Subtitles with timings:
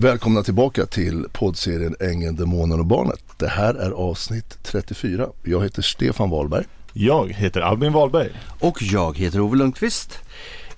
[0.00, 3.24] Välkomna tillbaka till poddserien Ängeln, Demonen och Barnet.
[3.36, 5.28] Det här är avsnitt 34.
[5.42, 6.64] Jag heter Stefan Wahlberg.
[6.92, 8.30] Jag heter Albin Wahlberg.
[8.60, 10.18] Och jag heter Ove Lundqvist.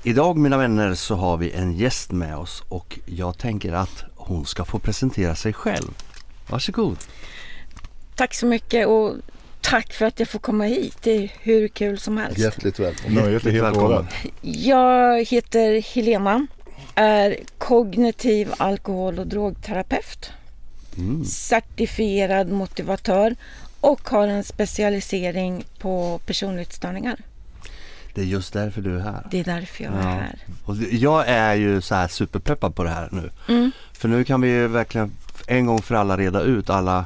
[0.03, 4.47] Idag mina vänner så har vi en gäst med oss och jag tänker att hon
[4.47, 5.91] ska få presentera sig själv.
[6.47, 6.97] Varsågod.
[8.17, 9.15] Tack så mycket och
[9.61, 10.97] tack för att jag får komma hit.
[11.03, 12.39] Det är hur kul som helst.
[12.39, 13.25] Hjärtligt välkommen.
[13.25, 14.07] Helt välkommen.
[14.41, 16.47] Jag heter Helena,
[17.01, 20.31] är kognitiv alkohol och drogterapeut,
[20.99, 21.25] Mm.
[21.25, 23.37] certifierad motivatör
[23.81, 27.17] och har en specialisering på personlighetsstörningar.
[28.15, 29.27] Det är just därför du är här.
[29.31, 30.03] Det är därför jag är Ja.
[30.09, 30.39] här.
[30.65, 33.31] Och jag är ju så här superpeppad på det här nu.
[33.49, 33.71] Mm.
[33.93, 35.13] För nu kan vi ju verkligen
[35.47, 37.05] en gång för alla reda ut alla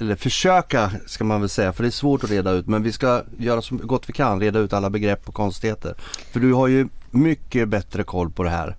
[0.00, 2.92] eller försöka ska man väl säga för det är svårt att reda ut men vi
[2.92, 5.94] ska göra så gott vi kan reda ut alla begrepp och konstigheter.
[6.32, 8.76] För du har ju mycket bättre koll på det här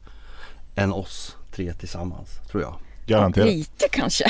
[0.81, 2.75] än oss tre tillsammans tror jag.
[3.05, 3.47] Garanterat.
[3.47, 4.25] Lite kanske.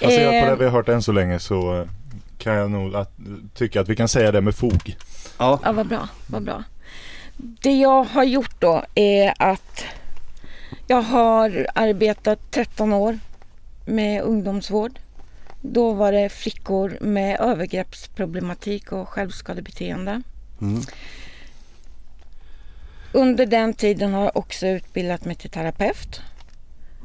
[0.00, 1.86] Baserat på det Eh, vi har hört än så länge så eh,
[2.38, 3.12] kan jag nog att,
[3.54, 4.96] tycka att vi kan säga det med fog.
[5.38, 6.64] Ja, Ja, vad bra, vad bra.
[7.36, 9.84] Det jag har gjort då är att
[10.86, 13.18] jag har arbetat 13 år
[13.86, 14.98] med ungdomsvård.
[15.60, 20.22] Då var det flickor med övergreppsproblematik och självskadebeteende.
[20.60, 20.80] Mm.
[23.12, 26.20] Under den tiden har jag också utbildat mig till terapeut.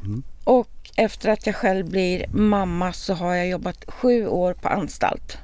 [0.03, 0.23] Mm.
[0.43, 5.37] Och efter att jag själv blir mamma så har jag jobbat sju år på anstalt.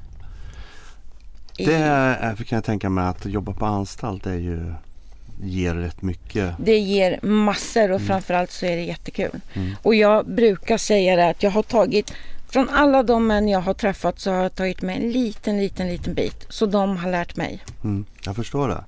[1.57, 4.73] I- det är, kan jag tänka mig att jobba på anstalt är ju
[5.43, 6.55] ger rätt mycket.
[6.59, 9.39] Det ger massor och framförallt så är det jättekul.
[9.53, 9.71] Mm.
[9.81, 12.13] Och jag brukar säga det att jag har tagit
[12.49, 15.87] från alla de män jag har träffat så har jag tagit med en liten, liten,
[15.87, 16.45] liten bit.
[16.49, 17.63] Så de har lärt mig.
[17.83, 18.83] Mm, jag förstår det.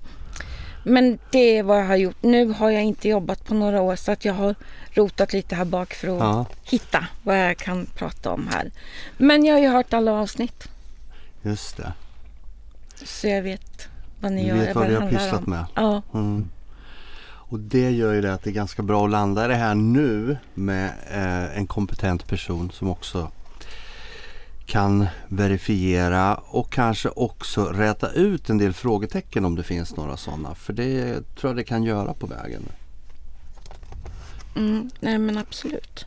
[0.84, 2.18] Men det är vad jag har gjort.
[2.22, 4.56] Nu har jag inte jobbat på några år så att jag har
[4.92, 8.72] rotat lite här bak för att Ja, hitta vad jag kan prata om här.
[9.18, 10.68] Men jag har ju hört alla avsnitt
[11.42, 11.94] just det.
[13.06, 13.88] så jag vet
[14.20, 15.52] vad ni Du gör, vet vad vi har pysslat om.
[15.52, 15.66] med.
[15.76, 16.50] Ja, Mm.
[17.26, 20.38] Och det gör ju det att det är ganska bra att landa det här nu
[20.54, 23.32] med eh, en kompetent person som också
[24.74, 30.56] kan verifiera och kanske också räta ut en del frågetecken om det finns några sådana.
[30.56, 32.62] För det tror jag det kan göra på vägen.
[34.56, 36.06] Mm, nej men absolut.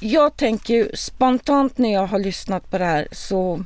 [0.00, 3.64] Jag tänker ju spontant när jag har lyssnat på det här så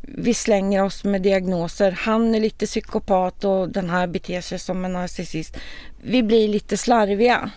[0.00, 1.92] vi slänger oss med diagnoser.
[1.92, 5.56] Han är lite psykopat och den här beter sig som en narcissist.
[6.02, 7.50] Vi blir lite slarviga.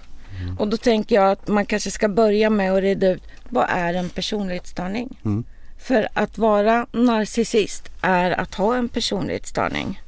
[0.57, 3.93] Och då tänker jag att man kanske ska börja med att reda ut vad är
[3.93, 5.17] en personlighetsstörning?
[5.25, 5.43] Mm.
[5.79, 10.01] För att vara narcissist är att ha en personlighetsstörning.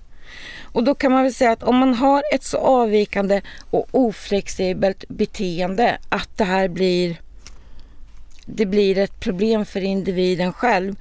[0.73, 5.05] Och då kan man väl säga att om man har ett så avvikande och oflexibelt
[5.07, 7.17] beteende att det här blir
[8.45, 10.95] det blir ett problem för individen själv.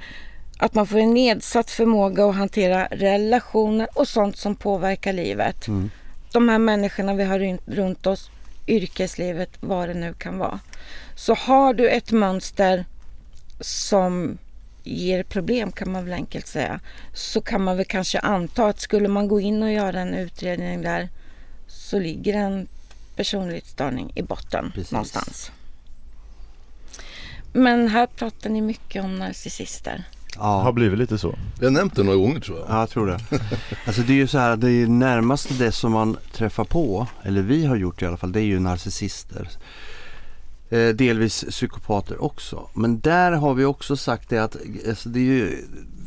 [0.59, 5.69] Att man får en nedsatt förmåga att hantera relationer och sånt som påverkar livet.
[5.69, 5.91] Mm.
[6.33, 8.31] De här människorna vi har runt oss,
[8.71, 10.61] yrkeslivet, vad det nu kan vara.
[11.15, 12.85] Så har du ett mönster
[13.61, 14.39] som
[14.85, 16.81] ger problem kan man väl enkelt säga
[17.15, 20.83] så kan man väl kanske anta att skulle man gå in och göra en utredning
[20.83, 21.09] där
[21.67, 22.69] så ligger en
[23.17, 24.93] personlighetsstörning i botten Precis.
[24.93, 25.51] någonstans.
[27.53, 30.05] Men här pratar ni mycket om narcissister.
[30.37, 31.35] Har Ja, blivit lite så.
[31.59, 32.69] Jag har nämnt det några gånger tror jag.
[32.69, 33.21] ja, jag tror det.
[33.87, 37.43] Alltså det är ju så här, det är närmast det som man träffar på, eller
[37.43, 39.49] vi har gjort i alla fall, det är ju narcissister.
[40.71, 42.69] Eh, delvis psykopater också.
[42.75, 44.57] Men där har vi också sagt det att
[44.89, 45.65] alltså det, är ju,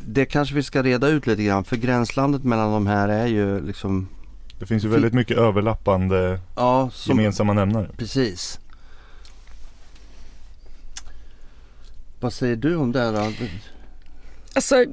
[0.07, 3.66] det kanske vi ska reda ut lite grann för gränslandet mellan de här är ju
[3.66, 4.07] liksom
[4.59, 7.90] Det finns ju väldigt mycket överlappande Ja, som, gemensamma nämnare.
[7.97, 8.59] precis.
[12.19, 13.31] Vad säger du om det då?
[14.53, 14.86] Alltså,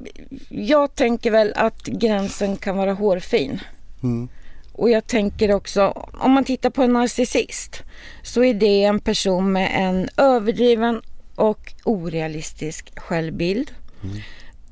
[0.49, 3.61] jag tänker väl att gränsen kan vara hårfin.
[4.03, 4.29] Mm.
[4.73, 7.81] Och jag tänker också, om man tittar på en narcissist
[8.23, 11.01] så är det en person med en överdriven
[11.35, 13.71] och orealistisk självbild.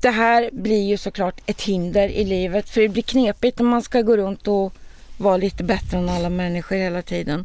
[0.00, 3.82] Det här blir ju såklart ett hinder i livet för det blir knepigt om man
[3.82, 4.72] ska gå runt och
[5.18, 7.44] vara lite bättre än alla människor hela tiden.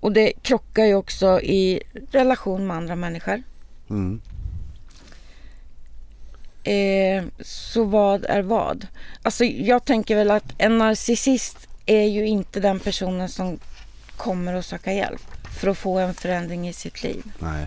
[0.00, 3.42] Och det krockar ju också i relation med andra människor.
[3.90, 4.20] Mm.
[6.66, 8.86] Eh, så vad är vad?
[9.22, 13.58] Alltså jag tänker väl att en narcissist är ju inte den personen som
[14.16, 15.22] kommer att söka hjälp
[15.60, 17.22] för att få en förändring i sitt liv.
[17.38, 17.66] Nej.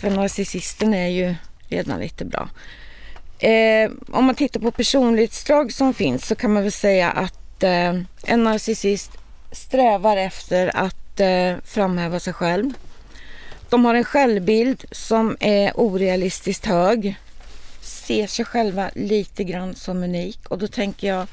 [0.00, 1.34] För narcissisten är ju
[1.68, 2.48] redan lite bra.
[3.38, 7.94] Eh, om man tittar på personlighetsdrag som finns så kan man väl säga att eh,
[8.24, 9.10] en narcissist
[9.52, 12.72] strävar efter att eh, framhäva sig själv.
[13.68, 17.16] De har en självbild som är orealistiskt hög.
[17.88, 21.26] Ser sig själva lite grann som unik och då tänker jag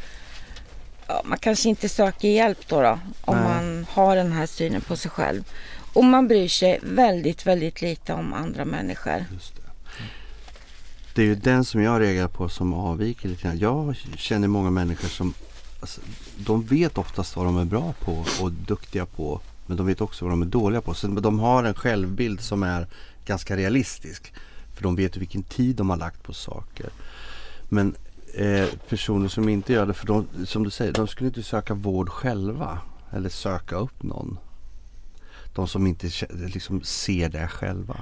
[1.08, 3.44] ja, man kanske inte söker hjälp då, då om Nej.
[3.44, 5.44] man har den här synen på sig själv.
[5.94, 9.26] Och man bryr sig väldigt, väldigt lite om andra människor.
[9.34, 9.62] Just det.
[11.14, 13.60] det är ju den som jag reagerar på som avviker lite grann.
[13.60, 15.34] Jag känner många människor som
[15.80, 16.02] alltså,
[16.38, 19.42] de vet oftast vad de är bra på och duktiga på.
[19.68, 20.94] Men de vet också vad de är dåliga på.
[20.94, 22.88] Så de har en självbild som är
[23.26, 24.34] ganska realistisk.
[24.76, 26.90] För de vet vilken tid de har lagt på saker.
[27.70, 27.96] Men
[28.34, 31.74] eh, personer som inte gör det, för de, som du säger, de skulle inte söka
[31.74, 32.80] vård själva.
[33.12, 34.38] Eller söka upp någon.
[35.56, 38.02] De som inte liksom ser det själva.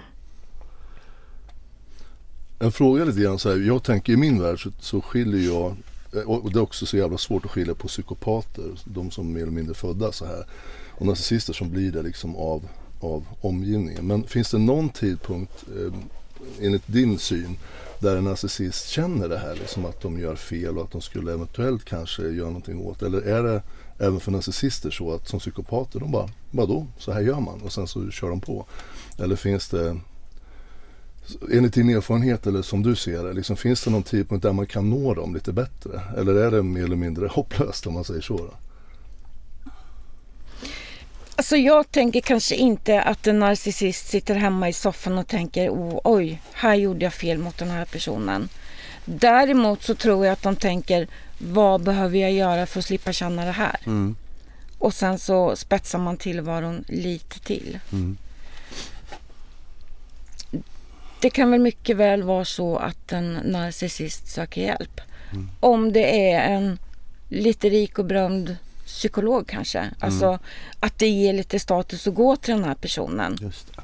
[2.59, 3.57] En fråga lite grann så här.
[3.57, 5.75] Jag tänker i min värld så, så skiljer jag
[6.13, 9.33] eh, och det är också så jävla svårt att skilja på psykopater, de som är
[9.33, 10.45] mer eller mindre födda så här
[10.91, 12.67] och narcissister som blir det liksom av,
[12.99, 14.07] av omgivningen.
[14.07, 15.93] Men finns det någon tidpunkt eh,
[16.61, 17.57] enligt din syn
[17.99, 21.33] där en narcissist känner det här liksom att de gör fel och att de skulle
[21.33, 23.61] eventuellt kanske göra någonting åt Eller är det
[23.99, 27.73] även för narcissister så att som psykopater de bara, vadå, så här gör man och
[27.73, 28.65] sen så kör de på.
[29.17, 29.97] Eller finns det
[31.51, 34.67] Enligt din erfarenhet eller som du ser det, liksom, finns det någon tidpunkt där man
[34.67, 36.01] kan nå dem lite bättre?
[36.17, 38.37] Eller är det mer eller mindre hopplöst om man säger så?
[38.37, 38.53] Då?
[41.35, 45.99] Alltså jag tänker kanske inte att en narcissist sitter hemma i soffan och tänker oh,
[46.03, 48.49] oj, här gjorde jag fel mot den här personen.
[49.05, 51.07] Däremot så tror jag att de tänker
[51.37, 53.79] vad behöver jag göra för att slippa känna det här?
[53.85, 54.15] Mm.
[54.79, 57.79] Och sen så spetsar man tillvaron lite till.
[57.91, 58.17] Mm.
[61.21, 65.01] Det kan väl mycket väl vara så att en narcissist söker hjälp.
[65.59, 66.79] Om det är en
[67.29, 69.89] lite rik och berömd psykolog kanske.
[69.99, 70.39] Alltså
[70.79, 73.37] att det ger lite status att gå till den här personen.
[73.41, 73.81] Just det.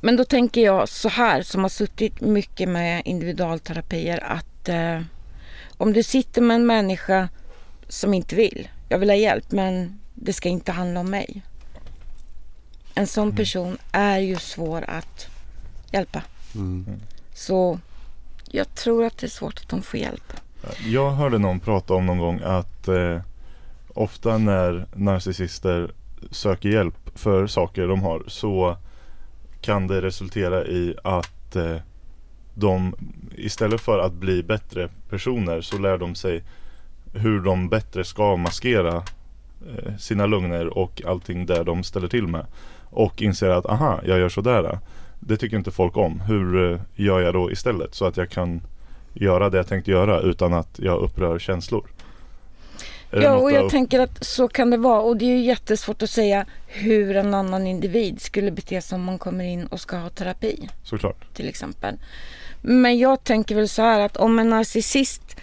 [0.00, 5.00] Men då tänker jag så här som har suttit mycket med individualterapier att eh,
[5.76, 7.28] om du sitter med en människa
[7.88, 11.42] som inte vill, jag vill ha hjälp men det ska inte handla om mig.
[12.94, 15.26] En sån person är ju svår att
[15.90, 16.22] hjälpa.
[16.54, 17.00] Mm.
[17.34, 17.78] Så
[18.50, 20.32] jag tror att det är svårt att de får hjälp.
[20.86, 23.20] Jag hörde någon prata om någon gång att eh,
[23.94, 25.90] ofta när narcissister
[26.30, 28.76] söker hjälp för saker de har så
[29.60, 31.76] kan det resultera i att eh,
[32.54, 32.94] de
[33.36, 36.42] istället för att bli bättre personer så lär de sig
[37.12, 42.46] hur de bättre ska maskera eh, sina lögner och allting där de ställer till med.
[42.90, 44.78] Och inser att aha, jag gör sådär.
[45.20, 46.20] Det tycker inte folk om.
[46.20, 48.60] Hur eh, gör jag då istället så att jag kan
[49.14, 51.86] göra det jag tänkte göra utan att jag upprör känslor?
[53.12, 55.00] Ja, och jag tänker att så kan det vara.
[55.00, 59.04] Och det är ju jättesvårt att säga hur en annan individ skulle bete sig om
[59.04, 60.68] man kommer in och ska ha terapi.
[60.84, 61.34] Såklart.
[61.34, 61.98] till exempel.
[62.62, 65.36] Men jag tänker väl så här att om en narcissist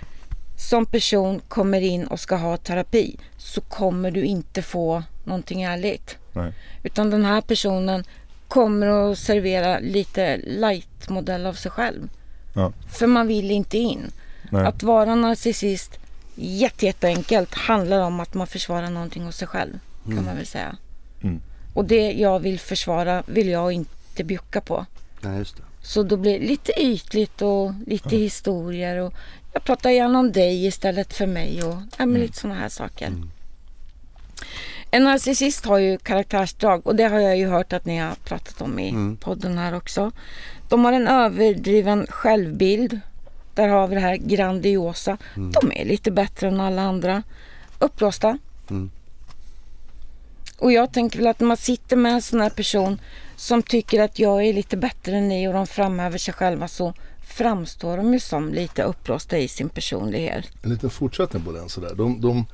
[0.57, 6.17] som person kommer in och ska ha terapi så kommer du inte få någonting ärligt.
[6.33, 6.53] Nej.
[6.83, 8.03] Utan den här personen
[8.47, 12.09] kommer att servera lite light modell av sig själv.
[12.55, 12.73] Ja.
[12.91, 14.11] För man vill inte in.
[14.51, 14.65] Nej.
[14.65, 15.99] Att vara narcissist,
[16.35, 19.79] jätte, jätteenkelt, handlar om att man försvarar någonting hos sig själv.
[20.05, 20.75] Kan man väl säga.
[21.23, 21.41] Mm.
[21.73, 24.85] Och det jag vill försvara vill jag inte bjucka på.
[25.21, 25.63] Nej, just det.
[25.81, 29.13] Så då blir det lite ytligt och lite historier och
[29.53, 33.13] jag pratar gärna om dig istället för mig och men lite sådana här saker.
[34.91, 38.61] En narcissist har ju karaktärsdrag och det har jag ju hört att ni har pratat
[38.61, 39.17] om i Mm.
[39.17, 40.11] podden här också.
[40.69, 42.99] De har en överdriven självbild.
[43.59, 45.17] Där har vi det här grandiosa.
[45.35, 47.23] De är lite bättre än alla andra.
[47.79, 48.37] Uppblåsta.
[48.69, 48.89] Mm.
[50.57, 53.01] Och jag tänker väl att när man sitter med en sån här person
[53.35, 56.93] som tycker att jag är lite bättre än ni och de framhäver sig själva så
[57.27, 60.45] framstår de ju som lite uppblåsta i sin personlighet.
[60.63, 61.95] En liten fortsättning på den sådär.
[61.95, 62.45] De, de,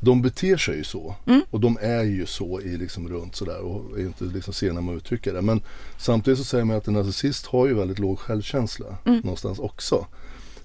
[0.00, 1.14] de beter sig ju så.
[1.26, 1.42] Mm.
[1.50, 4.94] Och de är ju så i liksom runt sådär och är inte liksom sena med
[4.94, 5.42] att uttrycka det.
[5.42, 5.62] Men
[5.98, 9.20] samtidigt så säger man att en narcissist har ju väldigt låg självkänsla Mm.
[9.20, 10.06] någonstans också.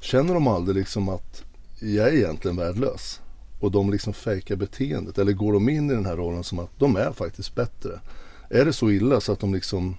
[0.04, 1.44] Känner de aldrig liksom att
[1.80, 3.22] jag är egentligen värdelös?
[3.60, 5.18] Och de liksom fejkar beteendet.
[5.18, 8.00] Eller går de in i den här rollen som att de är faktiskt bättre?
[8.50, 9.96] Är det så illa så att de liksom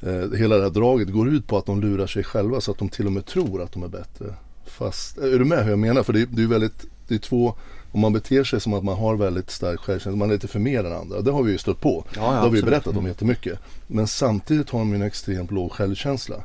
[0.00, 2.78] eh, hela det här draget går ut på att de lurar sig själva så att
[2.78, 4.34] de till och med tror att de är bättre.
[4.66, 6.02] Fast, är du med hur jag menar?
[6.02, 7.54] För det, det är väldigt, det är två,
[7.92, 10.58] om man beter sig som att man har väldigt stark självkänsla, man är lite för
[10.58, 11.20] mer än andra.
[11.20, 12.04] Det har vi ju stött på.
[12.14, 12.64] Ja, ja, det har vi absolut.
[12.64, 13.58] berättat om jättemycket.
[13.86, 16.36] Men samtidigt har de en extremt låg självkänsla.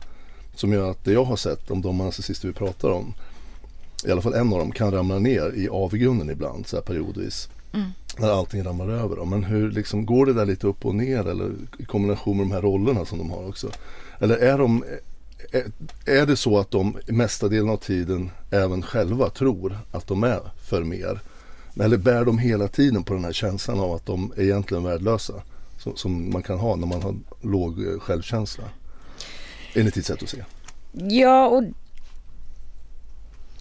[0.55, 3.13] Som gör att det jag har sett om de narcissister vi pratar om,
[4.05, 7.49] i alla fall en av dem, kan ramla ner i avgrunden ibland så här periodvis.
[8.17, 9.29] när allting ramlar över dem.
[9.29, 12.51] Men hur liksom, går det där lite upp och ner eller i kombination med de
[12.51, 13.69] här rollerna som de har också?
[14.19, 14.83] Eller är de
[16.05, 20.41] är, det så att de mesta delen av tiden även själva tror att de är
[20.63, 21.19] för mer?
[21.79, 25.33] Eller bär de hela tiden på den här känslan av att de är egentligen värdelösa?
[25.77, 28.63] Som, som man kan ha när man har låg eh, självkänsla.
[29.75, 30.43] Enligt ditt sätt att se.
[30.91, 31.63] Ja, och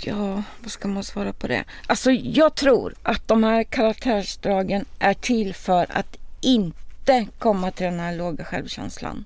[0.04, 1.64] Ja, vad ska man svara på det?
[1.86, 8.00] Alltså jag tror att de här karaktärsdragen är till för att inte komma till den
[8.00, 9.24] här låga självkänslan.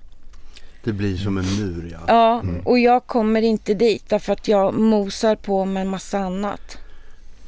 [0.83, 1.99] Det blir som en mur ja.
[2.07, 6.77] Ja, och jag kommer inte dit därför att jag mosar på med en massa annat.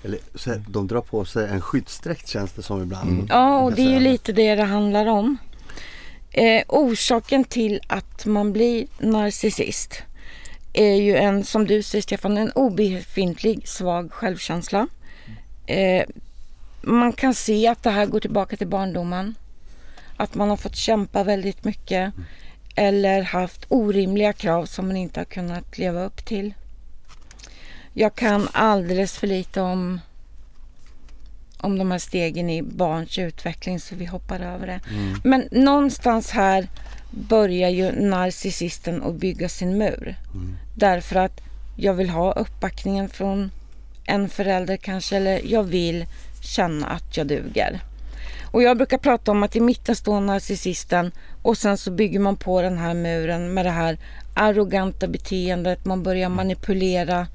[0.03, 3.27] Eller, så här, de drar på sig en skyddsdräkt känns det som ibland.
[3.29, 5.37] Ja, och det är ju lite det det handlar om.
[6.31, 10.03] Eh, orsaken till att man blir narcissist
[10.73, 14.87] är ju en, som du säger Stefan, en obefintlig svag självkänsla.
[15.65, 16.05] Eh,
[16.81, 19.35] man kan se att det här går tillbaka till barndomen.
[20.17, 22.13] Att man har fått kämpa väldigt mycket
[22.75, 26.53] eller haft orimliga krav som man inte har kunnat leva upp till.
[27.93, 29.99] Jag kan alldeles för lite om,
[31.61, 34.79] om de här stegen i barns utveckling så vi hoppar över det.
[35.23, 36.67] Men någonstans här
[37.11, 40.15] börjar ju narcissisten att bygga sin mur.
[40.75, 41.41] Därför att
[41.75, 43.51] jag vill ha uppbackningen från
[44.05, 46.05] en förälder kanske eller jag vill
[46.41, 47.79] känna att jag duger.
[48.51, 51.11] Och jag brukar prata om att i mitten står narcissisten
[51.41, 53.97] och sen så bygger man på den här muren med det här
[54.33, 55.85] arroganta beteendet.
[55.85, 57.27] Man börjar manipulera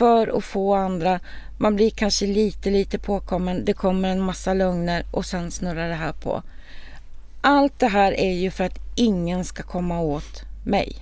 [0.00, 1.20] för att få andra.
[1.58, 3.64] Man blir kanske lite, lite påkommen.
[3.64, 6.42] Det kommer en massa lögner och sen snurrar det här på.
[7.40, 10.96] Allt det här är ju för att ingen ska komma åt mig.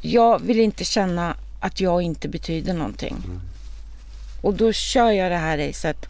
[0.00, 3.16] Jag vill inte känna att jag inte betyder någonting.
[4.42, 6.06] Och då kör jag det här racet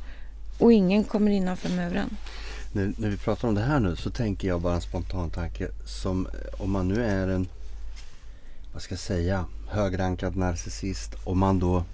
[0.58, 2.16] och ingen kommer innanför muren.
[2.72, 5.68] När, när vi pratar om det här nu så tänker jag bara en spontan tanke
[5.84, 6.28] som
[6.58, 7.48] om man nu är en,
[8.76, 11.84] vad ska jag säga, högrankad narcissist Om man då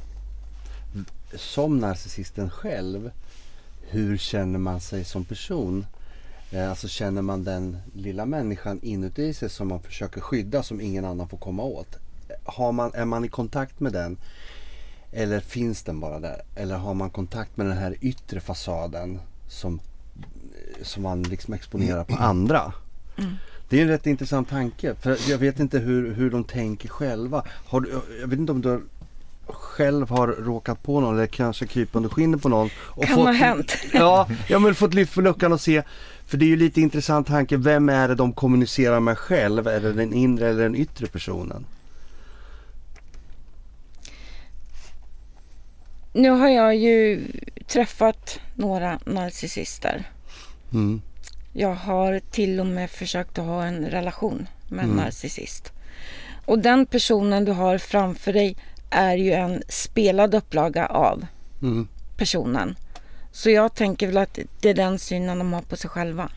[1.35, 3.11] som narcissisten själv,
[3.81, 5.87] hur känner man sig som person?
[6.51, 11.05] Eh, alltså känner man den lilla människan inuti sig som man försöker skydda som ingen
[11.05, 11.95] annan får komma åt?
[12.29, 14.17] Eh, har man, är man i kontakt med den?
[15.13, 16.43] Eller finns den bara där?
[16.55, 19.81] Eller har man kontakt med den här yttre fasaden som,
[20.83, 22.73] som man liksom exponerar på andra?
[23.19, 23.35] Mm.
[23.73, 24.95] Det är en rätt intressant tanke.
[25.01, 27.45] För jag vet inte hur, hur de tänker själva.
[27.67, 28.81] Har du, jag vet inte om du har
[29.47, 32.71] själv har råkat på någon eller kanske krypa under skinnet på någon.
[32.77, 33.77] Och Kan ha hänt.
[33.93, 35.83] Ja, jag har fått lyft för luckan och se.
[36.27, 37.57] För det är ju lite intressant tanke.
[37.57, 39.69] Vem är det de kommunicerar med själv?
[39.69, 41.67] Är det den inre eller den yttre personen?
[46.13, 47.27] Nu har jag ju
[47.67, 50.11] träffat några narcissister.
[50.73, 51.03] Mm.
[51.53, 55.05] Jag har till och med försökt att ha en relation med en Mm.
[55.05, 55.73] narcissist.
[56.47, 58.57] Och den personen du har framför dig
[58.91, 61.27] är ju en spelad upplaga av
[61.63, 61.89] Mm.
[62.17, 62.77] personen.
[63.33, 66.31] Så jag tänker väl att det är den synen de har på sig själva.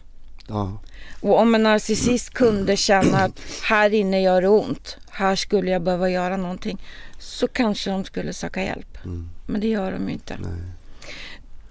[0.47, 0.77] Ja.
[1.21, 5.81] Och om en narcissist kunde känna att här inne gör det ont, här skulle jag
[5.81, 6.81] behöva göra någonting,
[7.19, 8.97] så kanske de skulle söka hjälp.
[9.05, 9.29] Mm.
[9.45, 10.37] Men det gör de ju inte.
[10.41, 10.51] Nej.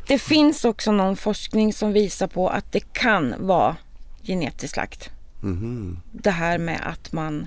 [0.06, 3.76] Det finns också någon forskning som visar på att det kan vara
[4.22, 5.10] genetiskt lagt.
[5.40, 5.98] Mhm.
[6.12, 7.46] Det här med att man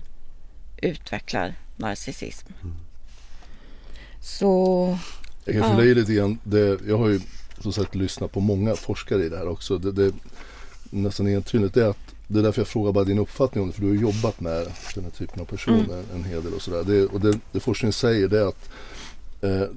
[0.82, 2.48] utvecklar narcissism.
[4.22, 4.98] Så
[5.46, 5.84] Jag kan Ja.
[5.84, 6.40] i lite grann.
[6.44, 7.20] Det, jag har ju
[7.60, 9.78] som sagt lyssnat på många forskare i det här också.
[9.78, 10.14] Det, det
[10.90, 11.98] nästan entydigt är att
[12.28, 13.76] det är därför jag frågar bara din uppfattning om det.
[13.76, 16.84] För du har jobbat med den här typen av personer en hel del och sådär.
[16.84, 18.70] Det, och det, det forskningen säger det är att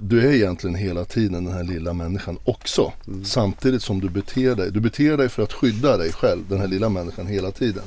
[0.01, 2.93] du är egentligen hela tiden den här lilla människan också.
[3.25, 4.71] Samtidigt som du beter dig.
[4.71, 7.83] Du beter dig för att skydda dig själv, den här lilla människan hela tiden.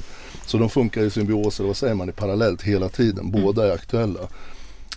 [0.45, 3.31] Så de funkar i symbios, eller vad säger man, i parallellt hela tiden.
[3.31, 4.19] Båda är aktuella.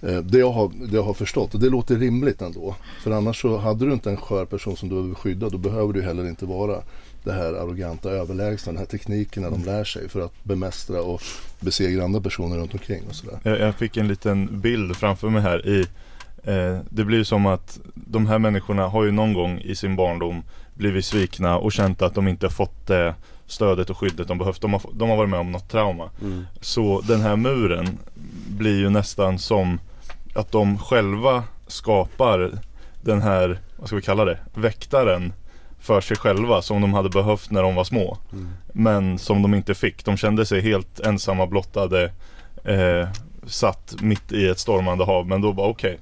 [0.03, 2.75] Eh, Det jag, har, det jag har förstått och det låter rimligt ändå.
[3.03, 5.93] För annars så hade du inte en skör person som du behöver skydda då behöver
[5.93, 6.83] du heller inte vara
[7.25, 11.23] det här arroganta överlägsna, den här tekniken när de lär sig för att bemästra och
[11.61, 13.39] besegra andra personer runt omkring och sådär.
[13.43, 15.87] Jag, jag fick en liten bild framför mig här i
[16.47, 20.43] eh, Det blir som att de här människorna har ju någon gång i sin barndom
[20.75, 23.15] blivit svikna och känt att de inte fått det
[23.47, 24.61] stödet och skyddet de behövt.
[24.61, 26.11] De har, de har varit med om något trauma.
[26.23, 26.47] Mm.
[26.61, 27.99] Så den här muren
[28.49, 29.81] blir ju nästan som
[30.35, 32.53] att de själva skapar
[33.03, 35.33] den här, vad ska vi kalla det, väktaren
[35.81, 38.19] för sig själva som de hade behövt när de var små.
[38.33, 38.49] Mm.
[38.67, 40.05] Men som de inte fick.
[40.05, 42.13] De kände sig helt ensamma, blottade,
[42.65, 43.09] eh,
[43.47, 45.27] satt mitt i ett stormande hav.
[45.27, 45.99] Men då bara okej,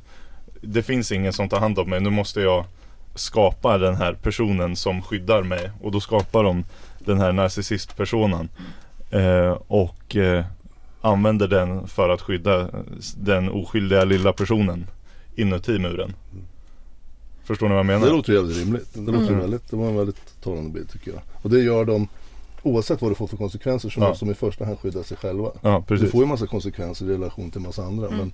[0.66, 2.00] det finns ingen som tar hand om mig.
[2.00, 2.64] Nu måste jag
[3.14, 6.64] skapa den här personen som skyddar mig och då skapar de
[6.98, 8.48] den här narcissistpersonen
[9.10, 10.44] eh, och eh,
[11.00, 12.68] använder den för att skydda
[13.16, 14.86] den oskyldiga lilla personen
[15.34, 16.14] inuti muren.
[17.44, 18.06] Förstår ni vad jag menar?
[18.06, 18.88] Det låter jävligt rimligt.
[18.92, 19.38] Det, låter Mm.
[19.38, 21.20] väldigt, det var en väldigt talande bild tycker jag.
[21.42, 22.08] Och det gör de
[22.64, 24.08] oavsett vad det får för konsekvenser så Ja.
[24.08, 25.50] måste de i första hand skydda sig själva.
[25.62, 26.10] Ja, Det precis.
[26.10, 28.32] får ju en massa konsekvenser i relation till en massa andra men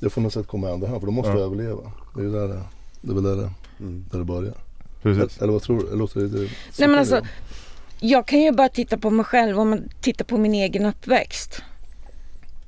[0.00, 1.38] det får något sätt komma i andra hand för de måste Ja.
[1.38, 1.92] överleva.
[2.14, 2.62] Det är ju där det,
[3.00, 4.04] det är väl där det, Mm.
[4.10, 4.54] där det börjar.
[5.02, 5.38] precis.
[5.42, 5.86] Eller vad tror du?
[5.86, 6.38] Eller Låter det, det,
[6.78, 7.20] Nej men alltså,
[8.00, 11.62] jag kan ju bara titta på mig själv om man tittar på min egen uppväxt.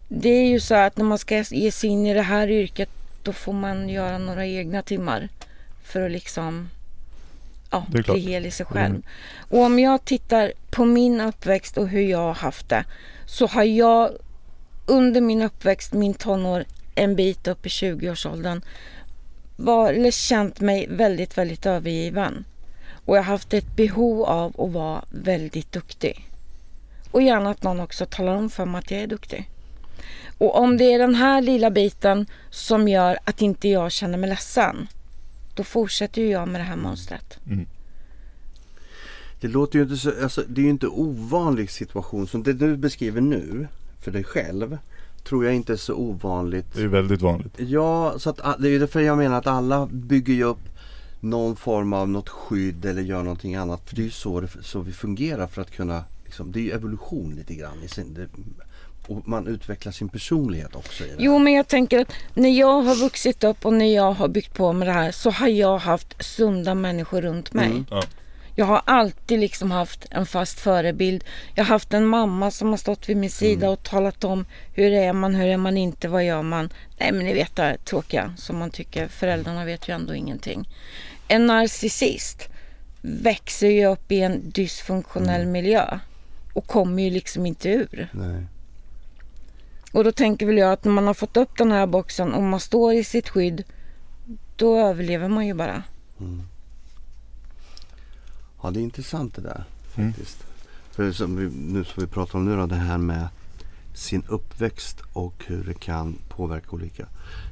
[0.08, 2.88] Det är ju så att när man ska ge sig in i det här yrket
[3.22, 5.28] då får man göra några egna timmar
[5.84, 6.68] för att liksom
[7.72, 8.16] ja, Det är klart.
[8.16, 8.90] bli hel i sig själv.
[8.94, 9.02] Mm.
[9.48, 12.84] Och om jag tittar på min uppväxt och hur jag har haft det
[13.26, 14.10] så har jag
[14.86, 16.64] under min uppväxt, min tonår,
[16.94, 18.62] en bit upp i 20-årsåldern
[19.56, 22.44] var, eller känt mig väldigt, väldigt övergiven.
[23.04, 26.28] Och jag har haft ett behov av att vara väldigt duktig.
[27.10, 29.48] Och gärna att någon också talar om för mig att jag är duktig.
[30.38, 34.30] Och om det är den här lilla biten som gör att inte jag känner mig
[34.30, 34.88] ledsen,
[35.54, 37.38] då fortsätter ju jag med det här mönstret.
[39.40, 42.76] Det låter ju inte så, alltså, det är ju inte ovanlig situation som det du
[42.76, 43.68] beskriver nu
[44.00, 44.78] för dig själv.
[45.24, 46.74] Tror jag inte är så ovanligt.
[46.74, 47.54] Det är väldigt vanligt.
[47.58, 50.68] Ja, så att det är därför jag menar att alla bygger ju upp
[51.20, 53.88] någon form av något skydd eller gör någonting annat.
[53.88, 56.70] För det är ju så, så vi fungerar för att kunna, liksom, det är ju
[56.70, 57.82] evolution lite grann.
[57.84, 58.28] I sin, det,
[59.06, 61.16] och man utvecklar sin personlighet också i det.
[61.18, 64.54] Jo, men jag tänker att när jag har vuxit upp och när jag har byggt
[64.54, 67.66] på med det här så har jag haft sunda människor runt mig.
[67.66, 67.86] Mm.
[67.90, 68.02] Ja.
[68.54, 71.24] Jag har alltid liksom haft en fast förebild.
[71.54, 74.44] Jag har haft en mamma som har stått vid min sida och talat om
[74.74, 76.72] hur är man, hur är man inte, vad gör man?
[76.98, 80.68] Nej men ni vet det här tråkiga som man tycker, föräldrarna vet ju ändå ingenting.
[81.28, 82.48] En narcissist
[83.02, 85.98] växer ju upp i en dysfunktionell miljö
[86.52, 88.08] och kommer ju liksom inte ur.
[88.12, 88.46] Nej.
[89.92, 92.42] Och då tänker väl jag att när man har fått upp den här boxen och
[92.42, 93.64] man står i sitt skydd,
[94.56, 95.82] då överlever man ju bara.
[98.62, 99.64] Ja, det är intressant det där
[99.96, 100.12] Mm.
[100.12, 100.44] faktiskt.
[100.90, 103.28] För som vi, nu som vi pratar om nu då, det här med
[103.94, 107.06] sin uppväxt och hur det kan påverka olika.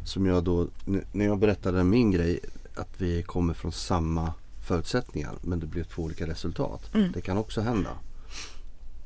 [0.05, 0.69] Som jag då,
[1.13, 2.41] när jag berättade min grej,
[2.75, 4.33] att vi kommer från samma
[4.67, 6.95] förutsättningar men det blir två olika resultat.
[6.95, 7.13] Mm.
[7.13, 7.91] Det kan också hända.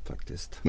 [0.05, 0.59] Faktiskt.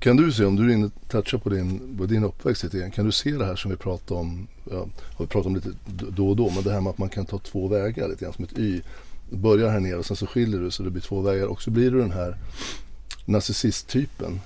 [0.00, 2.90] Kan du se, om du är inne touchar på din, på din uppväxt lite grann,
[2.90, 4.86] kan du se det här som vi pratar om, ja,
[5.18, 5.68] vi pratat om lite
[6.10, 8.34] då och då, men det här med att man kan ta två vägar lite grann
[8.34, 8.82] som ett Y.
[9.30, 11.62] Du börjar här nere och sen så skiljer du så det blir två vägar och
[11.62, 12.36] så blir du den här
[13.24, 14.40] narcissisttypen.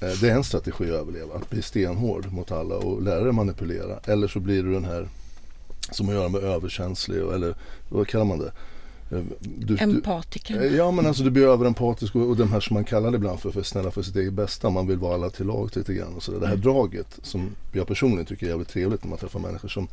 [0.00, 3.32] Eh, Det är en strategi att överleva, att bli stenhård mot alla och lära dig
[3.32, 3.98] manipulera.
[4.04, 5.08] Eller så blir du den här
[5.90, 7.54] som har att göra med överkänslig eller
[7.88, 8.52] vad kallar man det?
[9.08, 10.62] Du, du, Empatiker.
[10.62, 13.16] Eh, Ja men alltså du blir överempatisk och, och de här som man kallar det
[13.16, 14.70] ibland för, för snälla för sitt eget bästa.
[14.70, 16.40] Man vill vara alla till lag lite grann och sådär.
[16.40, 19.88] Det här draget som jag personligen tycker är jävligt trevligt när man träffar människor som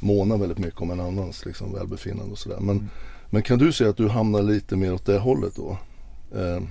[0.00, 2.60] månar väldigt mycket om en annans liksom, välbefinnande och sådär.
[2.60, 2.90] Men,
[3.30, 5.78] men kan du se att du hamnar lite mer åt det hållet då?
[6.34, 6.62] Eh,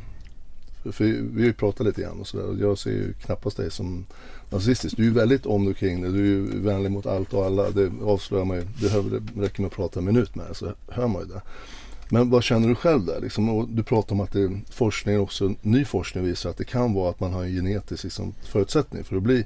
[0.83, 2.61] för, för vi har ju pratat lite grann och sådär.
[2.61, 4.05] Jag ser ju knappast dig som
[4.49, 4.97] nazistiskt.
[4.97, 6.11] Du är väldigt om dig kring det.
[6.11, 7.69] Du är ju vänlig mot allt och alla.
[7.69, 8.63] Det avslöjar man ju.
[8.81, 8.87] Det
[9.41, 11.41] räcker med att prata en minut med så hör man ju det.
[12.11, 13.21] Men vad känner du själv där?
[13.21, 17.09] Liksom, du pratar om att det, forskning också, ny forskning visar att det kan vara
[17.09, 19.45] att man har en genetisk liksom, förutsättning för att bli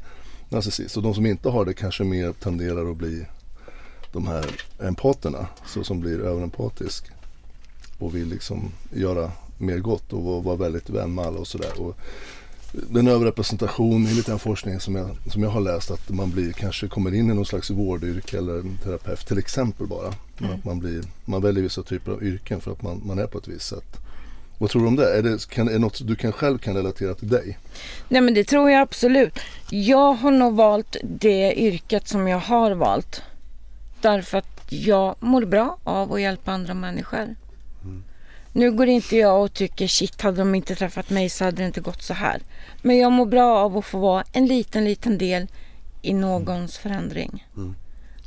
[0.49, 0.97] narcissist.
[0.97, 3.25] Och de som inte har det kanske mer tenderar att bli
[4.11, 4.45] de här
[4.79, 5.47] empaterna.
[5.67, 7.05] Så som blir överempatisk.
[7.99, 11.93] Och vill liksom göra mer gott och vara, vara väldigt vän med alla och sådär.
[12.73, 16.87] Den överrepresentation enligt den forskning som jag, som jag har läst att man blir, kanske
[16.87, 20.13] kommer in i någon slags vårdyrke eller en terapeut till exempel bara.
[20.37, 23.27] Men Att man, blir, man väljer vissa typer av yrken för att man, man är
[23.27, 23.99] på ett visst sätt.
[24.57, 25.17] Vad tror du om det?
[25.17, 27.59] Är det, kan, är det något du kan själv kan relatera till dig?
[28.09, 29.39] Nej men det tror jag absolut.
[29.69, 33.21] Jag har nog valt det yrket som jag har valt.
[34.01, 37.35] Därför att jag mår bra av att hjälpa andra människor.
[38.55, 41.65] Nu går inte jag och tycker shit hade de inte träffat mig så hade det
[41.65, 42.41] inte gått så här.
[42.81, 45.47] Men jag mår bra av att få vara en liten liten del
[46.01, 47.47] i någons förändring.
[47.57, 47.75] Mm.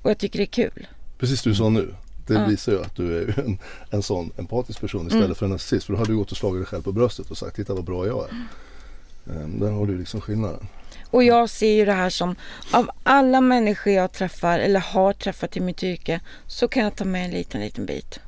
[0.03, 0.87] Och jag tycker det är kul.
[1.19, 1.95] Precis du sa nu.
[2.27, 2.47] Det Ja.
[2.47, 3.59] visar ju att du är en,
[3.91, 5.35] en sån empatisk person istället Mm.
[5.35, 5.87] för en narcissist.
[5.87, 7.85] För då hade du gått och slagit dig själv på bröstet och sagt titta vad
[7.85, 8.35] bra jag är.
[9.43, 10.67] Um, där har du liksom skillnaden.
[11.11, 12.37] Och jag ser ju det här som
[12.73, 17.05] av alla människor jag träffar eller har träffat i mitt yrke så kan jag ta
[17.05, 18.21] med en liten liten bit.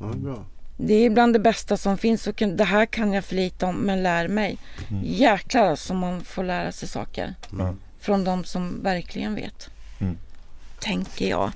[0.00, 0.44] Ja, det är bra.
[0.76, 3.76] Det är bland det bästa som finns och det här kan jag för lite om
[3.76, 4.58] men lär mig.
[5.04, 7.74] Jäklar som man får lära sig saker Ja.
[8.00, 9.70] från de som verkligen vet.
[10.00, 10.18] Mm.
[10.80, 11.52] Tänker jag.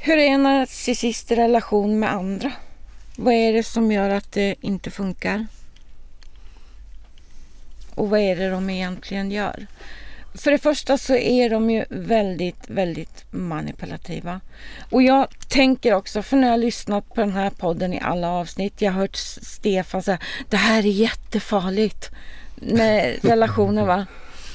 [0.00, 2.52] Hur är en narcissist i relation med andra?
[3.16, 5.46] Vad är det som gör att det inte funkar?
[7.94, 9.66] Och vad är det de egentligen gör?
[10.34, 14.40] För det första så är de ju väldigt, väldigt manipulativa.
[14.90, 18.30] Och jag tänker också, för när jag har lyssnat på den här podden i alla
[18.30, 22.10] avsnitt, jag har hört Stefan säga det här är jättefarligt
[22.54, 24.06] med relationer va.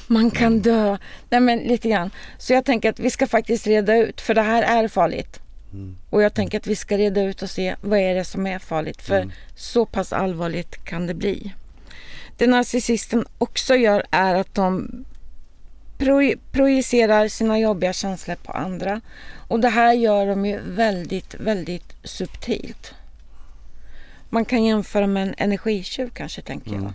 [0.06, 0.96] Man kan dö.
[1.30, 2.10] Nej men lite grann.
[2.38, 5.40] Så jag tänker att vi ska faktiskt reda ut, för det här är farligt.
[5.72, 5.96] Mm.
[6.10, 8.58] Och jag tänker att vi ska reda ut och se vad är det som är
[8.58, 9.02] farligt.
[9.02, 9.32] För mm.
[9.56, 11.52] så pass allvarligt kan det bli.
[12.36, 15.04] Det narcissisten också gör är att de
[16.52, 19.00] projicerar sina jobbiga känslor på andra.
[19.48, 22.94] Och det här gör de ju väldigt, väldigt subtilt.
[24.30, 26.80] Man kan jämföra med en energitjuv kanske, tänker jag.
[26.80, 26.92] Mm.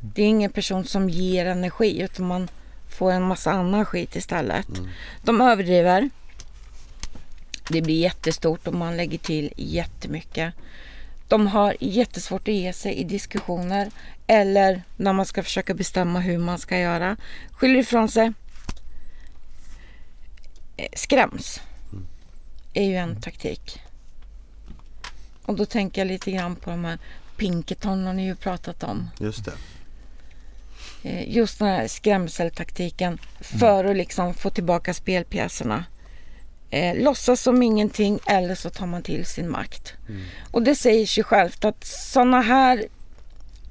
[0.00, 2.48] Det är ingen person som ger energi utan man
[2.88, 4.68] får en massa annan skit istället.
[4.68, 4.90] Mm.
[5.24, 6.10] De överdriver.
[7.68, 10.54] Det blir jättestort och man lägger till jättemycket.
[11.30, 13.90] De har jättesvårt att ge sig i diskussioner
[14.26, 17.16] eller när man ska försöka bestämma hur man ska göra.
[17.50, 18.32] Skyller ifrån sig.
[20.76, 21.60] Eh, skräms.
[22.74, 23.80] är ju en taktik.
[25.42, 26.98] Och då tänker jag lite grann på de här
[27.36, 29.10] Pinkerton har ni ju pratat om.
[29.18, 29.52] Just det.
[31.02, 35.84] Eh, just den här skrämseltaktiken för att liksom få tillbaka spelpjäserna.
[36.70, 39.92] Eh, låtsas som ingenting eller så tar man till sin makt.
[40.08, 40.22] Mm.
[40.50, 42.84] Och det säger sig självt att sådana här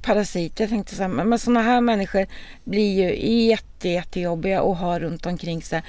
[0.01, 2.27] parasiter, jag tänkte säga, men sådana här människor
[2.63, 5.83] blir ju jätte, jättejobbiga att ha runt omkring sig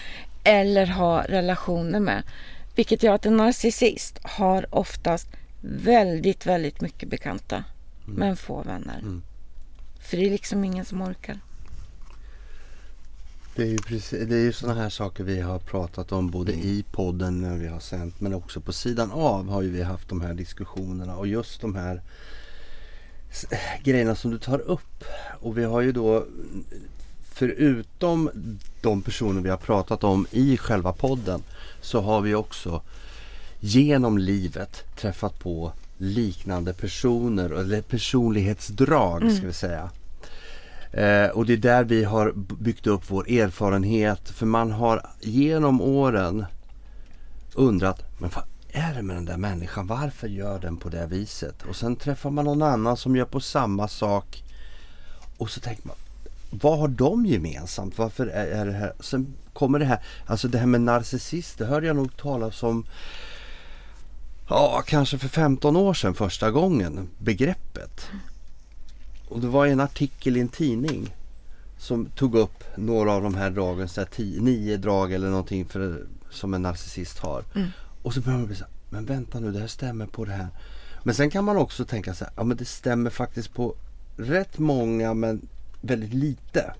[0.45, 2.23] eller ha relationer med.
[2.75, 5.29] Vilket gör att en narcissist har oftast
[5.63, 7.65] väldigt, väldigt mycket bekanta
[8.05, 8.19] mm.
[8.19, 8.99] men få vänner.
[8.99, 9.23] Mm.
[10.01, 11.41] För det är liksom ingen som orkar.
[13.61, 16.53] Det är ju, precis, det är ju sådana här saker vi har pratat om både
[16.53, 20.09] i podden när vi har sänt men också på sidan av har ju vi haft
[20.09, 22.03] de här diskussionerna och just de här
[23.83, 25.05] grejerna som du tar upp.
[25.41, 26.27] Och vi har ju då
[27.33, 28.31] förutom
[28.81, 31.43] de personer vi har pratat om i själva podden
[31.81, 32.83] så har vi också
[33.61, 39.37] genom livet träffat på liknande personer eller personlighetsdrag mm.
[39.37, 39.91] ska vi säga.
[40.93, 44.29] Eh, och det är där vi har byggt upp vår erfarenhet.
[44.31, 46.45] För man har genom åren
[47.55, 49.87] undrat, men vad är det med den där människan?
[49.87, 51.63] Varför gör den på det viset?
[51.69, 54.43] Och sen träffar man någon annan som gör på samma sak.
[55.39, 55.97] Och så tänker man,
[56.51, 57.99] vad har de gemensamt?
[57.99, 58.93] Varför är, är det här?
[59.01, 62.87] Sen kommer det här, alltså det här med narcissist, det hörde jag nog talas om
[64.49, 68.11] Ja, kanske för 15 år sedan första gången, begreppet.
[69.31, 71.15] Och det var en artikel i en tidning
[71.79, 75.65] som tog upp några av de här dragen, så här tio, nio drag eller någonting
[75.65, 77.45] för, som en narcissist har.
[77.55, 77.69] Mm.
[78.03, 80.33] Och så börjar man bli så här, men vänta nu, det här stämmer på det
[80.33, 80.49] här.
[81.03, 83.75] Men sen kan man också tänka så här, ja men det stämmer faktiskt på
[84.17, 85.49] rätt många men
[85.81, 86.75] väldigt lite.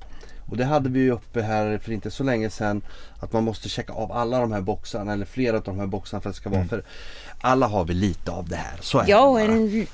[0.51, 2.83] Och det hade vi ju uppe här för inte så länge sedan.
[3.21, 6.21] Att man måste checka av alla de här boxarna eller flera av de här boxarna
[6.21, 6.61] för att det ska vara.
[6.61, 6.69] Mm.
[6.69, 6.83] För
[7.41, 8.79] alla har vi lite av det här.
[8.81, 9.87] Så är ja, det en,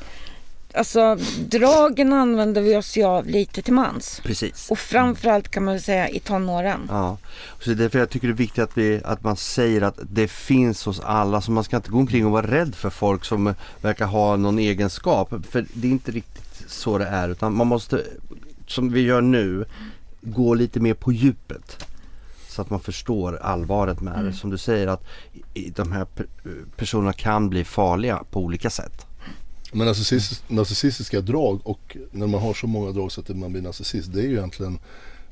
[0.76, 4.20] alltså dragen använder vi oss ju av lite till mans.
[4.24, 4.70] Precis.
[4.70, 6.86] Och framförallt kan man väl säga i tonåren.
[6.90, 7.18] Ja,
[7.60, 10.84] så därför jag tycker det är viktigt att, vi, att man säger att det finns
[10.84, 11.40] hos alla.
[11.40, 14.58] Så man ska inte gå omkring och vara rädd för folk som verkar ha någon
[14.58, 15.34] egenskap.
[15.50, 17.28] För det är inte riktigt så det är.
[17.28, 18.04] Utan man måste,
[18.66, 19.64] som vi gör nu,
[20.20, 21.86] gå lite mer på djupet.
[22.48, 24.26] Så att man förstår allvaret med mm.
[24.26, 24.32] det.
[24.32, 25.04] Som du säger att
[25.54, 26.06] de här
[26.76, 29.06] personerna kan bli farliga på olika sätt.
[29.76, 29.94] Men
[30.48, 34.12] narcissistiska drag och när man har så många drag så att man blir narcissist.
[34.12, 34.78] Det är ju egentligen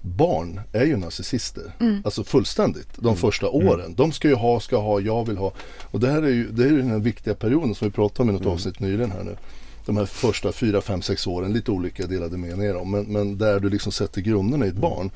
[0.00, 1.72] Barn är ju narcissister.
[1.80, 2.02] Mm.
[2.04, 2.88] Alltså fullständigt.
[2.94, 3.16] De mm.
[3.16, 3.68] första mm.
[3.68, 3.94] åren.
[3.94, 5.52] De ska ju ha, ska ha, jag vill ha.
[5.82, 8.22] Och det här är ju, det är ju den här viktiga perioden som vi pratade
[8.22, 8.52] om i något mm.
[8.52, 9.36] avsnitt nyligen här nu
[9.86, 13.60] de här första fyra, fem, sex åren, lite olika delade meningar om, men, men där
[13.60, 15.10] du liksom sätter grunderna i ett barn.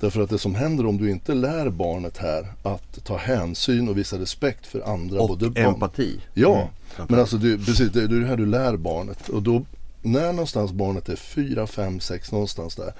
[0.00, 3.98] Därför att det som händer om du inte lär barnet här att ta hänsyn och
[3.98, 5.20] visa respekt för andra.
[5.20, 6.20] Och både empati.
[6.34, 6.54] Ja,
[6.96, 7.06] mm.
[7.08, 9.28] men alltså du, precis, det är det här du lär barnet.
[9.28, 9.62] Och då,
[10.02, 12.92] när någonstans barnet är fyra, fem, sex någonstans där.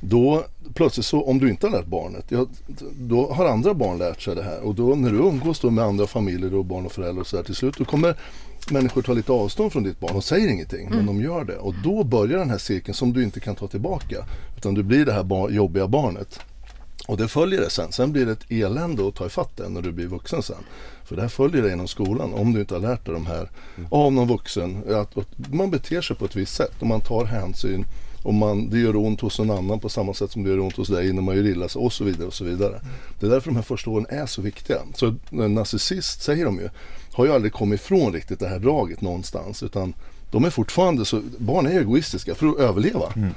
[0.00, 2.46] Då plötsligt så om du inte har lärt barnet, ja,
[2.98, 4.60] då har andra barn lärt sig det här.
[4.60, 7.36] Och då när du umgås då med andra familjer och barn och föräldrar och så
[7.36, 8.16] där till slut, då kommer
[8.70, 10.96] människor tar lite avstånd från ditt barn och säger ingenting mm.
[10.96, 11.56] men de gör det.
[11.56, 14.24] Och då börjar den här cirkeln som du inte kan ta tillbaka.
[14.56, 16.40] Utan du blir det här bar jobbiga barnet.
[17.08, 17.92] Och det följer det sen.
[17.92, 20.64] Sen blir det ett elände att ta ifatt det när du blir vuxen sen.
[21.04, 23.50] För det här följer dig genom skolan om du inte har lärt dig de här
[23.76, 23.88] mm.
[23.90, 24.82] av någon vuxen.
[24.88, 27.84] Att, att man beter sig på ett visst sätt och man tar hänsyn
[28.22, 30.76] Och man, det gör ont hos någon annan på samma sätt som det gör ont
[30.76, 32.80] hos dig när man gör illa sig och så vidare och så vidare.
[33.20, 34.78] Det är därför de här första åren är så viktiga.
[34.94, 36.68] Så en narcissist säger de ju,
[37.12, 39.94] har ju aldrig kommit ifrån riktigt det här draget någonstans utan
[40.30, 43.12] de är fortfarande så, barn är egoistiska för att överleva.
[43.16, 43.32] Mm.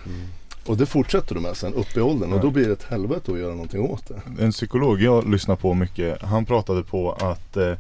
[0.66, 3.32] Och det fortsätter de med sen upp i åldern och då blir det ett helvete
[3.32, 4.44] att göra någonting åt det.
[4.44, 7.74] En psykolog jag lyssnar på mycket, han pratade på att eh,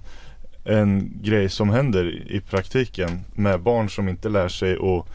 [0.63, 5.05] en grej som händer i praktiken med barn som inte lär sig att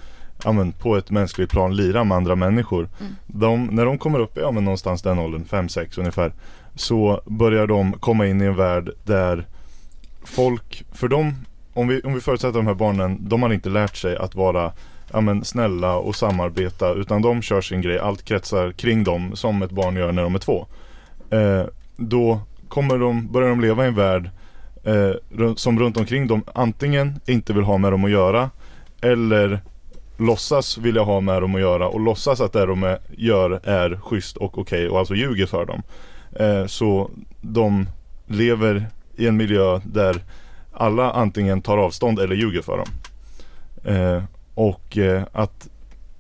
[0.45, 2.89] ja, men, på ett mänskligt plan lira med andra människor.
[3.27, 6.33] De, när de kommer upp i ja, men, någonstans den åldern, 5-6 ungefär,
[6.75, 9.47] så börjar de komma in i en värld där
[10.25, 11.35] folk, för dem,
[11.73, 14.73] om vi, om vi förutsätter de här barnen, de har inte lärt sig att vara
[15.13, 19.63] ja, men, snälla och samarbeta utan de kör sin grej, allt kretsar kring dem som
[19.63, 20.67] ett barn gör när de är två.
[21.31, 21.65] Eh,
[21.97, 24.31] då kommer de, börjar de leva i en värld
[24.85, 28.51] eh, som runt omkring dem antingen inte vill ha med dem att göra
[29.01, 29.61] eller
[30.17, 34.01] låtsas vilja ha med dem att göra och låtsas att det de är, gör är
[34.03, 35.83] schysst och okej och alltså ljuger för dem.
[36.33, 37.87] Eh, så de
[38.27, 40.17] lever i en miljö där
[40.73, 42.89] alla antingen tar avstånd eller ljuger för dem.
[43.95, 44.23] Eh,
[44.55, 45.69] och eh, att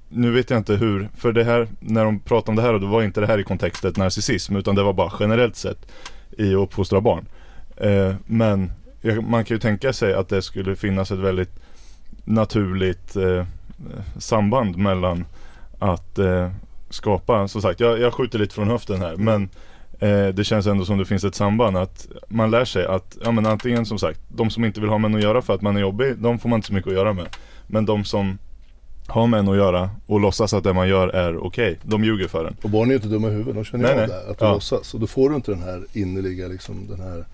[0.09, 2.87] nu vet jag inte hur, för det här, när de pratade om det här, då
[2.87, 5.87] var inte det här i kontextet narcissism utan det var bara generellt sett
[6.39, 7.27] i att uppfostra barn.
[7.77, 11.61] Eh, men jag, man kan ju tänka sig att det skulle finnas ett väldigt
[12.25, 13.47] naturligt eh,
[14.19, 15.25] samband mellan
[15.79, 16.51] att eh,
[16.91, 19.49] skapa, som sagt, jag, jag skjuter lite från höften här men
[19.99, 23.31] eh, det känns ändå som det finns ett samband att man lär sig att, ja
[23.31, 25.63] men antingen som sagt, de som inte vill ha med en att göra för att
[25.63, 27.27] man är jobbig, de får man inte så mycket att göra med.
[27.67, 28.39] Men de som
[29.07, 32.29] har med en att göra och låtsas att det man gör är okej, de ljuger
[32.29, 32.57] för en.
[32.63, 34.45] Och barn är ju inte dumma i huvudet, de känner Nej, av det, att de
[34.47, 34.53] Ja.
[34.53, 34.95] låtsas.
[34.95, 37.25] Och då får du inte den här innerliga, liksom, den här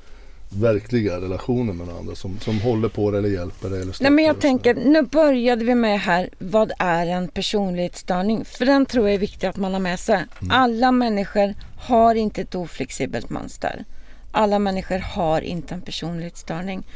[0.57, 4.25] verkliga relationen med andra som, som håller på dig eller hjälper dig eller Nej men
[4.25, 8.45] jag tänker, nu började vi med här, vad är en personlighetsstörning?
[8.45, 10.25] För den tror jag är viktig att man har med sig.
[10.51, 13.85] Alla människor har inte ett oflexibelt mönster.
[14.33, 16.87] Alla människor har inte en personlighetsstörning.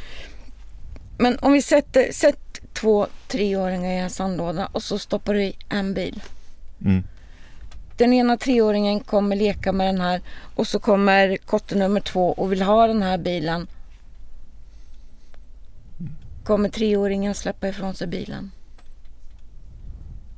[1.18, 5.56] Men om vi sätter, sätt två treåringar i en sandlåda och så stoppar du i
[5.68, 6.22] en bil.
[6.84, 7.04] Mm.
[7.96, 10.20] Den ena treåringen kommer leka med den här
[10.54, 13.66] och så kommer kotte nummer två och vill ha den här bilen.
[16.44, 18.50] Kommer treåringen släppa ifrån sig bilen?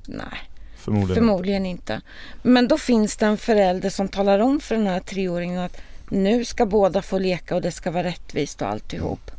[0.06, 0.38] Nej,
[0.76, 1.14] Förmodligen.
[1.14, 2.00] förmodligen inte.
[2.42, 6.44] Men då finns det en förälder som talar om för den här treåringen att nu
[6.44, 9.30] ska båda få leka och det ska vara rättvist och alltihop.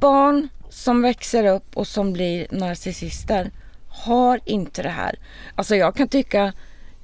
[0.00, 3.50] Barn som växer upp och som blir narcissister
[3.88, 5.18] har inte det här.
[5.54, 6.52] Alltså jag kan tycka,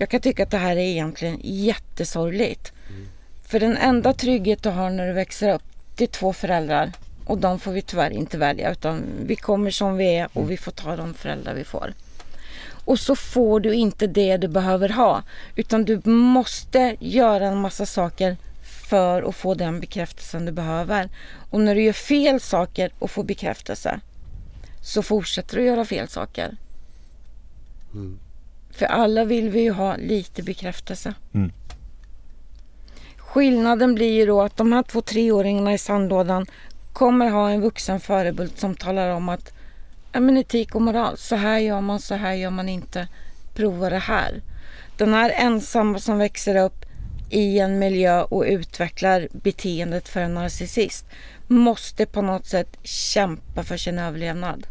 [0.02, 2.72] jag kan tycka att det här är egentligen jättesorgligt.
[3.46, 5.62] För den enda trygghet du har när du växer upp,
[5.96, 6.92] det är två föräldrar.
[7.26, 10.56] Och de får vi tyvärr inte välja utan vi kommer som vi är och vi
[10.56, 11.92] får ta de föräldrar vi får.
[12.84, 15.22] Och så får du inte det du behöver ha.
[15.56, 18.36] Utan du måste göra en massa saker
[18.88, 21.08] för att få den bekräftelsen du behöver.
[21.50, 24.00] Och när du gör fel saker och får bekräftelse
[24.80, 26.56] så fortsätter du göra fel saker.
[28.72, 31.14] För alla vill vi ju ha lite bekräftelse.
[31.34, 31.52] Mm.
[33.16, 36.46] Skillnaden blir ju då att de här två treåringarna i sandlådan
[36.92, 39.52] kommer ha en vuxen förebild som talar om att
[40.12, 43.08] ja, men etik och moral, så här gör man, så här gör man inte.
[43.54, 44.42] Prova det här.
[44.96, 46.84] Den här ensamma som växer upp
[47.30, 51.06] i en miljö och utvecklar beteendet för en narcissist
[51.46, 54.66] måste på något sätt kämpa för sin överlevnad.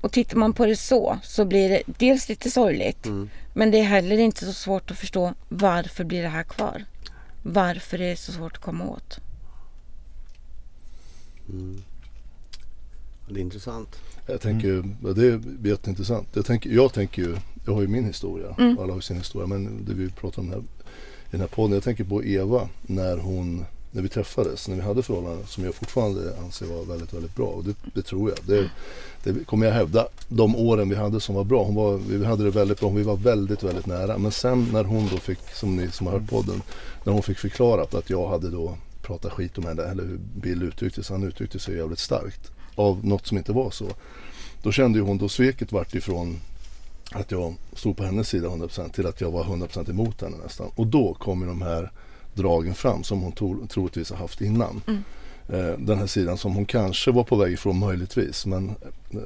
[0.00, 3.06] Och tittar man på det så, så blir det dels lite sorgligt,
[3.54, 6.84] men det är heller inte så svårt att förstå varför blir det här kvar?
[7.42, 9.20] Varför är det så svårt att komma åt?
[13.28, 13.96] Det är intressant.
[14.26, 16.28] Jag tänker ja, det är jätteintressant.
[16.32, 18.78] Jag tänker, jag tänker ju, jag har ju min historia, Mm.
[18.78, 20.62] alla har sin historia, men det vi pratar om här, i
[21.30, 21.74] den här podden.
[21.74, 25.74] Jag tänker på Eva när hon, när vi träffades, när vi hade förhållanden som jag
[25.74, 27.46] fortfarande anser var väldigt, väldigt bra.
[27.46, 28.38] Och det, det tror jag.
[28.46, 28.70] Det,
[29.22, 30.06] det kommer jag hävda.
[30.28, 33.02] De åren vi hade som var bra, hon var, vi hade det väldigt bra, vi
[33.02, 34.18] var väldigt, väldigt nära.
[34.18, 36.62] Men sen när hon då fick, som ni som har hört podden,
[37.04, 40.62] när hon fick förklarat att jag hade då pratat skit om henne, eller hur Bill
[40.62, 43.86] uttryckte sig, han uttryckte sig jävligt starkt av något som inte var så.
[44.62, 46.40] Då kände ju hon, då sveket vart ifrån
[47.12, 50.70] att jag stod på hennes sida 100% till att jag var 100% emot henne nästan.
[50.74, 51.90] Och då kom ju de här
[52.38, 54.80] dragen fram som hon tro, troligtvis har haft innan.
[55.48, 58.46] eh, den här sidan som hon kanske var på väg ifrån möjligtvis.
[58.46, 59.18] Men eh,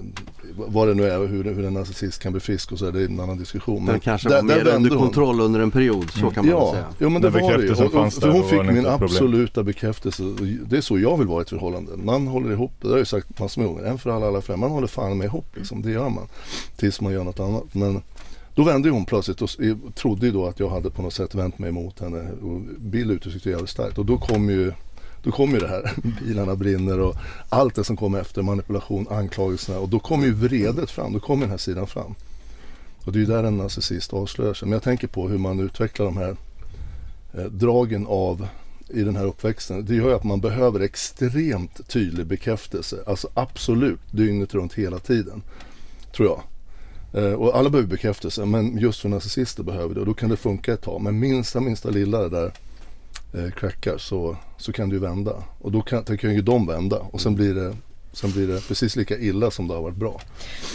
[0.55, 3.05] vad det nu är hur, hur en narcissist kan bli frisk och så är det
[3.05, 3.87] en annan diskussion.
[3.87, 6.87] Den kanske var mer under kontroll under en period, så kan man ja, väl säga.
[6.98, 8.87] Ja, men det När var det Och, fanns där, hon fick min problem.
[8.87, 10.22] absoluta bekräftelse.
[10.66, 11.92] Det är så jag vill vara i ett förhållande.
[11.96, 13.85] Man håller ihop, det har jag ju sagt massor med gånger.
[13.85, 14.61] En för alla, alla för en.
[14.61, 15.83] Man håller fan med ihop liksom.
[15.83, 16.27] Det gör man.
[16.77, 17.64] Tills man gör något annat.
[17.75, 18.03] Men
[18.55, 19.51] då vände hon plötsligt och
[19.95, 22.33] trodde ju då att jag hade på något sätt vänt mig emot henne.
[22.33, 23.99] Och Bill uttryckte det jävligt starkt.
[23.99, 24.73] Och då kom ju
[25.23, 25.93] då kom ju det här,
[26.25, 27.17] bilarna brinner och
[27.49, 31.41] allt det som kom efter, manipulation, anklagelserna och då kom ju vredet fram, då kom
[31.41, 32.15] den här sidan fram.
[33.05, 34.69] Och det är ju där en narcissist avslöjar sig.
[34.69, 36.37] Men jag tänker på hur man utvecklar de här
[37.35, 38.47] eh, dragen av
[38.88, 39.85] i den här uppväxten.
[39.85, 42.97] Det gör ju att man behöver extremt tydlig bekräftelse.
[43.07, 45.43] Alltså absolut dygnet runt hela tiden.
[46.12, 46.43] Tror jag.
[47.14, 50.37] Eh, och alla behöver bekräftelse men just för narcissister behöver det och då kan det
[50.37, 51.01] funka ett tag.
[51.01, 52.53] Men minsta minsta lilla det där
[53.35, 55.33] eh, crackar så, så kan det ju vända.
[55.61, 57.77] Och då kan, då kan ju de vända och sen blir, det,
[58.12, 60.20] sen blir det precis lika illa som det har varit bra.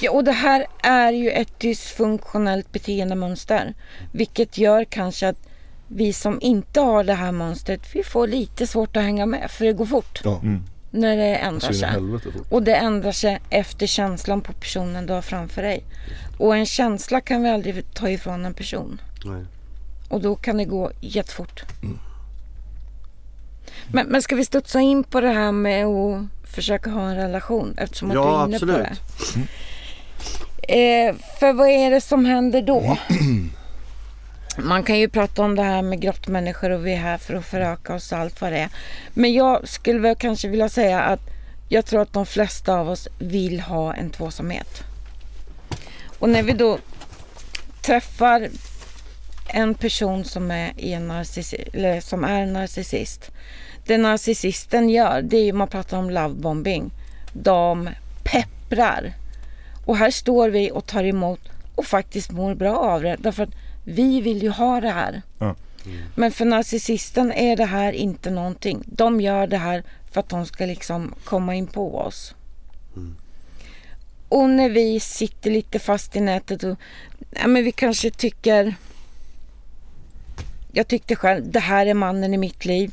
[0.02, 3.74] Ja, och det här är ju ett dysfunktionellt beteendemönster.
[4.12, 5.48] Vilket gör kanske att
[5.88, 9.52] vi som inte har det här mönstret, vi får lite svårt att hänga med.
[9.52, 10.64] För det går fort Ja, Mm.
[10.92, 11.90] När det ändrar i sig.
[11.90, 12.30] helvete.
[12.50, 15.84] Och det ändrar sig efter känslan på personen du har framför dig.
[16.38, 19.02] Och en känsla kan vi aldrig ta ifrån en person.
[19.26, 19.46] Nej.
[20.10, 21.64] Och då kan det gå jättefort.
[23.92, 26.22] Men, men ska vi studsa in på det här med att
[26.54, 27.74] försöka ha en relation?
[27.78, 28.76] Eftersom att Ja, du är inne absolut.
[28.78, 28.96] på det.
[31.08, 32.98] Eh, för vad är det som händer då?
[34.64, 37.46] Man kan ju prata om det här med grottmänniskor och vi är här för att
[37.46, 38.70] föröka oss och allt vad det är.
[39.14, 41.20] Men jag skulle väl kanske vilja säga att
[41.70, 44.84] jag tror att de flesta av oss vill ha en tvåsamhet.
[46.20, 46.80] Och när vi då
[47.82, 48.50] träffar
[49.48, 53.32] en person som är, i en narcissi- eller som är en narcissist.
[53.86, 56.92] Det narcissisten gör, det är ju, man pratar om lovebombing.
[57.34, 57.90] De
[58.24, 59.14] pepprar.
[59.86, 61.40] Och här står vi och tar emot
[61.76, 63.16] och faktiskt mår bra av det.
[63.20, 63.54] Därför att
[63.90, 65.22] vi vill ju ha det här.
[65.40, 65.56] Ja.
[66.16, 68.84] Men för narcissisten är det här inte någonting.
[68.86, 72.36] De gör det här för att de ska liksom komma in på oss.
[74.30, 76.78] Och när vi sitter lite fast i nätet och
[77.32, 78.76] ja, men vi kanske tycker
[80.72, 82.92] jag tyckte själv, det här är mannen i mitt liv.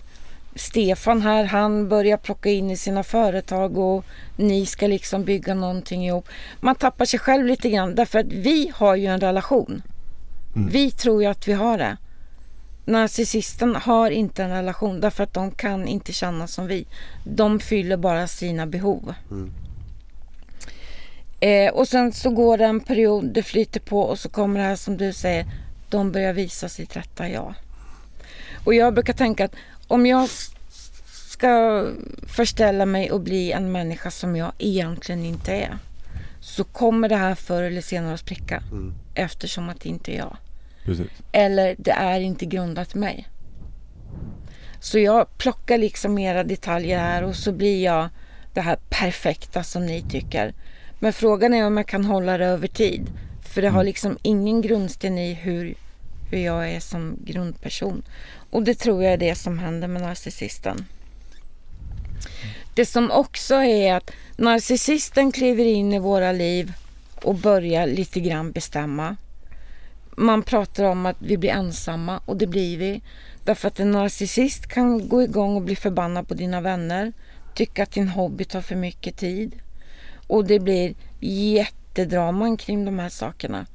[0.54, 4.04] Stefan här, han börjar plocka in i sina företag och
[4.36, 6.28] ni ska liksom bygga någonting ihop.
[6.60, 9.82] Man tappar sig själv lite grann därför att vi har ju en relation.
[10.54, 11.96] Vi tror ju att vi har det.
[12.84, 16.86] Narcissisten har inte en relation därför att de kan inte känna som vi.
[17.24, 19.14] De fyller bara sina behov.
[21.40, 24.66] Eh, och sen så går det en period, det flyter på och så kommer det
[24.66, 25.46] här som du säger,
[25.90, 27.54] de börjar visa sitt rätta jag.
[28.64, 29.54] Och jag brukar tänka att
[29.88, 30.28] om jag
[31.30, 31.86] ska
[32.26, 35.78] förställa mig och bli en människa som jag egentligen inte är
[36.40, 38.62] så kommer det här förr eller senare att spricka
[39.14, 40.36] eftersom att det inte är jag.
[40.84, 41.06] Precis.
[41.32, 43.28] Eller det är inte grundat mig.
[44.80, 48.08] Så jag plockar liksom mera detaljer här och så blir jag
[48.54, 50.54] det här perfekta som ni tycker.
[50.98, 53.12] Men frågan är om jag kan hålla det över tid.
[53.54, 55.74] För det har liksom ingen grundsten i hur,
[56.30, 58.02] hur jag är som grundperson.
[58.50, 60.84] Och det tror jag är det som händer med narcissisten.
[62.74, 66.72] Det som också är att narcissisten kliver in i våra liv
[67.22, 69.16] och börjar lite grann bestämma
[70.16, 73.02] man pratar om att vi blir ensamma och det blir vi.
[73.44, 77.12] Därför att en narcissist kan gå igång och bli förbannad på dina vänner.
[77.54, 79.60] Tycka att din hobby tar för mycket tid.
[80.26, 83.66] Och det blir jättedraman kring de här sakerna.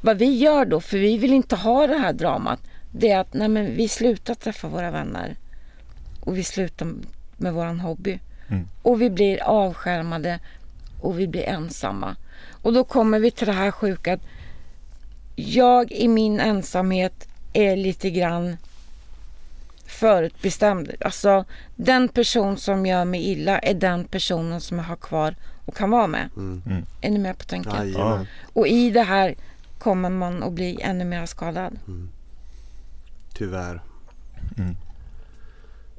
[0.00, 2.60] Vad vi gör då, för vi vill inte ha det här dramat,
[2.92, 5.36] det är att nej men, vi slutar träffa våra vänner.
[6.20, 6.94] Och vi slutar
[7.36, 8.18] med våran hobby.
[8.48, 8.68] Mm.
[8.82, 10.38] Och vi blir avskärmade
[11.00, 12.16] och vi blir ensamma.
[12.62, 14.22] Och då kommer vi till det här sjuka att
[15.36, 18.56] jag i min ensamhet är lite grann
[19.86, 20.92] förutbestämd.
[21.00, 21.44] Alltså
[21.76, 25.90] den person som gör mig illa är den personen som jag har kvar och kan
[25.90, 26.28] vara med.
[26.36, 26.84] Mm.
[27.00, 27.72] Är ni med på tanken?
[27.74, 28.26] Jajamän.
[28.52, 29.34] Och i det här
[29.78, 31.78] kommer man att bli ännu mer skadad.
[33.34, 33.82] Tyvärr.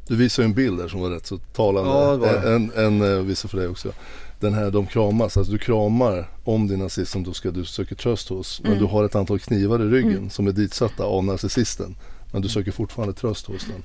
[0.08, 1.91] Du visar ju en bild där som var rätt så talande.
[1.91, 2.56] Ja, det var det.
[2.56, 3.93] En, en, en visar för dig också.
[4.39, 7.95] Den här de kramas, alltså du kramar om din nazist som du, ska, du söker
[7.95, 8.62] tröst hos.
[8.63, 8.84] Men Mm.
[8.84, 11.95] du har ett antal knivar i ryggen som är ditsatta av narcissisten.
[12.32, 13.84] Men du söker fortfarande tröst hos den.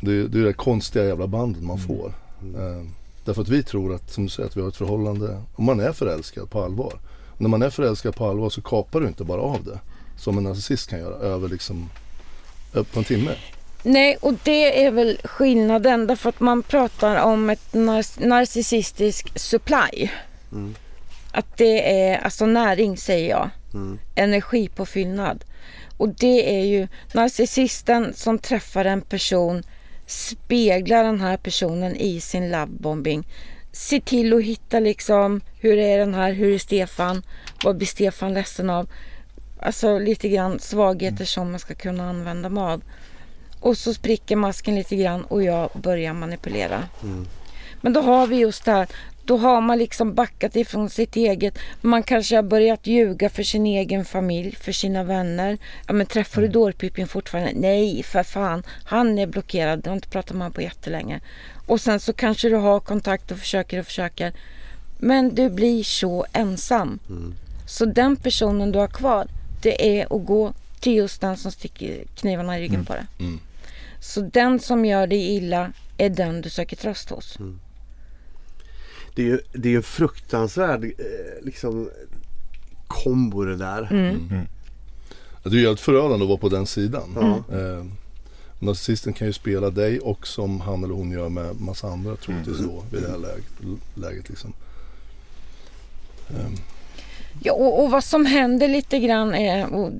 [0.00, 2.14] Det, det är det konstiga jävla bandet man får.
[2.56, 2.86] Eh,
[3.24, 5.42] därför att vi tror att, som du säger, att vi har ett förhållande.
[5.54, 6.92] Om man är förälskad på allvar.
[7.38, 9.78] När man är förälskad på allvar så kapar du inte bara av det.
[10.18, 11.88] Som en narcissist kan göra över liksom,
[12.72, 13.30] på en timme.
[13.86, 20.08] Nej, och det är väl skillnaden därför att man pratar om ett nar- narcissistisk supply.
[20.52, 20.74] Mm.
[21.32, 23.50] Att det är alltså näring säger jag.
[23.74, 23.98] Mm.
[24.14, 25.44] Energipåfyllnad.
[25.96, 29.62] Och det är ju narcissisten som träffar en person
[30.06, 33.26] speglar den här personen i sin lovebombing.
[33.72, 37.22] Se till att hitta liksom hur är den här, hur är Stefan,
[37.64, 38.88] vad blir Stefan ledsen av?
[39.60, 42.82] Alltså lite grann svagheter som man ska kunna använda mig av.
[43.64, 46.88] Och så spricker masken lite grann och jag börjar manipulera.
[47.02, 47.26] Mm.
[47.80, 48.88] Men då har vi just det här.
[49.24, 51.58] Då har man liksom backat ifrån sitt eget.
[51.80, 55.58] Man kanske har börjat ljuga för sin egen familj, för sina vänner.
[55.86, 57.52] Ja men träffar du dårpipen fortfarande?
[57.54, 58.62] Nej, för fan.
[58.84, 59.78] Han är blockerad.
[59.82, 61.20] Det har inte pratat med honom på jättelänge.
[61.66, 64.32] Och sen så kanske du har kontakt och försöker och försöker.
[64.98, 66.98] Men du blir så ensam.
[67.08, 67.34] Mm.
[67.66, 69.26] Så den personen du har kvar,
[69.62, 73.04] det är att gå till just den som sticker knivarna i ryggen på dig.
[74.04, 74.30] Mm.
[74.30, 77.38] Så den som gör dig illa är den du söker tröst hos.
[79.14, 80.90] Det är ju det är en fruktansvärd eh,
[81.42, 81.90] liksom
[82.86, 83.88] kombo det där.
[83.92, 84.46] Mm.
[85.42, 87.16] Ja, Det är ju helt förödande att vara på den sidan.
[87.52, 87.84] Eh,
[88.58, 92.58] narcissisten kan ju spela dig och som han eller hon gör med massa andra troligtvis
[92.58, 93.80] då vid det här läget.
[93.94, 94.52] läget liksom.
[96.30, 96.54] Ehm,
[97.42, 99.90] Ja, och, och vad som händer lite grann är, och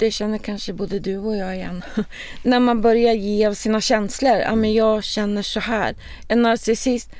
[0.00, 1.84] det känner kanske både du och jag igen,
[2.42, 4.36] när man börjar ge av sina känslor.
[4.36, 5.94] Ja, men jag känner så här.
[6.28, 7.10] En narcissist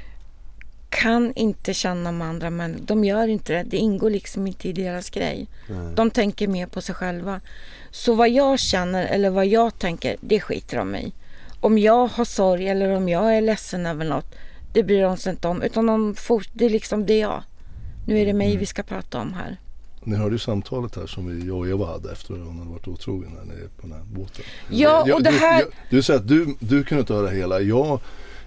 [0.91, 2.85] kan inte känna med andra människor.
[2.87, 3.63] De gör inte det.
[3.63, 5.47] Det ingår liksom inte i deras grej.
[5.69, 5.95] Nej.
[5.95, 7.41] De tänker mer på sig själva.
[7.91, 11.13] Så vad jag känner eller vad jag tänker, det skiter de i.
[11.61, 14.35] Om jag har sorg eller om jag är ledsen över något,
[14.73, 15.63] det bryr de sig inte om.
[15.63, 17.43] Utan de fort, det är liksom det jag.
[18.07, 19.59] Nu är det mig vi ska prata om här.
[20.05, 22.71] Ni hörde ju samtalet här som vi, jag och Eva hade efter att hon hade
[22.71, 24.45] varit otrogen här nere på den här båten.
[24.71, 25.61] Ja, och det du, här...
[25.61, 27.61] jag, du säger att du, du kunde inte höra hela.
[27.61, 28.01] Jag,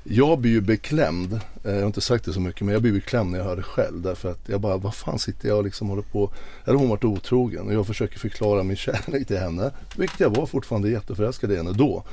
[0.03, 1.33] jag blir ju beklämd.
[1.33, 3.55] Eh, jag har inte sagt det så mycket men jag blir beklämd när jag hör
[3.55, 4.01] det själv.
[4.01, 6.31] Därför att jag bara, vad fan sitter jag och liksom håller på.
[6.65, 9.71] Eller hon varit otrogen och jag försöker förklara min kärlek till henne.
[9.97, 12.03] Vilket jag var fortfarande jätteförälskad i henne då.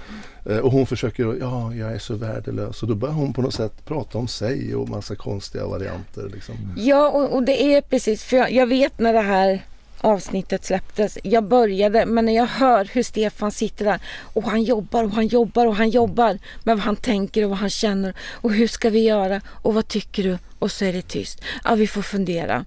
[0.47, 2.83] Eh, och hon försöker, ja jag är så värdelös.
[2.83, 6.55] Och då börjar hon på något sätt prata om sig och massa konstiga varianter liksom.
[6.77, 9.63] Ja, och, och det är precis, för jag, jag vet när det här
[10.01, 11.19] avsnittet släpptes.
[11.23, 14.01] Jag började, men när jag hör hur Stefan sitter där
[14.33, 17.59] och han jobbar och han jobbar och han jobbar med vad han tänker och vad
[17.59, 20.39] han känner och hur ska vi göra och vad tycker du?
[20.59, 21.43] Och så är det tyst.
[21.65, 22.65] Ja, vi får fundera.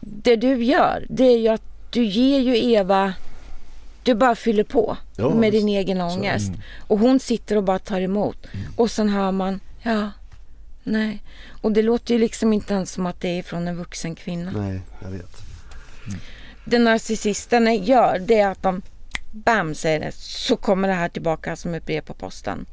[0.00, 3.14] Det du gör, det är ju att du ger ju Eva
[4.02, 6.52] du bara fyller på Ja, med din egen ångest.
[6.78, 8.46] Och hon sitter och bara tar emot.
[8.76, 10.10] Och sen hör man, ja,
[10.82, 11.22] nej.
[11.62, 14.50] Och det låter ju liksom inte ens som att det är från en vuxen kvinna.
[14.50, 15.42] Nej, jag vet.
[16.70, 18.82] Det narcissisterna gör det är att de
[19.30, 22.66] bam säger det så kommer det här tillbaka som ett brev på posten.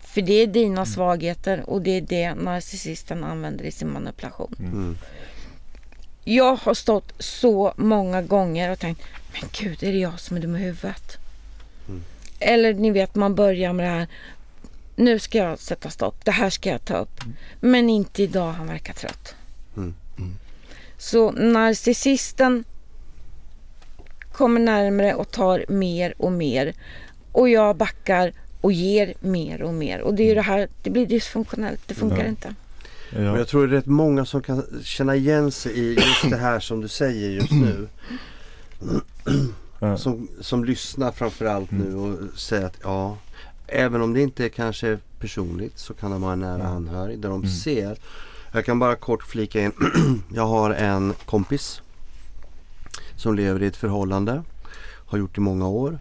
[0.00, 4.56] För det är dina svagheter och det är det narcissisten använder i sin manipulation.
[4.58, 4.98] Mm.
[6.24, 10.40] Jag har stått så många gånger och tänkt men gud är det jag som är
[10.40, 11.16] dum i huvudet?
[11.88, 12.04] Mm.
[12.38, 14.08] Eller ni vet man börjar med det här
[14.96, 17.20] nu ska jag sätta stopp, det här ska jag ta upp.
[17.60, 19.34] Men inte idag, han verkar trött.
[19.76, 19.94] Mm.
[20.18, 20.36] Mm.
[20.98, 22.64] Så narcissisten
[24.40, 26.74] kommer närmare och tar mer och mer.
[27.32, 30.00] Och jag backar och ger mer och mer.
[30.00, 32.26] Och det är ju det här, det blir dysfunktionellt, det funkar Ja.
[32.28, 32.54] inte.
[33.12, 36.36] Ja, jag tror det är rätt många som kan känna igen sig i just det
[36.36, 37.88] här som du säger just nu.
[39.80, 39.96] ja.
[39.96, 43.16] Som, som lyssnar framförallt nu och säger att ja,
[43.66, 47.28] även om det inte är kanske personligt så kan det vara en nära anhörig där
[47.28, 47.98] de ser.
[48.52, 49.72] Jag kan bara kort flika in.
[50.34, 51.82] jag har en kompis
[53.20, 54.42] som lever i ett förhållande.
[55.06, 55.98] Har gjort i många år.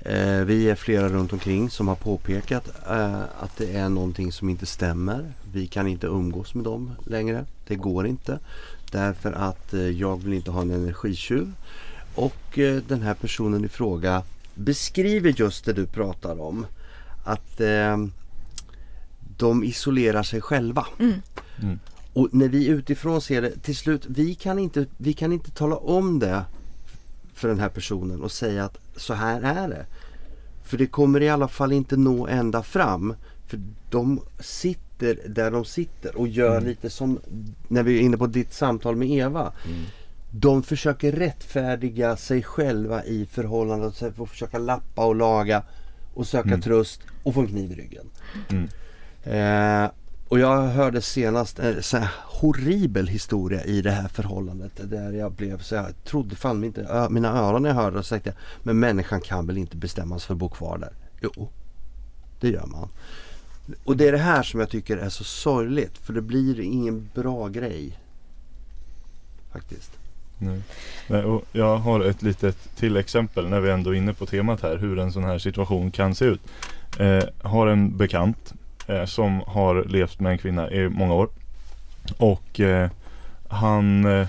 [0.00, 4.48] Eh, vi är flera runt omkring som har påpekat eh, att det är någonting som
[4.48, 5.32] inte stämmer.
[5.52, 7.44] Vi kan inte umgås med dem längre.
[7.66, 8.38] Det går inte.
[8.92, 11.52] Därför att eh, jag vill inte ha en energitjuv.
[12.14, 14.22] Och eh, den här personen i fråga
[14.54, 16.66] beskriver just det du pratar om.
[17.24, 18.06] Att eh,
[19.38, 20.86] de isolerar sig själva.
[20.98, 21.20] Mm.
[22.14, 25.76] Och när vi utifrån ser det, till slut, vi kan, inte, vi kan inte tala
[25.76, 26.44] om det
[27.34, 29.86] för den här personen och säga att så här är det.
[30.64, 33.14] För det kommer i alla fall inte nå ända fram.
[33.46, 33.60] För
[33.90, 37.20] de sitter där de sitter och gör lite som
[37.68, 39.52] när vi är inne på ditt samtal med Eva.
[40.30, 45.62] De försöker rättfärdiga sig själva i förhållandet och försöka lappa och laga
[46.14, 48.06] och söka tröst och få en kniv i ryggen.
[48.48, 48.68] Mm.
[49.24, 49.90] Eh,
[50.28, 55.32] och jag hörde senast en sån här horribel historia i det här förhållandet där jag
[55.32, 58.14] blev så jag trodde fan inte ö- mina öron när jag hörde det och så
[58.14, 60.92] tänkte jag, men människan kan väl inte bestämmas för att bo kvar där?
[61.20, 61.48] Jo,
[62.40, 62.88] det gör man.
[63.84, 67.10] Och det är det här som jag tycker är så sorgligt för det blir ingen
[67.14, 67.98] bra grej.
[69.52, 69.90] Faktiskt.
[70.38, 70.60] Nej.
[71.08, 74.62] Nej, och jag har ett litet till exempel när vi ändå är inne på temat
[74.62, 76.40] här hur en sån här situation kan se ut.
[76.98, 78.54] Eh, har en bekant
[78.86, 81.28] eh, som har levt med en kvinna i många år.
[82.16, 82.90] Och eh,
[83.48, 84.26] han, eh,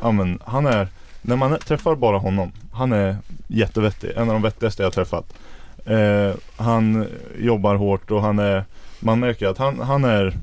[0.00, 0.88] ja, men, han är,
[1.22, 3.16] när man träffar bara honom, han är
[3.46, 5.32] jättevettig, en av de vettigaste jag har träffat.
[5.86, 7.06] Eh, han
[7.38, 8.64] jobbar hårt och han är,
[9.00, 10.34] man märker att han, han är,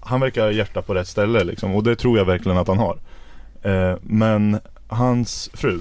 [0.00, 2.78] han verkar ha hjärta på rätt ställe liksom och det tror jag verkligen att han
[2.78, 2.98] har.
[3.62, 5.80] Eh, men hans fru,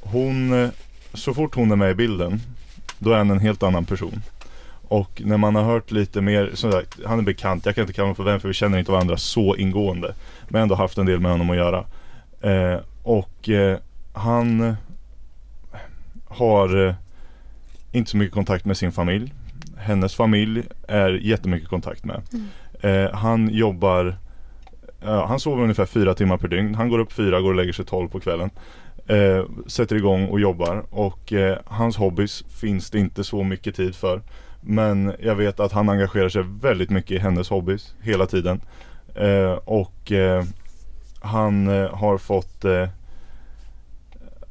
[0.00, 0.70] hon, eh,
[1.14, 2.40] så fort hon är med i bilden,
[2.98, 4.22] då är han en helt annan person.
[4.88, 7.92] Och när man har hört lite mer, som sagt, han är bekant, jag kan inte
[7.92, 10.14] kalla honom för vän för vi känner inte varandra så ingående.
[10.48, 11.84] Men ändå haft en del med honom att göra.
[12.40, 13.78] Eh, och eh,
[14.12, 14.76] han
[16.28, 16.94] har eh,
[17.92, 19.32] inte så mycket kontakt med sin familj.
[19.76, 22.22] Hennes familj är jättemycket kontakt med.
[22.80, 24.16] Eh, han jobbar
[25.00, 26.74] Ja, han sover ungefär fyra timmar per dygn.
[26.74, 28.50] Han går upp fyra, går och lägger sig tolv på kvällen.
[29.06, 33.94] Eh, sätter igång och jobbar och eh, hans hobbys finns det inte så mycket tid
[33.94, 34.22] för.
[34.60, 38.60] Men jag vet att han engagerar sig väldigt mycket i hennes hobbys hela tiden.
[39.14, 40.44] Eh, och eh,
[41.20, 42.88] han eh, har fått eh,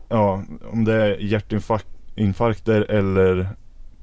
[0.10, 3.50] Ja, om det är hjärtinfarkter eller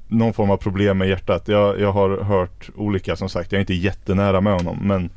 [0.07, 1.47] någon form av problem med hjärtat.
[1.47, 3.51] Jag, jag har hört olika som sagt.
[3.51, 5.09] Jag är inte jättenära med honom men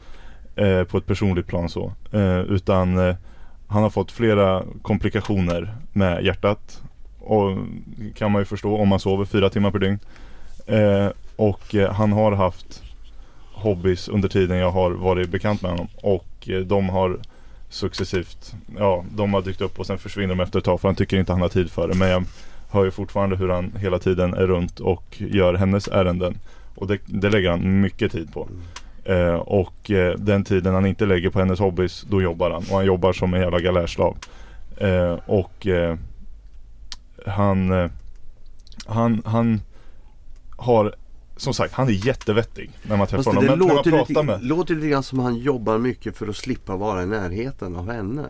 [0.57, 1.93] eh, på ett personligt plan så.
[2.13, 3.17] Eh, utan eh,
[3.67, 6.83] han har fått flera komplikationer med hjärtat.
[7.19, 7.59] Och
[8.15, 9.99] kan man ju förstå om man sover fyra timmar per dygn.
[10.69, 12.83] Eh, och eh, han har haft
[13.53, 15.89] hobbys under tiden jag har varit bekant med honom.
[16.03, 17.19] Och eh, de har
[17.69, 20.95] successivt, ja de har dykt upp och sen försvinner de efter ett tag för han
[20.95, 21.95] tycker inte han har tid för det.
[21.95, 22.25] Men jag
[22.71, 26.39] hör ju fortfarande hur han hela tiden är runt och gör hennes ärenden.
[26.75, 28.49] Och det, det lägger han mycket tid på.
[29.05, 32.63] Eh, och eh, den tiden han inte lägger på hennes hobbys, då jobbar han.
[32.71, 34.17] Och han jobbar som en jävla galärslav.
[34.77, 35.97] Eh, och eh,
[37.27, 37.91] han, eh,
[38.87, 39.61] han, han
[40.59, 40.95] har,
[41.37, 43.45] som sagt, han är jättevettig när man träffar Fast honom.
[43.45, 46.29] Men när man låter pratar lite, med låter lite grann som han jobbar mycket för
[46.29, 48.27] att slippa vara i närheten av henne.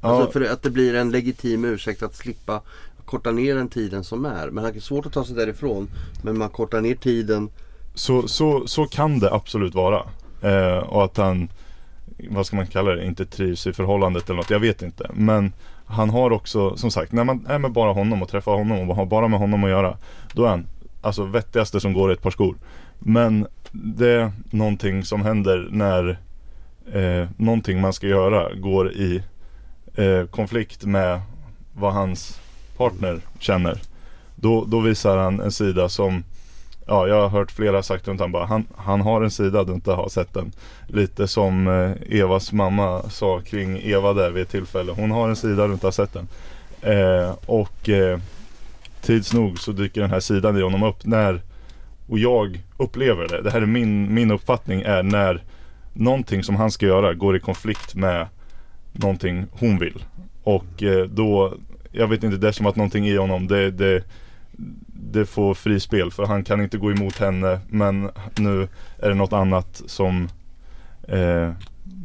[0.00, 0.08] Ja.
[0.08, 2.62] Alltså för att det blir en legitim ursäkt att slippa
[3.04, 4.50] korta ner den tiden som är.
[4.50, 5.88] Men det är svårt att ta sig därifrån.
[6.22, 7.50] Men man kortar ner tiden.
[7.94, 10.02] Så, så, så kan det absolut vara.
[10.42, 11.48] Eh, och att han,
[12.30, 14.50] vad ska man kalla det, inte trivs i förhållandet eller något.
[14.50, 15.10] Jag vet inte.
[15.14, 15.52] Men
[15.86, 18.96] han har också, som sagt, när man är med bara honom och träffar honom och
[18.96, 19.96] har bara med honom att göra.
[20.32, 20.66] Då är han
[21.00, 22.56] alltså vettigaste som går i ett par skor.
[22.98, 26.18] Men det är någonting som händer när
[26.92, 29.22] eh, någonting man ska göra går i
[29.94, 31.20] eh, konflikt med
[31.74, 32.40] vad hans
[32.76, 33.80] partner känner.
[34.34, 36.24] Då, då visar han en sida som
[36.86, 39.72] Ja, jag har hört flera sagt runt han bara han, han har en sida du
[39.72, 40.52] inte har sett den.
[40.86, 44.92] Lite som eh, Evas mamma sa kring Eva där vid ett tillfälle.
[44.92, 46.28] Hon har en sida du inte har sett den.
[46.82, 48.18] Eh, och eh,
[49.02, 51.42] tids nog så dyker den här sidan i honom upp när
[52.08, 53.42] och jag upplever det.
[53.42, 55.42] Det här är min, min uppfattning är när
[55.92, 58.26] någonting som han ska göra går i konflikt med
[58.92, 60.04] någonting hon vill.
[60.42, 61.54] Och eh, då,
[61.92, 64.04] jag vet inte, det är som att någonting i honom, det, det,
[64.86, 69.32] det får frispel för han kan inte gå emot henne men nu är det något
[69.32, 70.28] annat som
[71.08, 71.52] eh,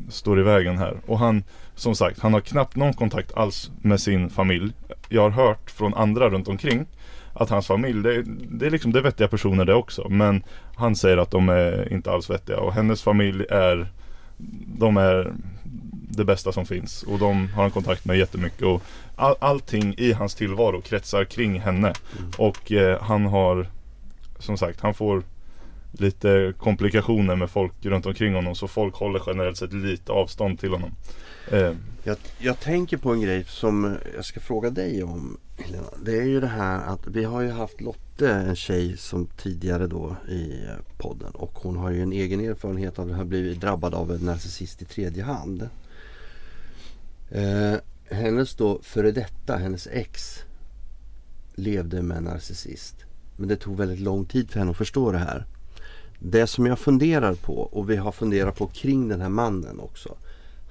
[0.09, 0.97] står i vägen här.
[1.05, 1.43] Och han,
[1.75, 4.73] som sagt, han har knappt någon kontakt alls med sin familj.
[5.09, 6.85] Jag har hört från andra runt omkring
[7.33, 10.09] att hans familj, det, det är liksom det är vettiga personer det också.
[10.09, 10.43] Men
[10.75, 12.59] han säger att de är inte alls vettiga.
[12.59, 13.87] Och hennes familj är
[14.77, 15.33] de är
[16.09, 17.03] det bästa som finns.
[17.03, 18.61] Och de har han kontakt med jättemycket.
[18.61, 18.83] Och
[19.15, 21.93] all, allting i hans tillvaro kretsar kring henne.
[22.37, 23.67] Och eh, han har
[24.39, 25.23] som sagt, han får
[25.91, 28.55] lite komplikationer med folk runt omkring honom.
[28.55, 30.91] Så folk håller generellt sett lite avstånd till honom.
[31.51, 31.73] Eh.
[32.03, 35.87] Jag, jag tänker på en grej som jag ska fråga dig om Helena.
[36.03, 39.87] Det är ju det här att vi har ju haft Lotte, en tjej som tidigare
[39.87, 40.65] då i
[40.97, 41.31] podden.
[41.31, 44.81] Och hon har ju en egen erfarenhet av att ha blivit drabbad av en narcissist
[44.81, 45.69] i tredje hand.
[47.31, 47.75] Eh,
[48.09, 50.43] hennes då före detta, hennes ex
[51.55, 52.95] levde med en narcissist.
[53.37, 55.45] Men det tog väldigt lång tid för henne att förstå det här.
[56.19, 60.17] Det som jag funderar på och vi har funderat på kring den här mannen också.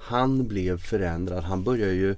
[0.07, 1.43] Han blev förändrad.
[1.43, 2.15] Han började ju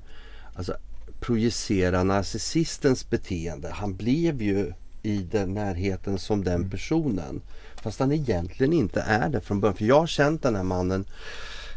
[0.55, 0.73] alltså,
[1.19, 3.71] projicera narcissistens beteende.
[3.71, 4.73] Han blev ju
[5.03, 7.41] i den närheten som den personen.
[7.75, 9.77] Fast han egentligen inte är det från början.
[9.77, 11.05] För jag har känt den här mannen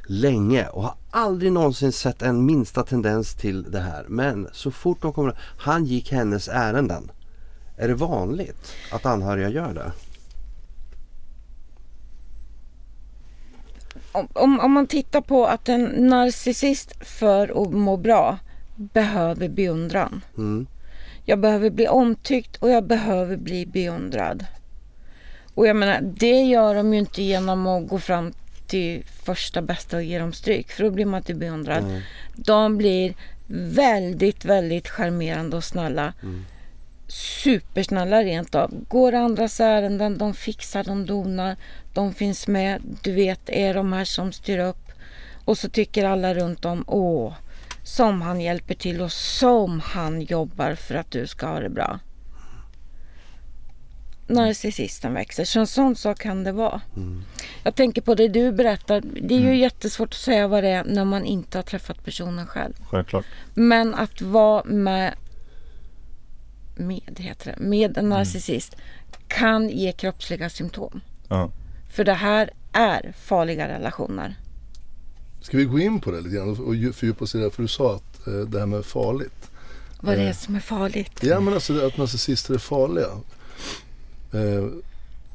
[0.07, 4.05] länge och har aldrig någonsin sett en minsta tendens till det här.
[4.09, 5.39] Men så fort de kommer...
[5.59, 7.11] Han gick hennes ärenden.
[7.77, 9.93] Är det vanligt att anhöriga gör det?
[14.13, 18.39] Om, om, man tittar på att en narcissist för att må bra
[18.77, 20.25] behöver beundran.
[20.37, 20.67] Mm.
[21.25, 24.47] Jag behöver bli omtyckt och jag behöver bli beundrad.
[25.55, 28.33] Och jag menar, det gör de ju inte genom att gå fram
[28.67, 30.71] till första bästa och ge dem stryk.
[30.71, 31.85] För då blir man inte beundrad.
[31.85, 32.01] Mm.
[32.35, 33.15] De blir
[33.75, 36.13] väldigt, väldigt charmerande och snälla.
[36.23, 36.45] Mm.
[37.11, 38.85] Supersnälla rent av.
[38.89, 41.57] Går andras ärenden, de fixar, de donar.
[41.95, 42.83] De finns med.
[43.03, 44.93] Du vet, är de här som styr upp.
[45.45, 47.35] Och så tycker alla runt om, åh,
[47.83, 51.99] som han hjälper till och som han jobbar för att du ska ha det bra.
[54.27, 56.81] Narcissisten växer, så en sån sak kan det vara.
[56.97, 57.23] Mm.
[57.65, 59.03] Jag tänker på det du berättar.
[59.23, 62.47] Det är ju jättesvårt att säga vad det är när man inte har träffat personen
[62.47, 62.73] själv.
[62.91, 63.25] Självklart.
[63.55, 65.15] Men att vara med,
[66.87, 68.77] med, heter det, med en narcissist
[69.29, 71.01] kan ge kroppsliga symptom.
[71.29, 71.51] Ja.
[71.93, 74.35] För det här är farliga relationer.
[75.41, 77.51] Ska vi gå in på det lite grann och ju- fördjupa oss i det?
[77.51, 79.51] För du sa att eh, det här med farligt.
[80.01, 80.33] Vad det är Eh.
[80.35, 81.13] som är farligt.
[81.23, 83.07] Ja men alltså att narcissister är farliga.
[84.33, 84.69] Eh,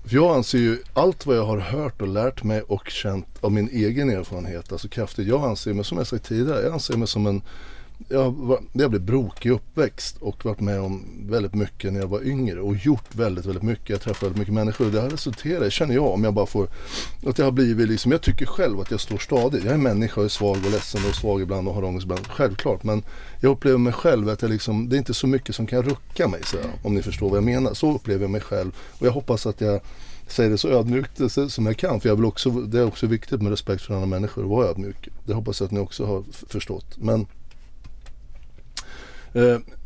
[0.06, 3.52] för jag anser ju allt vad jag har hört och lärt mig och känt av
[3.52, 5.28] min egen erfarenhet, alltså kraftigt.
[5.28, 7.42] Jag anser mig, som jag sagt tidigare, jag anser mig som en
[8.10, 12.28] jag, var, jag blev brokig uppväxt och varit med om väldigt mycket när jag var
[12.28, 13.90] yngre och gjort väldigt, väldigt mycket.
[13.90, 16.68] Jag träffade väldigt mycket människor och det har resulterat, känner jag, om jag bara får,
[17.28, 19.64] att jag har blivit liksom, jag tycker själv att jag står stadigt.
[19.64, 22.28] Jag är människa och är svag och ledsen och svag ibland och har ångest ibland,
[22.28, 22.84] självklart.
[22.84, 23.04] Men
[23.40, 26.28] jag upplever mig själv att jag liksom, det är inte så mycket som kan rucka
[26.28, 27.74] mig, så, om ni förstår vad jag menar.
[27.74, 29.82] Så upplever jag mig själv och jag hoppas att jag
[30.28, 32.02] säger det så ödmjukt eh, som jag kan.
[32.02, 34.68] För jag vill också, det är också viktigt med respekt för andra människor och vara
[34.68, 35.10] ödmjuk.
[35.26, 36.98] Det hoppas jag att ni också har förstått.
[36.98, 37.28] Men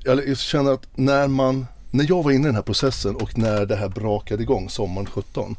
[0.04, 3.66] jag känner att när man, när jag var inne i den här processen och när
[3.66, 5.56] det här brakade igång sommaren 17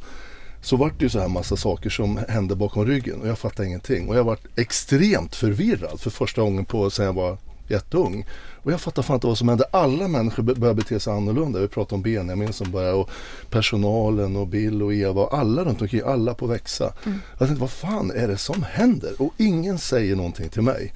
[0.62, 3.68] så var det ju så här massa saker som hände bakom ryggen och jag fattade
[3.68, 4.08] ingenting.
[4.08, 7.38] Och jag var extremt förvirrad för första gången på sen jag var
[7.68, 8.26] jätteung.
[8.62, 9.64] Och jag fattade fan inte vad som hände.
[9.70, 11.60] Alla människor började bete sig annorlunda.
[11.60, 13.10] Vi pratade om Benjamin som började och
[13.50, 16.92] personalen och Bill och Eva och alla runt omkring, alla på växa.
[17.38, 19.12] Jag tänkte, vad fan är det som händer?
[19.18, 20.92] Och ingen säger någonting till mig.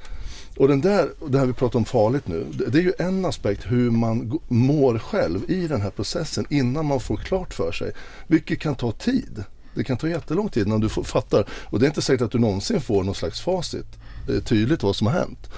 [0.56, 3.66] Och den där, det här vi pratar om farligt nu, det, är ju en aspekt
[3.66, 7.92] hur man mår själv i den här processen innan man får klart för sig.
[8.26, 9.44] Vilket kan ta tid.
[9.74, 11.48] Det kan ta jättelång tid innan du får, fattar.
[11.50, 13.86] Och det är inte säkert att du någonsin får någon slags facit.
[14.28, 15.50] Eh, tydligt vad som har hänt.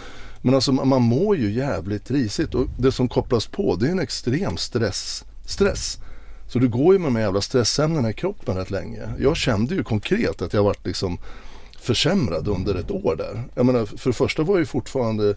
[0.42, 3.90] Men alltså man man mår ju jävligt risigt och det som kopplas på det är
[3.90, 5.24] en extrem stress.
[5.46, 5.98] stress.
[6.48, 9.08] Så du går ju med de här jävla stressämnena i kroppen rätt länge.
[9.18, 11.18] Jag kände ju konkret att jag varit liksom
[11.80, 13.42] försämrad under ett år där.
[13.54, 15.34] Jag menar, för det första var jag ju fortfarande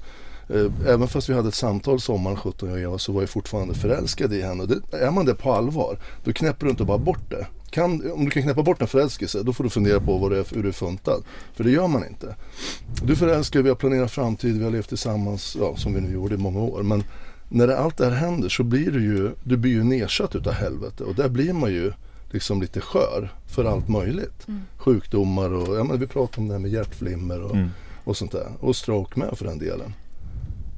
[0.49, 3.29] eh, Även fast vi hade ett samtal sommaren 17 jag och Eva så var jag
[3.29, 4.63] fortfarande förälskad i henne.
[4.63, 7.47] Och det, är man det på allvar då knäpper du inte bara bort det.
[7.69, 10.39] Kan, om du kan knäppa bort en förälskelse då får du fundera på vad det
[10.39, 11.23] är, hur du är funtad.
[11.53, 12.35] För det gör man inte.
[13.03, 16.35] Du förälskar vi har planerat framtid, vi har levt tillsammans ja, som vi nu gjorde
[16.35, 16.83] i många år.
[16.83, 17.03] Men
[17.49, 20.53] när det, allt det här händer så blir du ju, du blir ju nedsatt utav
[20.53, 21.91] helvete och där blir man ju
[22.29, 24.47] liksom lite skör för allt möjligt.
[24.77, 27.69] Sjukdomar och, ja men vi pratar om det här med hjärtflimmer och, Mm.
[28.03, 28.47] och sånt där.
[28.59, 29.93] Och stroke med för den delen.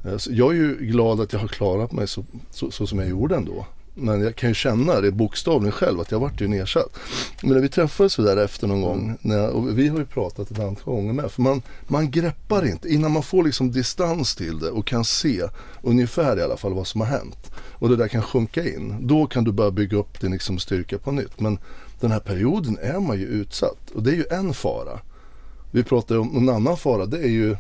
[0.06, 3.00] Eh, så Jag är ju glad att jag har klarat mig så, så, så som
[3.00, 3.66] jag gjorde ändå.
[3.94, 6.98] Men jag kan ju känna det bokstavligen själv att jag vart ju nedsatt.
[7.42, 10.52] Men när vi träffades så där efter någon gång, när, och vi har ju pratat
[10.52, 14.60] ett antal gånger med, för man, man greppar inte innan man får liksom distans till
[14.60, 15.44] det och kan se
[15.82, 17.52] ungefär i alla fall vad som har hänt.
[17.56, 19.08] Och det där kan sjunka in.
[19.08, 21.40] Då kan du börja bygga upp din liksom styrka på nytt.
[21.40, 21.60] Men
[22.00, 25.00] den här perioden är man ju utsatt och det är ju en fara.
[25.72, 27.58] Vi pratar om en annan fara, det är ju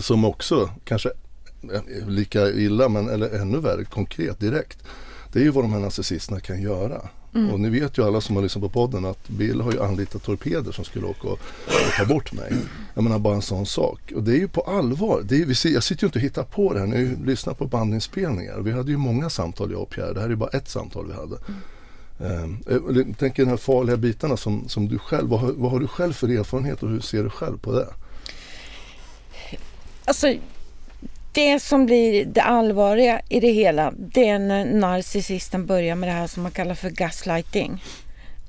[0.00, 1.10] som också kanske
[1.62, 4.78] är lika illa men eller ännu värre konkret direkt.
[5.32, 7.08] Det är ju vad de här narcissisterna kan göra.
[7.52, 10.22] Och ni vet ju alla som har lyssnat på podden att Bill har ju anlitat
[10.22, 11.32] torpeder som skulle åka och,
[11.66, 12.52] och ta bort mig.
[12.94, 14.12] Jag menar bara en sån sak.
[14.16, 15.22] Och det är ju på allvar.
[15.24, 16.86] Det är, vi jag sitter ju inte och hittar på det här.
[16.86, 18.60] Ni har ju lyssnat på bandinspelningar.
[18.60, 20.12] Vi hade ju många samtal jag och Pierre.
[20.12, 21.36] Det här är ju bara ett samtal vi hade.
[22.76, 25.86] Um, tänker de här farliga bitarna som, som du själv, vad, har- vad har du
[25.88, 27.88] själv för erfarenhet och hur ser du själv på det?
[30.04, 30.34] Alltså,
[31.32, 36.12] det som blir det allvarliga i det hela, det är när narcissisten börjar med det
[36.12, 37.82] här som man kallar för gaslighting.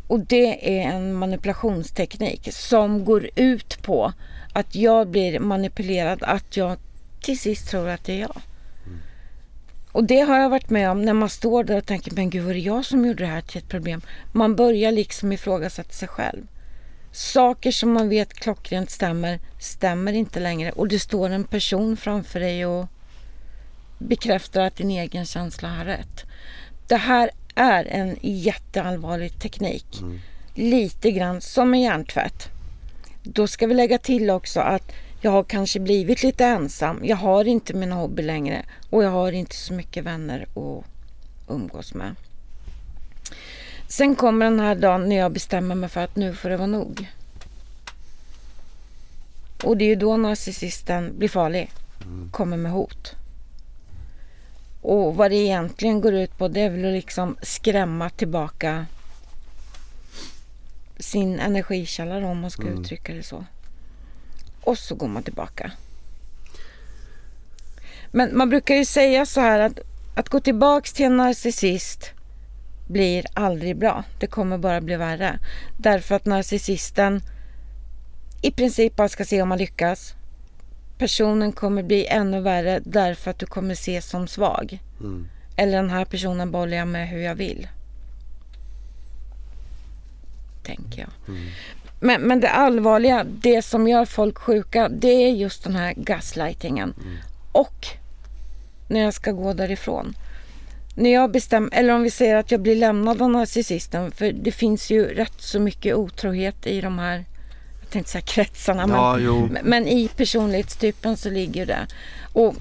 [0.08, 4.14] Och det är en manipulationsteknik som går ut på
[4.54, 6.78] att jag blir manipulerad, att jag
[7.22, 8.42] till sist tror att det är jag.
[9.92, 12.44] Och det har jag varit med om när man står där och tänker, men gud
[12.44, 14.02] var det jag som gjorde det här till ett problem?
[14.32, 16.48] Man börjar liksom ifrågasätta sig själv.
[17.12, 20.72] Saker som man vet klockrent stämmer, stämmer inte längre.
[20.72, 22.88] Och det står en person framför dig och
[23.98, 26.26] bekräftar att din egen känsla har rätt.
[26.88, 30.00] Det här är en jätteallvarlig teknik.
[30.02, 30.20] Mm.
[30.54, 32.50] Lite grann som en hjärntvätt.
[33.24, 34.92] Då ska vi lägga till också att
[35.22, 37.02] jag har kanske blivit lite ensam.
[37.04, 40.86] Jag har inte min hobby längre och jag har inte så mycket vänner att
[41.50, 42.16] umgås med.
[43.90, 46.68] Sen kommer den här dagen när jag bestämmer mig för att nu får det vara
[46.68, 47.10] nog.
[49.64, 51.72] Och det är ju då narcissisten blir farlig.
[52.32, 53.16] Kommer med hot.
[54.82, 58.86] Och vad det egentligen går ut på det är väl att liksom skrämma tillbaka
[61.00, 62.82] sin energikälla då, om man ska Mm.
[62.82, 63.46] uttrycka det så.
[64.62, 65.72] Och så går man tillbaka.
[68.12, 69.80] Men man brukar ju säga så här att
[70.16, 72.12] att gå tillbaks till en narcissist
[72.90, 74.04] blir aldrig bra.
[74.20, 75.40] Det kommer bara bli värre.
[75.78, 77.22] Därför att narcissisten
[78.42, 80.14] i princip bara ska se om man lyckas.
[80.98, 84.80] Personen kommer bli ännu värre därför att du kommer ses som svag.
[85.00, 85.28] Mm.
[85.56, 87.68] Eller den här personen bollar jag med hur jag vill.
[90.64, 91.36] Tänker jag.
[91.36, 91.50] Mm.
[92.00, 96.94] Men, men det allvarliga, det som gör folk sjuka, det är just den här gaslightingen.
[97.52, 97.88] Och
[98.88, 100.16] när jag ska gå därifrån.
[101.00, 104.52] När jag bestämmer, eller om vi säger att jag blir lämnad av narcissisten, för det
[104.52, 107.26] finns ju rätt så mycket otrohet i de här,
[107.82, 111.88] jag tänkte säga kretsarna, men Ja, men- Men i personlighetstypen så ligger det.
[112.34, 112.56] Och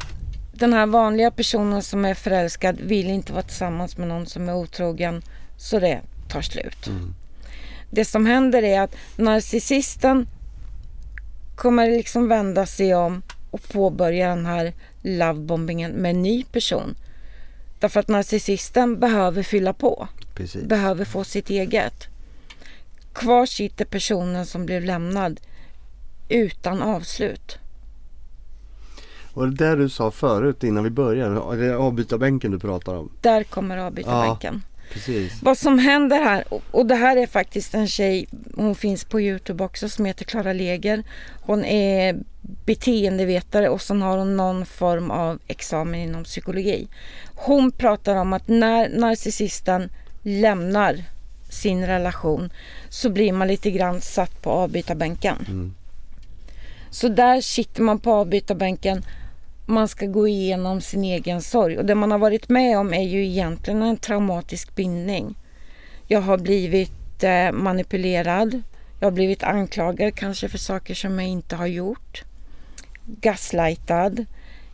[0.53, 4.55] den här vanliga personen som är förälskad vill inte vara tillsammans med någon som är
[4.55, 5.23] otrogen.
[5.57, 6.87] Så det tar slut.
[6.87, 7.15] Mm.
[7.91, 10.29] Det som händer är att narcissisten
[11.57, 14.73] kommer liksom vända sig om och påbörja den här
[15.03, 16.95] lovebombingen med en ny person.
[17.79, 20.65] Därför att narcissisten behöver fylla på Precis.
[20.65, 22.07] behöver få sitt eget.
[23.13, 25.41] Kvar sitter personen som blev lämnad
[26.29, 27.59] utan avslut.
[29.35, 33.11] Och det där du sa förut innan vi började, det är avbytarbänken du pratar om.
[33.21, 34.63] Där kommer avbytarbänken.
[34.93, 35.43] Precis.
[35.43, 39.65] Vad som händer här, och- det här är faktiskt en tjej, hon finns på Youtube
[39.65, 41.03] också, som heter Klara Leger.
[41.41, 42.17] Hon är
[42.65, 46.89] beteendevetare och sen har hon någon form av examen inom psykologi.
[47.35, 49.91] Hon pratar om att när narcissisten
[50.23, 51.05] lämnar
[51.51, 52.51] sin relation
[52.89, 55.37] så blir man lite grann satt på avbytarbänken.
[55.49, 55.75] Mm.
[56.91, 59.05] Så där sitter man på avbytarbänken.
[59.71, 61.79] Man ska gå igenom sin egen sorg.
[61.79, 65.37] Och det man har varit med om är ju egentligen en traumatisk bindning.
[66.07, 68.63] Jag har blivit eh, manipulerad.
[69.01, 72.23] Jag har blivit anklagad kanske för saker som jag inte har gjort.
[73.07, 74.25] Gaslightad.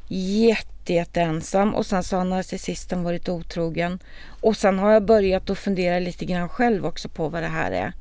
[0.08, 1.74] Jätte, jätteensam.
[1.74, 3.98] Och sen så har narcissisten varit otrogen.
[4.40, 7.72] Och sen har jag börjat att fundera lite grann själv också på vad det här
[7.72, 7.92] är.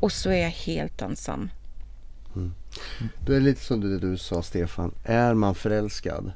[0.00, 1.50] Och så är jag helt ensam.
[2.36, 2.54] Mm.
[3.26, 4.94] Det är lite som det du sa Stefan.
[5.04, 6.32] Är man förälskad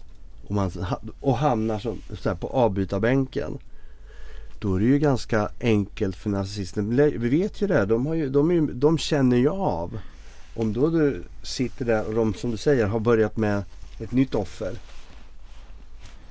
[0.46, 0.70] och, man,
[1.20, 3.58] och hamnar som, så här, på avbytarbänken.
[4.58, 6.96] Då är det ju ganska enkelt för narcissisten.
[6.96, 7.86] Vi vet ju det.
[7.86, 9.98] De, har ju, de, är ju, de känner ju av.
[10.54, 13.62] Om då du sitter där och de som du säger har börjat med
[14.00, 14.72] ett nytt offer.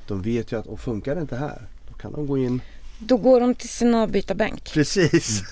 [0.08, 1.62] De vet ju att och funkar det inte här.
[1.88, 2.62] Då kan de gå in.
[3.00, 4.74] Då går de till sin avbytarbänk.
[4.74, 5.44] Precis.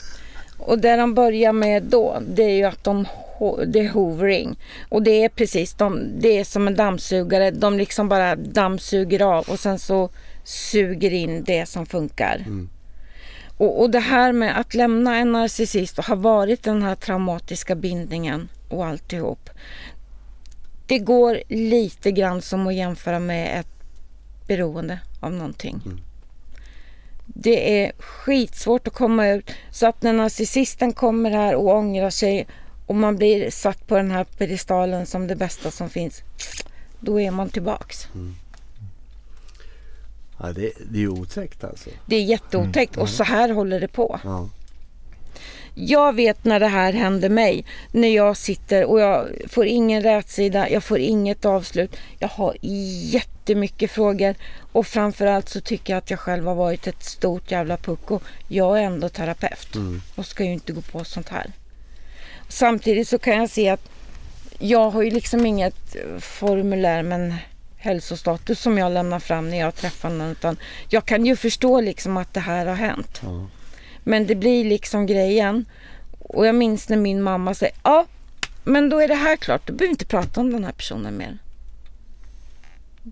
[0.66, 3.07] Och det de börjar med då, det är ju att de
[3.68, 4.57] det är hovering.
[4.89, 7.51] Och det är precis, de, det är som en dammsugare.
[7.51, 10.09] De liksom bara dammsuger av och sen så
[10.43, 12.36] suger in det som funkar.
[12.36, 12.70] Mm.
[13.57, 17.76] Och, och det här med att lämna en narcissist och ha varit den här traumatiska
[17.76, 19.49] bindningen och alltihop.
[20.88, 23.68] Det går lite grann som att jämföra med ett
[24.47, 25.82] beroende av någonting.
[25.86, 25.99] Mm.
[27.26, 29.51] Det är skitsvårt att komma ut.
[29.71, 32.47] Så att när narcissisten kommer här och ångrar sig
[32.86, 36.21] och man blir satt på den här pedestalen som det bästa som finns.
[36.99, 38.07] Då är man tillbaks.
[40.39, 41.89] Ja, det, det är otäckt alltså.
[42.05, 44.19] Det är jätteotäckt och så här håller det på.
[44.24, 44.49] Ja.
[45.76, 47.65] Jag vet när det här händer mig.
[47.91, 51.95] När jag sitter och jag får ingen rätsida, jag får inget avslut.
[52.19, 52.57] Jag har
[53.11, 54.36] jättemycket frågor
[54.71, 58.19] och framförallt så tycker jag att jag själv har varit ett stort jävla pucko.
[58.47, 60.01] Jag är ändå terapeut Mm.
[60.15, 61.51] och ska ju inte gå på sånt här.
[62.49, 63.89] Samtidigt så kan jag se att
[64.59, 67.36] jag har ju liksom inget formulär med en
[67.78, 70.32] hälsostatus som jag lämnar fram när jag träffar någon.
[70.32, 70.57] Utan
[70.89, 73.21] jag kan ju förstå liksom att det här har hänt.
[73.24, 73.47] Ja.
[74.03, 75.65] Men det blir liksom grejen.
[76.19, 78.05] Och jag minns när min mamma säger ja,
[78.63, 79.67] men då är det här klart.
[79.67, 81.37] Du behöver inte prata om den här personen mer.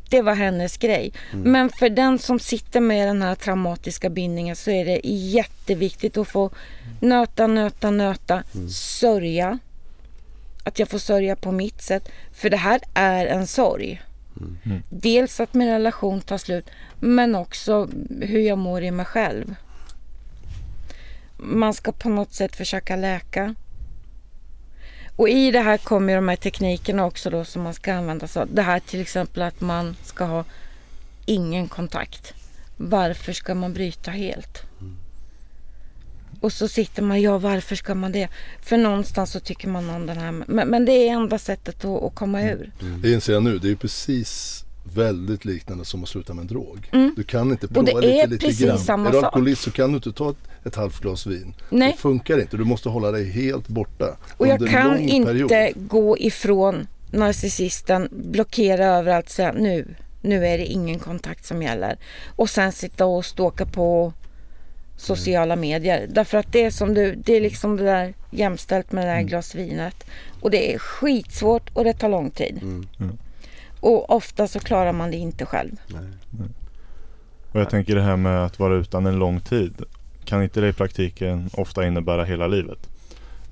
[0.10, 1.14] Det var hennes grej.
[1.32, 6.28] Men för den som sitter med den här traumatiska bindningen så är det jätteviktigt att
[6.28, 6.50] få
[7.00, 9.60] nöta, nöta, nöta, sörja.
[10.64, 12.10] Att jag får sörja på mitt sätt.
[12.34, 14.02] För det här är en sorg.
[14.90, 16.70] Dels att min relation tar slut
[17.00, 17.90] men också
[18.22, 19.56] hur jag mår i mig själv.
[21.44, 23.56] Man ska på något sätt försöka läka.
[25.16, 28.42] Och i det här kommer de här teknikerna också då som man ska använda sig
[28.42, 28.54] av.
[28.54, 30.46] Det här till exempel att man ska ha
[31.26, 32.34] ingen kontakt.
[32.78, 34.62] Varför ska man bryta helt?
[36.42, 38.28] Och så sitter man, ja varför ska man det?
[38.62, 40.32] För någonstans så tycker man om den här.
[40.32, 42.72] Men, men det är enda sättet att, att komma ur.
[43.02, 46.90] Det inser jag nu, det är precis väldigt liknande som att sluta med en drog.
[46.92, 47.14] Mm.
[47.18, 48.80] Du kan inte Och prova det är lite, lite precis grann.
[48.80, 49.26] samma är du sak.
[49.26, 51.54] alkoholist så kan du inte ta ett, ett halvt glas vin.
[51.70, 51.92] Nej.
[51.92, 54.18] Det funkar inte, du måste hålla dig helt borta.
[54.38, 55.88] Och jag kan inte period.
[55.88, 61.98] gå ifrån narcissisten, blockera överallt och säga nu, nu är det ingen kontakt som gäller.
[62.36, 64.14] Och sen sitta och ståka på
[64.98, 66.08] sociala medier.
[66.10, 69.22] Därför att det är som du, det är liksom det där jämställt med det där
[69.22, 69.96] glas vinet.
[70.42, 72.60] Och det är skitsvårt och det tar lång tid.
[72.62, 72.88] Mm.
[73.82, 75.72] Och ofta så klarar man det inte själv.
[75.88, 76.48] Nej.
[77.52, 79.82] Och jag tänker det här med att vara utan en lång tid.
[80.26, 82.90] Kan inte det i praktiken ofta innebära hela livet?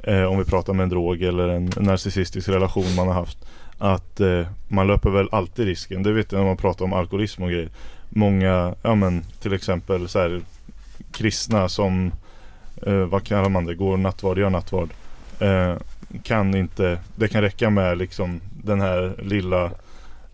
[0.03, 3.38] Eh, om vi pratar med en drog eller en narcissistisk relation man har haft.
[3.77, 6.03] Att eh, man löper väl alltid risken.
[6.03, 7.69] Det vet jag när man pratar om alkoholism och grejer.
[8.09, 10.41] Många, ja men till exempel så här
[11.11, 12.11] kristna som,
[12.86, 14.89] eh, vad kallar man det, går nattvard, gör nattvard.
[15.39, 15.75] Eh,
[16.23, 19.71] kan inte, det kan räcka med liksom den här lilla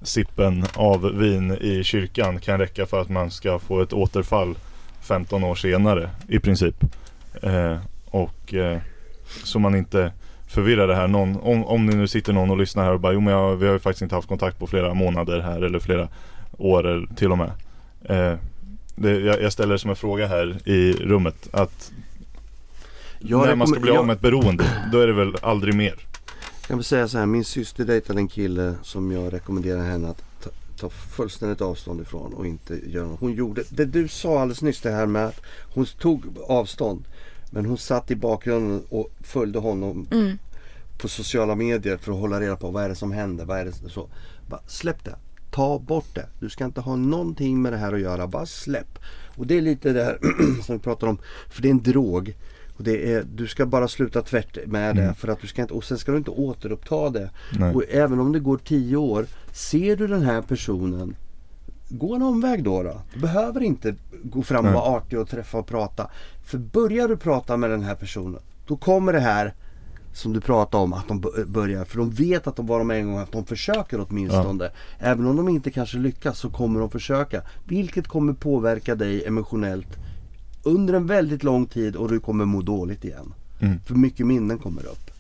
[0.05, 4.55] sippen av vin i kyrkan kan räcka för att man ska få ett återfall
[5.01, 6.75] 15 år senare i princip.
[7.41, 8.77] Eh, och eh,
[9.43, 10.11] så man inte
[10.47, 11.07] förvirrar det här.
[11.07, 13.55] Någon, om, om det nu sitter någon och lyssnar här och bara jo men jag,
[13.55, 16.07] vi har ju faktiskt inte haft kontakt på flera månader här eller flera
[16.57, 17.51] år till och med.
[18.03, 18.37] Eh,
[18.95, 21.91] det, jag, jag ställer det som en fråga här i rummet att
[23.19, 25.95] Jag när man ska bli av med ett beroende då är det väl aldrig mer.
[26.69, 30.23] Jag vill säga så här, min syster dejtade en kille som jag rekommenderar henne att
[30.43, 30.49] ta,
[30.79, 33.19] ta fullständigt avstånd ifrån och inte göra något.
[33.19, 35.41] Hon gjorde, det du sa alldeles nyss det här med att
[35.73, 37.03] hon tog avstånd.
[37.51, 40.37] Men hon satt i bakgrunden och följde honom Mm.
[40.97, 43.45] på sociala medier för att hålla reda på vad är det som händer.
[43.45, 44.09] Vad är det så.
[44.49, 45.15] Bara, släpp det.
[45.51, 46.29] Ta bort det.
[46.39, 48.27] Du ska inte ha någonting med det här att göra.
[48.27, 48.99] Bara släpp.
[49.37, 50.19] Och det är lite det här
[50.63, 51.17] som vi pratar om.
[51.49, 52.35] För det är en drog.
[52.77, 55.01] Och det är, du ska bara sluta tvärt med det.
[55.01, 55.15] Mm.
[55.15, 57.29] För att du ska inte, och sen ska du inte återuppta det.
[57.59, 57.75] Nej.
[57.75, 59.25] Och även om det går tio år.
[59.51, 61.15] Ser du den här personen
[61.89, 62.83] Gå en omväg då.
[62.83, 63.01] då.
[63.13, 66.09] Du behöver inte gå fram och vara artig och träffa och prata.
[66.45, 68.41] För börjar du prata med den här personen.
[68.67, 69.53] Då kommer det här
[70.13, 71.85] som du pratade om att de börjar.
[71.85, 74.69] För de vet att de var med en gång att de försöker åtminstone.
[74.99, 77.41] Även om de inte kanske lyckas så kommer de försöka.
[77.65, 79.97] Vilket kommer påverka dig emotionellt
[80.65, 83.33] under en väldigt lång tid och du kommer må dåligt igen.
[83.61, 83.79] Mm.
[83.87, 85.11] För mycket minnen kommer upp.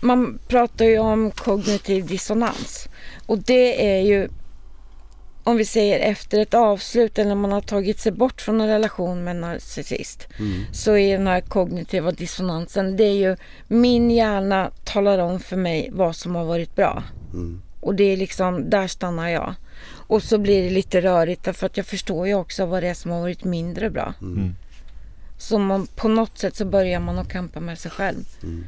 [0.00, 2.88] Man pratar ju om kognitiv dissonans.
[3.26, 4.28] Och det är ju,
[5.44, 8.68] om vi säger efter ett avslut eller när man har tagit sig bort från en
[8.68, 10.28] relation med en narcissist.
[10.72, 13.36] Så är den här kognitiva dissonansen, det är ju
[13.68, 17.02] min hjärna talar om för mig vad som har varit bra.
[17.32, 17.62] Mm.
[17.80, 19.54] Och det är liksom, där stannar jag.
[19.90, 22.94] Och så blir det lite rörigt därför att jag förstår ju också vad det är
[22.94, 24.14] som har varit mindre bra.
[24.20, 24.54] Mm.
[25.38, 28.24] Så man, på något sätt så börjar man att kampa med sig själv.
[28.42, 28.64] Mm.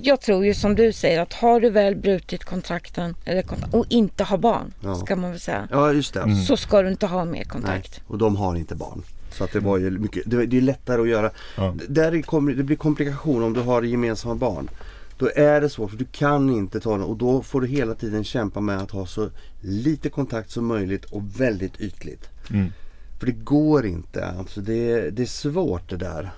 [0.00, 3.84] Jag tror ju som du säger att har du väl brutit kontrakten eller kont- och
[3.88, 4.94] inte har barn Ja.
[4.94, 5.68] ska man väl säga.
[5.70, 6.20] Ja just det.
[6.20, 6.36] Mm.
[6.36, 8.00] Så ska du inte ha mer Nej, kontakt.
[8.06, 9.02] och de har inte barn.
[9.32, 11.30] Så att det var ju mycket, det, det är lättare att göra.
[11.56, 11.74] Ja.
[11.88, 14.70] Där kommer, det blir komplikation om du har gemensamma barn.
[15.18, 17.94] Då är det svårt för du kan inte ta den och då får du hela
[17.94, 19.28] tiden kämpa med att ha så
[19.60, 22.28] lite kontakt som möjligt och väldigt ytligt.
[22.50, 22.72] Mm.
[23.18, 24.24] För det går inte.
[24.26, 26.30] Alltså det, det är svårt det där.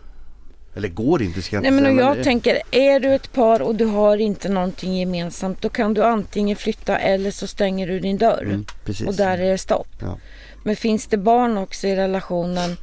[0.74, 2.06] Eller går inte ska jag Nej inte men säga.
[2.08, 5.94] jag det- tänker, är du ett par och du har inte någonting gemensamt då kan
[5.94, 8.42] du antingen flytta eller så stänger du din dörr.
[8.42, 9.06] mm, precis.
[9.08, 9.88] Och där är det stopp.
[10.00, 10.18] Ja.
[10.64, 12.76] Men finns det barn också i relationen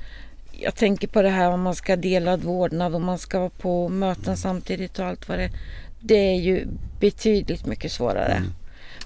[0.51, 3.89] jag tänker på det här om man ska dela vårdnad och man ska vara på
[3.89, 5.51] möten samtidigt och allt vad det är.
[5.99, 6.67] Det är ju
[6.99, 8.41] betydligt mycket svårare.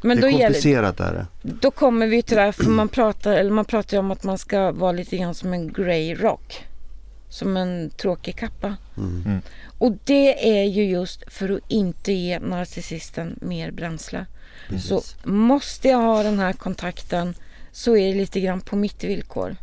[0.01, 1.25] Men det då, är gäller, komplicerat är det.
[1.41, 4.23] då kommer vi till det här, för man pratar, eller man pratar ju om att
[4.23, 6.65] man ska vara lite grann som en grey rock.
[7.29, 8.75] Som en tråkig kappa.
[8.97, 9.23] Mm.
[9.25, 9.41] Mm.
[9.77, 14.25] Och det är ju just för att inte ge narcissisten mer bränsle.
[14.79, 15.15] Så Precis.
[15.23, 17.33] måste jag ha den här kontakten
[17.71, 19.55] så är det lite grann på mitt villkor.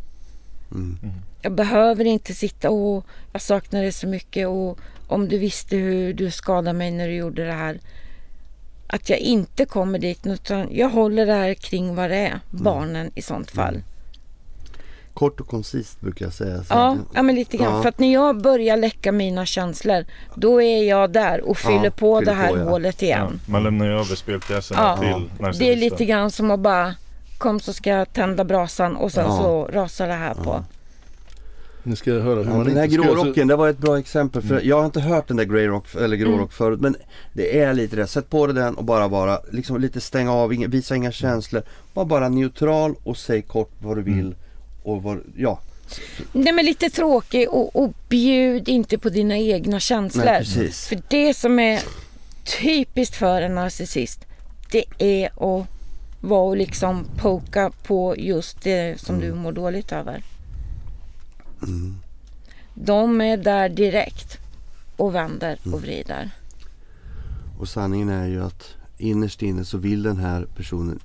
[0.70, 0.96] Mm.
[1.42, 6.14] Jag behöver inte sitta och jag saknar dig så mycket och om du visste hur
[6.14, 7.80] du skadade mig när du gjorde det här.
[8.88, 12.40] Att jag inte kommer dit utan jag håller det här kring vad det är, Mm.
[12.50, 13.82] barnen i sånt fall.
[15.14, 16.56] Kort och koncist brukar jag säga.
[16.58, 17.74] Så Ja, att- ja men lite grann.
[17.74, 17.82] Ja.
[17.82, 21.90] För att när jag börjar läcka mina känslor då är jag där och fyller Ja,
[21.90, 22.64] på fyller det här på, ja.
[22.64, 23.40] hålet Ja, igen.
[23.46, 24.96] man lämnar ju över spelpjäserna Ja.
[24.96, 25.66] till narcissisten.
[25.66, 26.94] Det är lite grann som att bara
[27.38, 29.36] kom så ska jag tända brasan och sen Ja.
[29.36, 30.64] så rasar det här på.
[31.82, 33.04] Ni ska höra hur Ja, man den här göra.
[33.06, 34.42] Så- grårocken, det var ett bra exempel.
[34.42, 36.48] För Jag har inte hört den där grey rock, eller grå Mm.
[36.48, 36.80] förut.
[36.80, 36.96] Men
[37.32, 38.06] det är lite det.
[38.06, 41.62] Sätt på dig den och bara vara, liksom lite stänga av, inga, visa inga känslor.
[41.94, 44.34] Var bara neutral och säg kort vad du vill.
[44.82, 45.60] Och vad, ja,
[46.32, 50.24] Nej men lite tråkig och, och bjud inte på dina egna känslor.
[50.24, 50.86] nej, precis.
[50.88, 51.82] För det som är
[52.60, 54.20] typiskt för en narcissist
[54.70, 55.66] det är att
[56.20, 60.22] vara och liksom poka på just det som du mår dåligt över.
[62.74, 64.38] De är där direkt
[64.96, 66.30] och vänder och vrider.
[67.58, 71.00] Och sanningen är ju att innerst inne så vill den här personen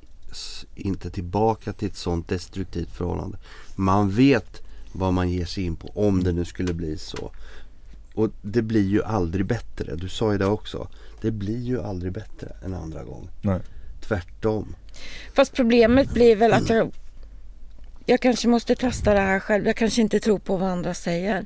[0.76, 3.38] inte tillbaka till ett sånt destruktivt förhållande.
[3.76, 7.32] Man vet vad man ger sig in på om det nu skulle bli så.
[8.16, 9.96] Och det blir ju aldrig bättre.
[9.96, 10.88] Du sa ju det också.
[11.22, 13.30] Det blir ju aldrig bättre en andra gång.
[13.42, 13.60] Nej.
[14.02, 14.76] Tvärtom.
[15.34, 16.72] Fast problemet blir väl att
[18.06, 19.68] jag, kanske måste testa det här själv.
[19.68, 21.46] Jag kanske inte tror på vad andra säger.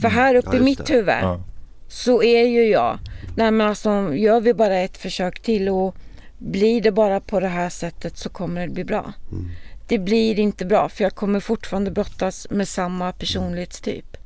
[0.00, 0.58] För här uppe Mm.
[0.58, 0.94] Ja, i mitt det.
[0.94, 1.40] huvud Ja.
[1.88, 2.98] så är ju jag,
[3.36, 5.96] nej men alltså gör vi bara ett försök till och
[6.38, 9.12] blir det bara på det här sättet så kommer det bli bra.
[9.32, 9.50] Mm.
[9.88, 14.16] Det blir inte bra för jag kommer fortfarande brottas med samma personlighetstyp.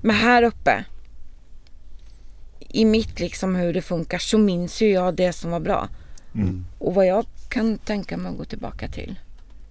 [0.00, 0.84] Men här uppe
[2.68, 5.88] i mitt liksom hur det funkar så minns ju jag det som var bra.
[6.34, 6.66] Mm.
[6.78, 9.18] Och vad jag kan tänka mig att gå tillbaka till.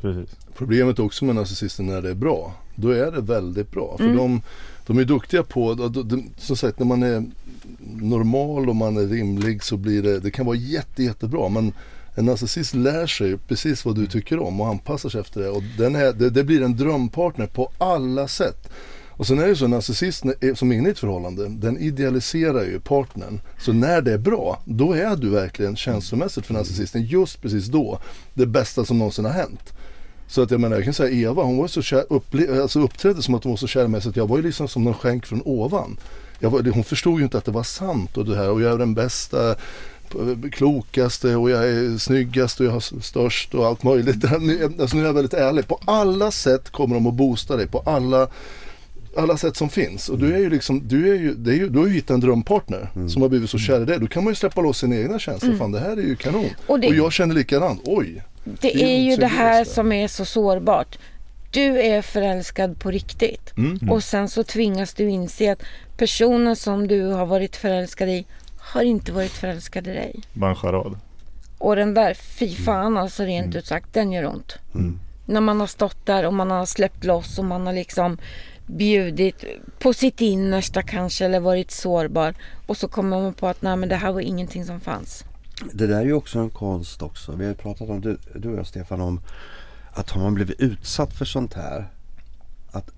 [0.02, 0.36] Precis.
[0.58, 2.54] Problemet också med narcissister när det är bra.
[2.76, 3.98] Då är det väldigt bra.
[3.98, 4.18] För Mm.
[4.18, 4.42] de,
[4.88, 7.26] de är duktiga på, de, som sagt när man är
[8.02, 11.50] normal och man är rimlig så blir det, det kan vara jätte, jättebra.
[11.50, 11.74] Men
[12.16, 15.50] en narcissist lär sig precis vad du tycker om och anpassar sig efter det.
[15.50, 18.70] Och den är, det, det blir en drömpartner på alla sätt.
[19.18, 20.24] Och sen är det så, en narcissist
[20.56, 23.40] som är inne i ett förhållande, den idealiserar ju partnern.
[23.60, 28.00] Så när det är bra, då är du verkligen känslomässigt för narcissisten just precis då
[28.34, 29.74] det bästa som någonsin har hänt.
[30.28, 33.22] Så att jag menar, jag kan säga Eva, hon var så kär, upple- alltså uppträdde
[33.22, 34.94] som att hon var så kär med sig att jag var ju liksom som någon
[34.94, 35.98] skänk från ovan.
[36.40, 38.78] Var, hon förstod ju inte att det var sant och det här och jag är
[38.78, 39.56] den bästa
[40.52, 44.26] klokaste och jag är snyggast och jag har störst och allt möjligt.
[44.80, 45.68] Alltså nu är jag väldigt ärlig.
[45.68, 47.68] På alla sätt kommer de att boosta dig.
[47.68, 48.28] På alla,
[49.18, 50.10] alla sätt som finns.
[50.10, 52.10] Och du är ju liksom, du är ju, det är ju, du har ju hittat
[52.14, 54.00] en drömpartner som har blivit så kär i dig.
[54.00, 55.56] Då kan man ju släppa loss sina egna känslor.
[55.58, 56.46] Fan det här är ju kanon.
[56.66, 57.82] Och Och, det- jag känner likadant.
[57.86, 58.24] Oj!
[58.46, 59.66] Det Det är är ju det här det.
[59.66, 60.98] som är så sårbart.
[61.52, 63.58] Du är förälskad på riktigt.
[63.58, 63.92] Mm.
[63.92, 65.64] Och sen så tvingas du inse att
[65.98, 68.26] personen som du har varit förälskad i
[68.60, 70.20] har inte varit förälskad i dig.
[70.34, 70.98] Bara en charad.
[71.58, 74.58] Och den där, fy fan alltså rent ut sagt, den gör ont.
[74.76, 75.00] Mm.
[75.26, 78.18] När man har stått där och man har släppt loss och man har liksom
[78.66, 79.44] bjudit
[79.80, 82.34] på sitt innersta kanske eller varit sårbar.
[82.68, 85.25] Och så kommer man på att nej men det här var ingenting som fanns.
[85.74, 87.32] Det där är ju också en konst också.
[87.32, 89.22] Vi har ju pratat om, du, du och jag Stefan, om
[89.92, 91.92] att har man blivit utsatt för sånt här.
[92.72, 92.92] Att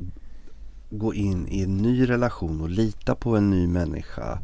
[0.89, 4.39] gå in i en ny relation och lita på en ny människa.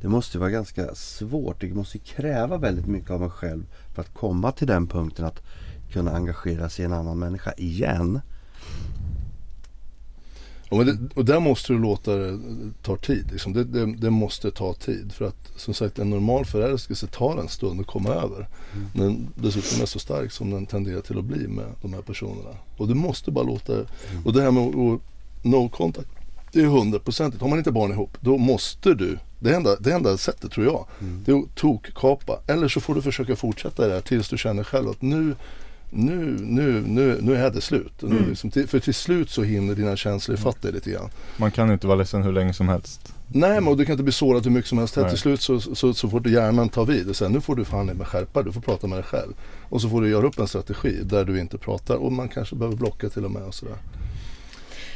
[0.00, 1.60] Det måste ju vara ganska svårt.
[1.60, 5.24] Det måste ju kräva väldigt mycket av en själv för att komma till den punkten
[5.24, 5.42] att
[5.92, 8.20] kunna engagera sig i en annan människa igen.
[10.72, 12.38] Ja, det, och där måste du låta det
[12.82, 13.28] ta tid.
[13.32, 13.52] Liksom.
[13.52, 15.12] Det, det, det måste ta tid.
[15.12, 18.48] För att som sagt en normal förälskelse tar en stund att komma över.
[18.94, 22.56] Den dessutom är så stark som den tenderar till att bli med de här personerna.
[22.76, 23.86] Och du måste bara låta det.
[24.24, 25.00] Och det här med att
[25.44, 26.08] no contact.
[26.52, 27.42] Det är hundraprocentigt.
[27.42, 29.18] Har man inte barn ihop då måste du.
[29.40, 30.86] Det enda, det enda sättet tror jag.
[31.24, 32.38] Det är att tokkapa.
[32.46, 35.34] Eller så får du försöka fortsätta det här tills du känner själv att nu
[35.94, 37.92] nu, nu, nu, nu är det slut.
[38.00, 41.10] Nu, liksom, till, för till slut så hinner dina känslor ifatt dig lite grann.
[41.36, 43.14] Man kan inte vara ledsen hur länge som helst.
[43.28, 44.96] Nej men du kan inte bli sårad hur mycket som helst.
[44.96, 45.08] Nej.
[45.08, 47.64] Till slut så, så, så får du hjärnan ta vid och säga nu får du
[47.64, 49.32] fan med skärpa Du får prata med dig själv.
[49.68, 52.56] Och så får du göra upp en strategi där du inte pratar och man kanske
[52.56, 53.76] behöver blocka till och med och sådär.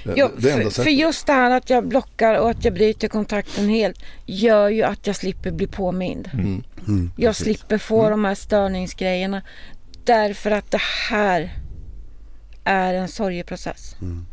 [0.04, 3.98] Enda för, för just det här att jag blockar och att jag bryter kontakten helt
[4.26, 6.30] gör ju att jag slipper bli påmind.
[6.32, 6.62] Mm.
[6.88, 7.44] Mm, Jag precis.
[7.44, 9.42] slipper få de här störningsgrejerna
[10.06, 10.80] därför att det
[11.10, 11.52] här
[12.64, 13.96] är en sorgeprocess.
[14.00, 14.26] Mm.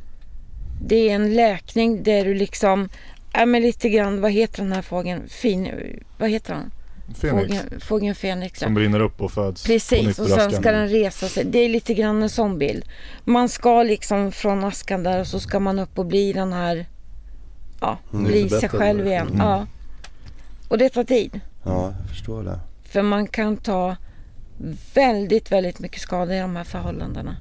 [0.81, 2.89] Det är en läkning där du liksom,
[3.33, 5.23] ja men lite grann, vad heter den här fågeln?
[5.29, 5.69] Fin,
[6.17, 6.71] vad heter den?
[7.15, 7.53] Fenix.
[7.55, 8.61] Fågeln, fågeln Fenix.
[8.61, 8.65] ja.
[8.65, 11.43] Som brinner upp och föds Precis, och ur sen ska den resa sig.
[11.45, 12.85] Det är lite grann en sån bild.
[13.25, 16.85] Man ska liksom från askan där och så ska man upp och bli den här,
[17.81, 18.25] ja, Mm.
[18.25, 19.27] bli sig själv igen.
[19.27, 19.39] Mm.
[19.39, 19.67] Ja.
[20.67, 21.39] Och det tar tid.
[21.65, 22.59] Ja, jag förstår det.
[22.83, 23.95] För man kan ta
[24.93, 27.37] väldigt, väldigt mycket skada i de här förhållandena.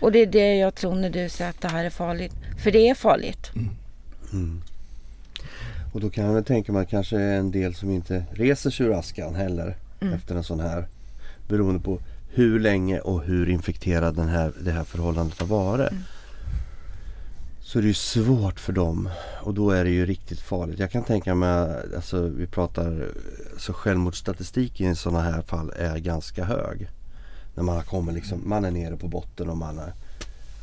[0.00, 2.32] Och det är det jag tror när du säger att det här är farligt.
[2.62, 3.50] För det är farligt.
[4.32, 4.62] Mm.
[5.92, 8.86] Och då kan jag väl tänka mig att kanske en del som inte reser sig
[8.86, 10.14] ur askan heller Mm.
[10.14, 10.86] efter en sån här.
[11.48, 11.98] Beroende på
[12.32, 15.90] hur länge och hur infekterad den här, det här förhållandet har varit.
[15.90, 16.02] Mm.
[17.60, 19.08] Så det är ju svårt för dem
[19.42, 20.78] och då är det ju riktigt farligt.
[20.78, 23.08] Jag kan tänka mig, alltså vi pratar,
[23.60, 26.88] så självmordsstatistiken i sådana här fall är ganska hög.
[27.54, 29.92] När man kommit liksom, man är nere på botten och man är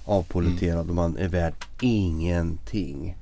[0.05, 3.17] avpoliterad och man är värd ingenting.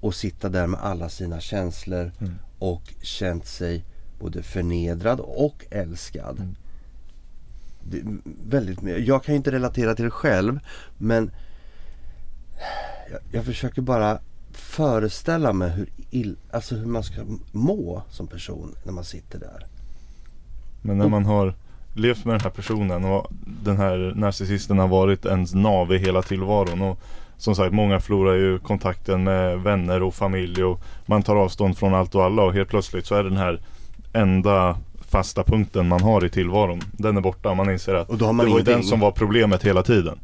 [0.00, 2.34] Och sitta där med alla sina känslor Mm.
[2.58, 3.84] och känt sig
[4.18, 6.38] både förnedrad och älskad.
[6.38, 6.54] Mm.
[7.82, 8.02] Det,
[8.48, 10.60] väldigt, jag kan ju inte relatera till det själv
[10.98, 11.30] men
[13.10, 14.18] jag, jag försöker bara
[14.56, 19.66] föreställa mig hur, ill, alltså hur man ska må som person när man sitter där.
[20.82, 21.54] Men när man har
[21.94, 23.26] levt med den här personen och
[23.64, 26.98] den här narcissisten har varit ens nav i hela tillvaron och
[27.36, 31.94] som sagt många förlorar ju kontakten med vänner och familj och man tar avstånd från
[31.94, 33.60] allt och alla och helt plötsligt så är den här
[34.12, 34.76] enda
[35.14, 37.54] fasta punkten man har i tillvaron den är borta.
[37.54, 38.90] Man inser att Och då har man det var ju den ingenting.
[38.90, 40.18] som var problemet hela tiden.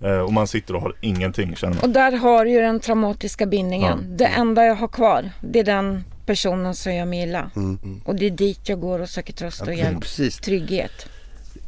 [0.00, 0.12] Nej.
[0.12, 1.82] Eh, och man sitter och har ingenting känner man.
[1.84, 3.98] Och där har du ju den traumatiska bindningen.
[4.02, 4.16] Ja.
[4.16, 7.50] Det enda jag har kvar, det är den personen som gör mig illa.
[7.56, 8.00] Mm.
[8.04, 10.00] Och det är dit jag går och söker tröst och hjälp.
[10.00, 10.36] Precis.
[10.36, 11.06] Trygghet.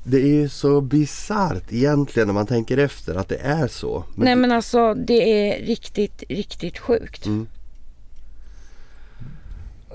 [0.04, 4.04] Det är ju så bisarrt egentligen när man tänker efter att det är så.
[4.14, 7.26] Men Nej det- men alltså det är riktigt, riktigt sjukt.
[7.26, 7.46] Mm.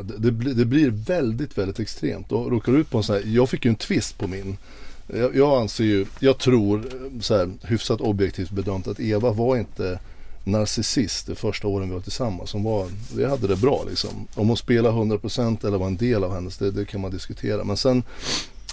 [0.01, 2.31] Det, det, blir, väldigt, väldigt extremt.
[2.31, 4.57] Och råkar du ut på en sån här, jag fick ju en twist på min.
[5.07, 9.57] Jag, jag anser ju, jag tror eh, så här, hyfsat objektivt bedömt att Eva var
[9.57, 9.99] inte
[10.43, 12.53] narcissist de första åren vi var tillsammans.
[12.53, 14.27] Hon var, vi hade det bra liksom.
[14.35, 17.63] Om hon spelade 100% eller var en del av hennes, det, det kan man diskutera.
[17.63, 18.03] Men sen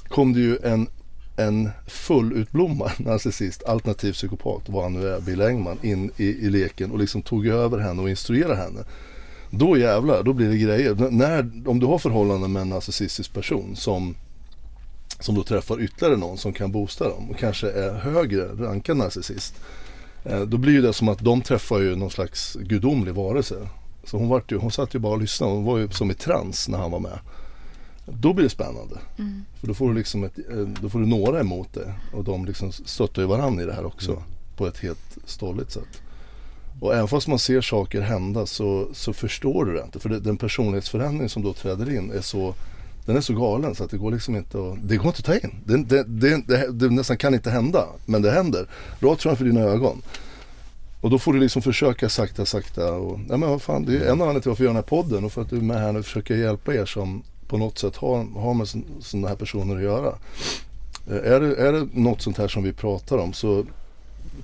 [0.09, 0.89] kom det ju en,
[1.37, 6.91] en fullutblommad narcissist, alternativ psykopat, vad han nu är, Bill Engman, in i, i leken
[6.91, 8.85] och liksom tog över henne och instruerade henne.
[9.51, 10.91] Då jävlar, då blir det grejer.
[10.91, 14.17] N- När, om du har förhållanden med en narcissistisk person som,
[15.21, 19.55] som då träffar ytterligare någon som kan boosta dem och kanske är högre rankad narcissist.
[20.25, 23.69] Eh, då blir ju det som att de träffar ju någon slags gudomlig varelse.
[24.05, 26.15] Så hon, vart ju, hon satt ju bara och lyssnade, hon var ju som i
[26.15, 27.19] trans när han var med.
[28.07, 28.99] Då blir det spännande.
[29.61, 32.45] För då får du liksom ett, eh, då får du några emot det och de
[32.45, 34.23] liksom stöttar ju varandra i det här också.
[34.57, 36.00] På ett helt stolligt sätt.
[36.81, 39.99] Och även fast man ser saker hända så, så förstår du det inte.
[39.99, 42.55] För det, den personlighetsförändring som då träder in är så
[43.07, 45.25] den är så galen så att det går liksom inte att, det går inte att
[45.25, 45.55] ta in.
[45.65, 48.67] Det, det, det, det, det nästan kan inte hända, men det händer.
[49.01, 50.03] Rakt framför dina ögon.
[51.01, 54.01] Och då får du liksom försöka sakta, sakta och, ja men vad fan, det är
[54.01, 55.61] en av anledningarna till varför jag gör den här podden och för att du är
[55.61, 58.69] med här nu och försöker hjälpa er som på något sätt har, har med
[59.01, 60.15] sådana här personer att göra.
[61.11, 63.65] Eh, är det, är det något sånt här som vi pratar om så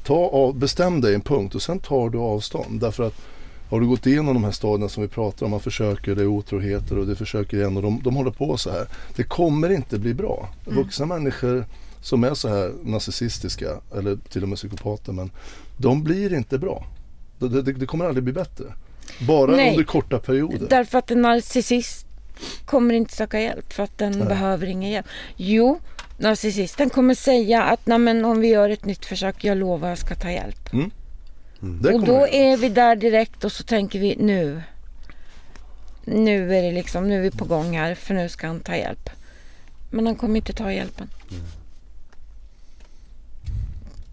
[0.02, 2.80] ta av, bestäm dig en punkt och sen tar du avstånd.
[2.80, 3.14] Därför att
[3.70, 6.26] har du gått igenom de här stadierna som vi pratar om, man försöker, det är
[6.26, 8.86] otroheter och det försöker igen och de, de håller på så här.
[9.16, 10.48] Det kommer inte bli bra.
[10.64, 11.64] Vuxna människor
[12.00, 15.30] som är så här narcissistiska eller till och med psykopater men
[15.76, 16.86] de blir inte bra.
[17.38, 18.64] Det, det, det kommer aldrig bli bättre.
[19.20, 19.70] Bara Nej.
[19.70, 20.66] under korta perioder.
[20.70, 22.06] Därför att en narcissist
[22.64, 24.28] kommer inte söka hjälp för att den Nej.
[24.28, 25.06] behöver ingen hjälp.
[25.36, 25.80] Jo,
[26.16, 29.98] narcissisten kommer säga att Nej, men om vi gör ett nytt försök, jag lovar jag
[29.98, 30.70] ska ta hjälp.
[31.60, 34.62] Det och kommer då är vi där direkt och så tänker vi nu.
[36.04, 38.76] Nu är det liksom, nu är vi på gång här för nu ska han ta
[38.76, 39.10] hjälp.
[39.90, 41.10] Men han kommer inte ta hjälpen.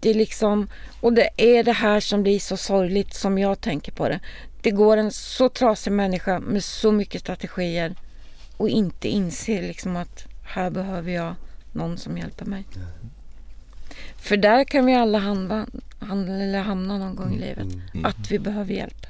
[0.00, 0.68] Det är liksom,
[1.00, 4.20] och det är det här som blir så sorgligt som jag tänker på det.
[4.62, 7.94] Det går en så trasig människa med så mycket strategier
[8.56, 11.34] och inte inser liksom att här behöver jag
[11.74, 12.64] någon som hjälper mig.
[14.16, 15.66] För där kan vi alla hamna,
[15.98, 17.68] hamna, hamna någon gång i livet.
[17.94, 18.04] Mm.
[18.04, 19.06] Att vi behöver hjälp.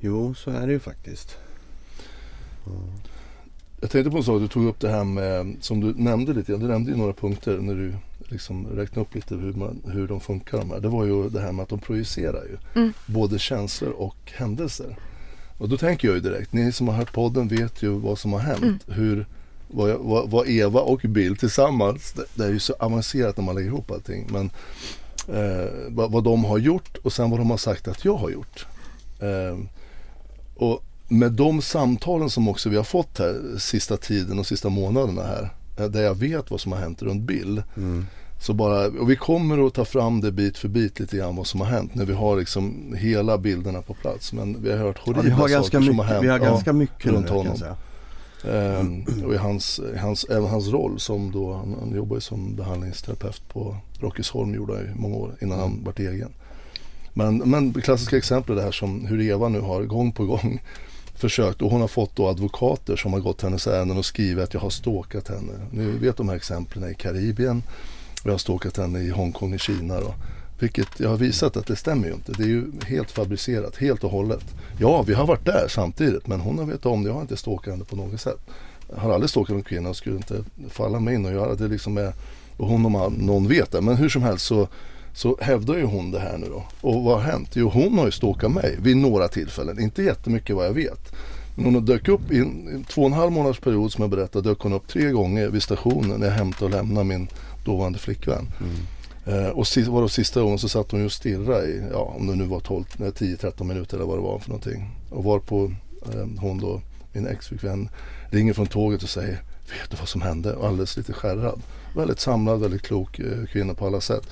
[0.00, 1.36] Jo, så är det ju faktiskt.
[3.80, 6.52] Jag tänkte på en sak, du tog upp det här med, som du nämnde lite
[6.52, 7.94] grann, du nämnde ju några punkter när du
[8.28, 10.80] liksom räknade upp lite hur, man, hur de funkar de här.
[10.80, 12.92] Det var ju det här med att de projicerar ju Mm.
[13.06, 14.96] både känslor och händelser.
[15.58, 18.32] Och då tänker jag ju direkt, ni som har hört podden vet ju vad som
[18.32, 18.62] har hänt.
[18.62, 18.78] Mm.
[18.86, 19.26] Hur,
[19.76, 23.54] vad, vad, vad Eva och Bill tillsammans, det, det är ju så avancerat när man
[23.54, 24.26] lägger ihop allting.
[24.32, 24.50] Men
[25.28, 28.30] eh, vad, vad de har gjort och sen vad de har sagt att jag har
[28.30, 28.66] gjort.
[29.20, 29.58] Eh,
[30.56, 35.22] och med de samtalen som också vi har fått här sista tiden och sista månaderna
[35.22, 35.50] här.
[35.78, 37.62] eh, Där jag vet vad som har hänt runt Bill.
[37.76, 38.06] Mm.
[38.40, 41.46] Så bara, och vi kommer att ta fram det bit för bit lite grann vad
[41.46, 44.32] som har hänt när vi har liksom hela bilderna på plats.
[44.32, 46.28] Men vi har hört Ja, horribla vi har saker ganska som har mycket, hänt vi
[46.28, 47.56] har ja, ganska mycket nu, runt jag honom.
[48.46, 52.56] Um, och i hans, hans, även hans roll som då, han, han jobbar ju som
[52.56, 56.32] behandlingsterapeut på Rockesholm gjorde han ju i många år innan han vart egen.
[57.12, 60.62] Men, men klassiska exempel är det här som hur Eva nu har gång på gång
[61.14, 64.54] försökt och hon har fått då advokater som har gått hennes ärenden och skrivit att
[64.54, 65.52] jag har stalkat henne.
[65.70, 67.62] Ni vet de här exemplen i Karibien
[68.22, 70.14] och jag har stalkat henne i Hongkong i Kina då.
[70.58, 72.32] Vilket jag har visat att det stämmer ju inte.
[72.32, 74.44] Det är ju helt fabricerat, helt och hållet.
[74.80, 77.08] Ja, vi har varit där samtidigt men hon har vetat om det.
[77.08, 78.40] Jag har inte stalkat henne på något sätt.
[78.94, 81.68] Jag har aldrig stalkat en kvinna och skulle inte falla mig in och göra det.
[81.68, 82.12] Liksom är,
[82.56, 83.80] och hon om någon vet det.
[83.80, 84.68] Men hur som helst så,
[85.14, 86.64] så hävdar ju hon det här nu då.
[86.80, 87.48] Och vad har hänt?
[87.52, 89.80] Jo, hon har ju stalkat mig vid några tillfällen.
[89.80, 91.12] Inte jättemycket vad jag vet.
[91.54, 94.48] Men hon dök upp i en två och en halv månaders period som jag berättade
[94.48, 97.28] dök hon upp tre gånger vid stationen när jag hämtade och lämnade min
[97.64, 98.48] dåvarande flickvän.
[98.60, 98.76] Mm.
[99.26, 102.14] Eh, och sist, var det sista gången så satt hon ju och stirrade i, ja
[102.18, 104.90] om det nu var 12, nej, 10-13 minuter eller vad det var för någonting.
[105.10, 105.72] Och var på
[106.12, 106.80] eh, hon då,
[107.12, 107.88] min exflickvän,
[108.30, 109.42] ringer från tåget och säger
[109.80, 110.54] Vet du vad som hände?
[110.54, 111.60] Och alldeles lite skärrad.
[111.96, 114.28] Väldigt samlad, väldigt klok eh, kvinna på alla sätt.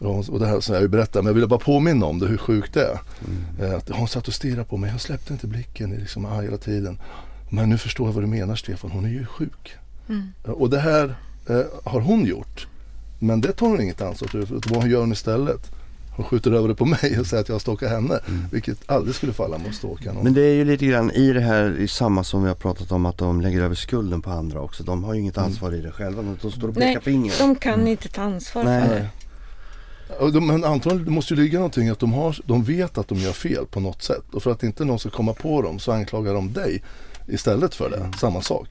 [0.00, 2.26] Och, och det här som jag ju berättar, men jag ville bara påminna om det,
[2.26, 2.98] hur sjukt det är.
[3.64, 6.56] Eh, att hon satt och stirrade på mig, jag släppte inte blicken liksom, ah, hela
[6.56, 6.98] tiden.
[7.50, 9.74] Men nu förstår jag vad du menar Stefan, hon är ju sjuk.
[10.44, 11.14] Eh, Och det här
[11.48, 12.66] eh, har hon gjort.
[13.18, 14.46] Men det tar hon inget ansvar för.
[14.70, 15.70] Vad hon gör hon istället?
[16.16, 18.20] Hon skjuter över det på mig och säger att jag stalkar henne.
[18.52, 20.24] Vilket aldrig skulle falla mig att stalka någon.
[20.24, 22.92] Men det är ju lite grann i det här, i samma som vi har pratat
[22.92, 24.82] om att de lägger över skulden på andra också.
[24.82, 26.22] De har ju inget ansvar i det själva.
[26.22, 27.32] De de står och pekar Nej, finger.
[27.38, 28.88] de kan inte ta ansvar Nej.
[28.88, 29.08] för det.
[30.32, 33.18] De, men antagligen det måste ju ligga någonting att de, har, de vet att de
[33.18, 34.24] gör fel på något sätt.
[34.32, 36.82] Och för att inte någon ska komma på dem så anklagar de dig
[37.28, 38.18] istället för det.
[38.18, 38.68] Samma sak.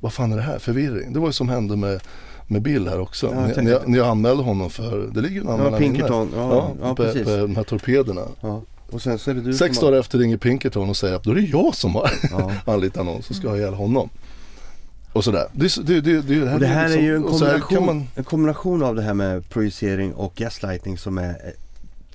[0.00, 0.58] Vad fan är det här?
[0.58, 1.12] Förvirring.
[1.12, 2.00] Det var ju som hände med,
[2.46, 3.26] med Bill här också.
[3.34, 5.92] Ja, jag när, jag, när jag anmälde honom för, det ligger en anmälan inne.
[5.94, 6.30] Pinkerton.
[6.36, 7.24] Ja, ja, på, precis.
[7.24, 8.22] på de här torpederna.
[8.40, 8.62] Ja.
[8.90, 9.92] Och sen så är det du Sex som har...
[9.92, 12.52] dagar efter ringer Pinkerton och säger att då är det jag som har Ja.
[12.72, 14.08] anlitat någon som ska ha ihjäl honom.
[15.12, 15.46] Och sådär.
[15.52, 17.58] Det, är det, det, det, här Och det här är liksom- ju en så här
[17.58, 21.36] kombination, man, en kombination av det här med projicering och gaslighting som är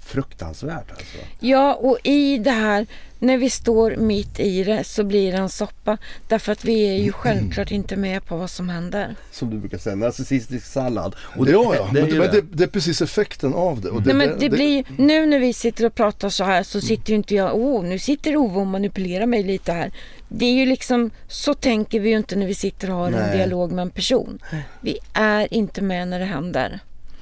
[0.10, 1.18] fruktansvärt alltså.
[1.40, 2.88] Ja, och i det här,
[3.20, 5.98] när vi står mitt i det så blir det en soppa.
[6.28, 9.16] Därför att vi är ju självklart inte med på vad som händer.
[9.32, 11.16] Som du brukar säga, narcissistisk sallad.
[11.38, 11.90] Och det, ja, ja.
[11.94, 12.42] det men, ju men det.
[12.42, 13.90] det, det är precis effekten av det.
[13.90, 17.10] Och Nej, men det blir, nu när vi sitter och pratar så här så sitter
[17.10, 19.92] ju inte jag, åh nu sitter Ove och manipulerar mig lite här.
[20.28, 23.14] Det är ju liksom, så tänker vi ju inte när vi sitter och har en
[23.14, 23.38] Nej.
[23.38, 24.40] dialog med en person.
[24.82, 26.80] Vi är inte med när det händer.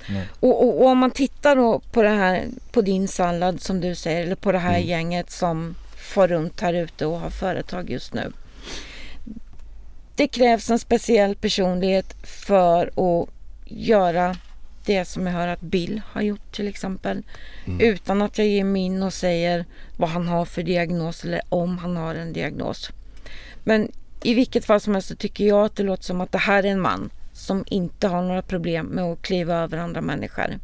[0.10, 0.28] Nej.
[0.40, 3.96] Och, och, och om man tittar då på det här, på din sallad som du
[3.96, 8.14] säger, eller på det här gänget som far runt här ute och har företag just
[8.14, 8.32] nu.
[10.16, 13.30] Det krävs en speciell personlighet för att
[13.66, 14.36] göra
[14.86, 17.24] det som jag hör att Bill har gjort till exempel.
[17.80, 19.66] Utan att jag ger mig in och säger
[19.98, 22.90] vad han har för diagnos eller om han har en diagnos.
[23.64, 23.92] Men
[24.24, 26.64] i vilket fall som helst så tycker jag att det låter som att det här
[26.64, 30.60] är en man som inte har några problem med att kliva över andra människor.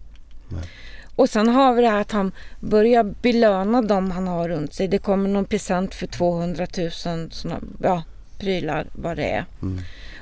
[1.16, 4.88] Och sen har vi det här att han börjar belöna dem han har runt sig.
[4.88, 8.04] Det kommer någon present för 200 000 såna, ja,
[8.40, 9.45] prylar, vad det är.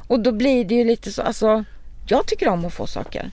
[0.07, 1.63] Och då blir det ju lite så, alltså
[2.07, 3.31] jag tycker om att få saker.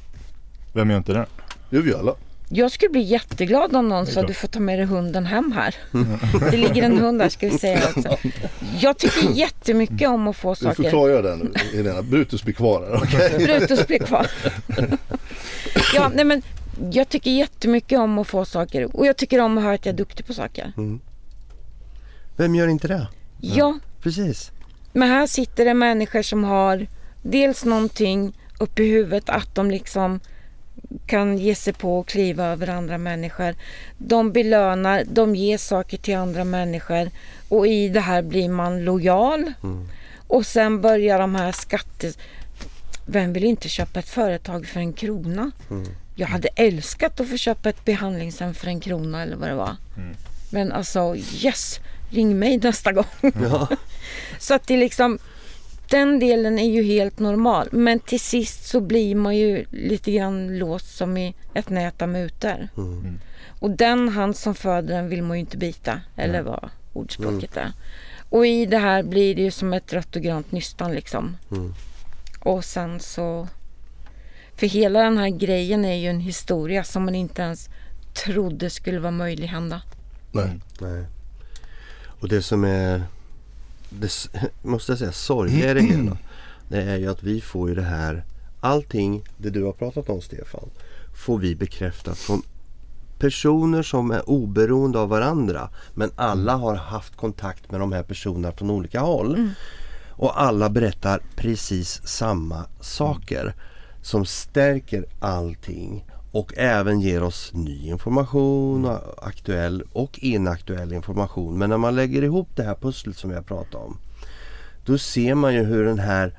[0.72, 1.26] Vem gör inte det?
[1.70, 2.14] Det gör vi alla.
[2.50, 5.74] Jag skulle bli jätteglad om någon sa du får ta med dig hunden hem här.
[6.50, 8.16] Det ligger en hund här ska vi säga också.
[8.80, 10.90] Jag tycker jättemycket om att få Du får saker.
[10.90, 12.02] klargöra det nu Helena.
[12.02, 12.96] Brutus blir kvar här.
[13.02, 13.38] okej?
[13.58, 14.26] Brutus blir kvar.
[15.94, 16.42] ja, nej men
[16.92, 19.92] jag tycker jättemycket om att få saker och jag tycker om att höra att jag
[19.92, 20.72] är duktig på saker.
[22.36, 23.08] Vem gör inte det?
[23.40, 24.52] Ja, Precis.
[24.92, 26.86] men här sitter det människor som har
[27.22, 30.20] dels någonting uppe i huvudet att de liksom
[31.06, 33.54] kan ge sig på och kliva över andra människor.
[33.98, 37.10] De belönar, de ger saker till andra människor
[37.48, 39.52] och i det här blir man lojal.
[40.26, 42.12] Och sen börjar de här skatte...
[43.06, 45.50] Vem vill inte köpa ett företag för en krona?
[46.14, 49.76] Jag hade älskat att få köpa ett behandlingshem för en krona eller vad det var.
[50.50, 53.04] Men alltså yes, ring mig nästa gång.
[53.20, 53.68] Ja.
[54.38, 55.18] Så att det liksom
[55.90, 57.68] den delen är ju helt normal.
[57.72, 62.08] Men till sist så blir man ju lite grann låst som i ett nät av
[62.08, 62.68] mutor.
[62.76, 63.20] Mm.
[63.60, 66.00] Och den hand som föder den vill man ju inte bita.
[66.16, 67.72] Eller vad ordspråket är.
[68.30, 71.36] Och i det här blir det ju som ett rött och grönt nystan liksom.
[71.50, 71.74] Mm.
[72.40, 73.48] Och sen så...
[74.56, 77.68] För hela den här grejen är ju en historia som man inte ens
[78.24, 79.82] trodde skulle vara möjlig hända.
[80.32, 80.60] Nej.
[80.80, 81.04] Nej.
[82.20, 83.02] Och det som är,
[83.88, 84.28] det,
[84.62, 86.18] måste jag säga, sorgliga i det hela.
[86.68, 88.24] Det är ju att vi får ju det här,
[88.60, 90.70] allting det du har pratat om Stefan,
[91.14, 92.42] får vi bekräftat från
[93.18, 95.68] personer som är oberoende av varandra.
[95.94, 99.50] Men alla har haft kontakt med de här personerna från olika håll.
[100.10, 103.54] Och alla berättar precis samma saker
[104.02, 106.04] som stärker allting
[106.38, 111.58] och även ger oss ny information, och aktuell och inaktuell information.
[111.58, 113.98] Men när man lägger ihop det här pusslet som jag pratade om
[114.88, 116.32] då ser man ju hur den här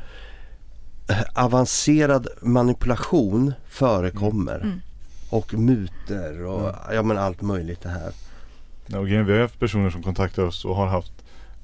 [1.09, 4.59] eh, avancerad manipulation förekommer.
[4.59, 4.81] Mm.
[5.29, 8.11] Och muter och ja men allt möjligt det här.
[8.87, 11.11] Ja, vi har haft personer som kontaktar oss och har haft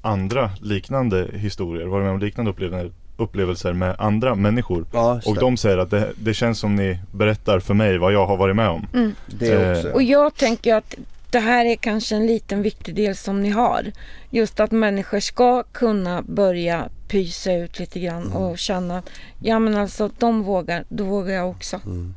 [0.02, 4.86] andra liknande historier, varit med om liknande upplevelser, upplevelser med andra människor.
[4.92, 8.26] Ja, Och de säger att det, det känns som ni berättar för mig vad jag
[8.26, 8.86] har varit med om.
[8.94, 9.14] Mm.
[9.26, 9.88] det eh, också.
[9.90, 10.94] Och jag tänker att
[11.30, 13.84] det här är kanske en liten viktig del som ni har.
[14.30, 18.36] Just att människor ska kunna börja pysa ut lite grann Mm.
[18.36, 19.10] och känna att
[19.42, 21.80] ja men alltså de vågar, då vågar jag också.
[21.86, 22.14] Mm.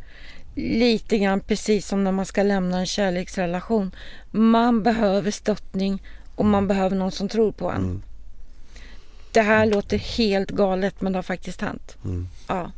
[0.55, 3.91] Lite grann precis som när man ska lämna en kärleksrelation.
[4.31, 6.03] Man behöver stöttning
[6.35, 8.03] och man behöver någon som tror på en.
[9.33, 9.47] Mm.
[9.47, 11.97] Det här låter helt galet men det har faktiskt hänt.
[12.03, 12.27] Mm.
[12.47, 12.71] Ja.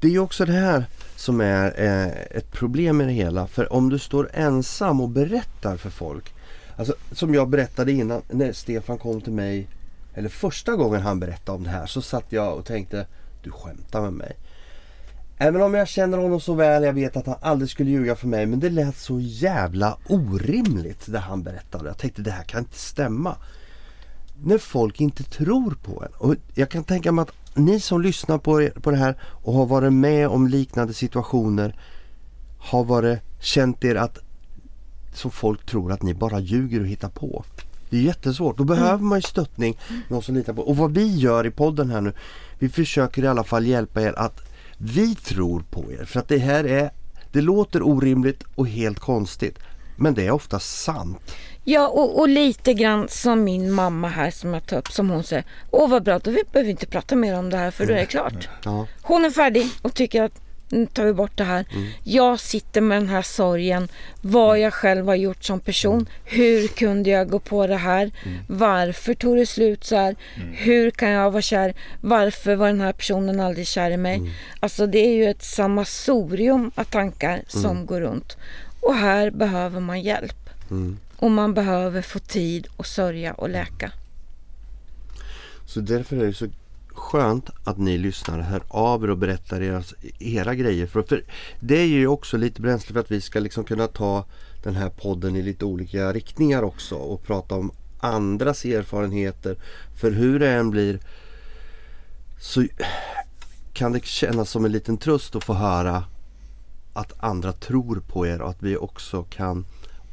[0.00, 0.84] Det är ju också det här
[1.16, 3.46] som är eh, ett problem med det hela.
[3.46, 6.34] För om du står ensam och berättar för folk.
[6.76, 9.68] Alltså som jag berättade innan när Stefan kom till mig.
[10.14, 13.06] Eller första gången han berättade om det här så satt jag och tänkte
[13.42, 14.36] Du skämtar med mig.
[15.38, 18.26] Även om jag känner honom så väl, jag vet att han aldrig skulle ljuga för
[18.26, 18.46] mig.
[18.46, 21.88] Men det lät så jävla orimligt det han berättade.
[21.88, 23.36] Jag tänkte det här kan inte stämma.
[24.42, 26.12] När folk inte tror på en.
[26.18, 29.52] Och jag kan tänka mig att ni som lyssnar på, er, på det här och
[29.52, 31.74] har varit med om liknande situationer
[32.58, 34.18] har varit, känt er att
[35.14, 37.44] så folk tror att ni bara ljuger och hittar på.
[37.90, 38.58] Det är jättesvårt.
[38.58, 39.78] Då behöver man ju stöttning,
[40.08, 40.62] någon som litar på.
[40.62, 42.12] Och vad vi gör i podden här nu,
[42.58, 44.40] vi försöker i alla fall hjälpa er att
[44.78, 46.04] vi tror på er.
[46.04, 46.90] För att det här är,
[47.32, 49.58] det låter orimligt och helt konstigt.
[49.96, 51.18] Men det är ofta sant.
[51.64, 55.24] Ja, och, och lite grann som min mamma här som jag tar upp, som hon
[55.24, 55.44] säger.
[55.70, 57.96] Åh vad bra, då vi- behöver inte prata mer om det här för då är
[57.96, 58.48] det klart.
[58.64, 58.86] Ja.
[59.02, 61.64] Hon är färdig och tycker att nu tar vi bort det här.
[62.04, 63.88] Jag sitter med den här sorgen.
[64.22, 66.06] Vad jag själv har gjort som person.
[66.24, 68.10] Hur kunde jag gå på det här?
[68.48, 70.16] Varför tog det slut så här?
[70.52, 71.74] Hur kan jag vara kär?
[72.00, 74.16] Varför var den här personen aldrig kär i mig?
[74.60, 78.36] Alltså det är ju ett sammelsurium av tankar som går runt.
[78.80, 80.36] Och här behöver man hjälp.
[80.70, 80.98] Mm.
[81.24, 83.92] Och man behöver få tid att sörja och läka.
[85.64, 86.48] Så därför är det så
[86.88, 89.82] skönt att ni lyssnar hör av er och berättar era,
[90.18, 90.86] era grejer.
[90.86, 91.24] För, för
[91.60, 94.24] det är ju också lite bränsle för att vi ska liksom kunna ta
[94.62, 99.56] den här podden i lite olika riktningar också och prata om andras erfarenheter.
[99.96, 100.98] För hur det än blir
[102.40, 102.66] så
[103.72, 106.04] kan det kännas som en liten tröst att få höra
[106.92, 109.64] att andra tror på er och att vi också kan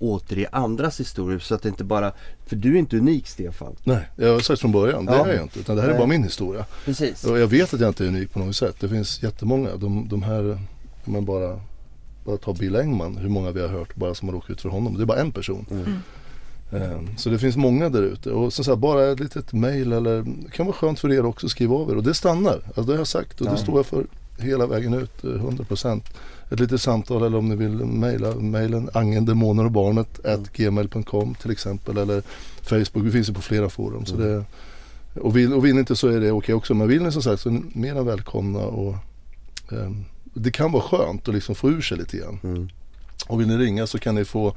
[0.02, 2.12] återge andras historier så att det inte bara,
[2.46, 3.76] för du är inte unik Stefan.
[3.84, 5.26] Nej, jag har sagt från början, det Ja.
[5.28, 5.60] är jag inte.
[5.60, 6.00] Utan det här är Nej.
[6.00, 6.66] bara min historia.
[6.86, 7.24] Precis.
[7.24, 8.76] Och jag vet att jag inte är unik på något sätt.
[8.80, 9.76] Det finns jättemånga.
[9.76, 10.52] De, de här,
[11.06, 11.60] om man bara,
[12.26, 14.70] bara tar Bill Engman, hur många vi har hört bara som har råkat ut för
[14.70, 14.98] honom.
[14.98, 15.66] Det är bara en person.
[15.72, 15.94] Mm.
[16.72, 18.32] Eh, Så det finns många där ute.
[18.32, 21.46] Och som sagt, bara ett litet mail eller det kan vara skönt för er också
[21.46, 21.96] att skriva av er.
[21.98, 22.62] Och det stannar.
[22.66, 23.52] Alltså det har jag sagt och Ja.
[23.52, 24.06] det står jag för
[24.38, 26.04] hela vägen ut, eh, 100%.
[26.52, 30.42] Ett litet samtal eller om ni vill mejla mejlen angendemoner och barnet Mm.
[30.42, 31.98] at gmail.com till exempel.
[31.98, 32.24] Eller
[32.62, 34.06] Facebook, vi finns ju på flera forum.
[34.06, 34.28] Så Mm.
[34.28, 34.44] det,
[35.22, 36.74] och, vill, och vill ni inte så är det okej också.
[36.74, 38.60] Men vill ni som sagt så är ni mer än välkomna.
[38.60, 38.96] Och,
[39.72, 42.40] ehm, det kan vara skönt att liksom få ur sig lite grann.
[42.44, 42.70] Mm.
[43.28, 44.56] Och vill ni ringa så kan ni få,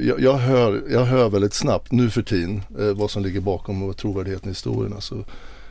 [0.00, 3.82] jag, jag, hör, jag hör väldigt snabbt nu för tiden eh, vad som ligger bakom
[3.82, 5.00] och trovärdigheten i historierna.
[5.00, 5.24] Så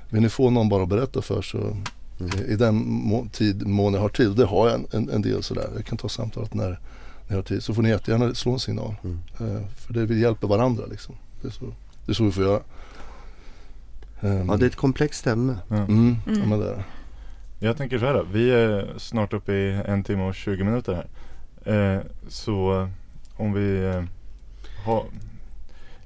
[0.10, 1.78] vill ni få någon bara att berätta för så
[2.20, 5.10] eh, i den må, tid, mån jag har tid, och det har jag en, en,
[5.10, 6.78] en del sådär, jag kan ta samtalet när, när
[7.28, 8.96] jag har tid, så får ni jättegärna slå en signal.
[9.04, 9.20] Mm.
[9.40, 11.16] Eh, för det, vi hjälper varandra liksom.
[11.42, 11.66] Det är så,
[12.06, 12.62] det är så vi får göra.
[14.22, 15.58] Ehm, Ja, det är ett komplext ämne.
[15.70, 16.84] mm, ja, men det är det.
[17.60, 18.26] Jag tänker så här då.
[18.34, 21.96] Vi är snart uppe i en timme och 20 minuter här.
[21.96, 22.90] Eh, så eh,
[23.36, 24.04] om vi eh,
[24.86, 25.06] har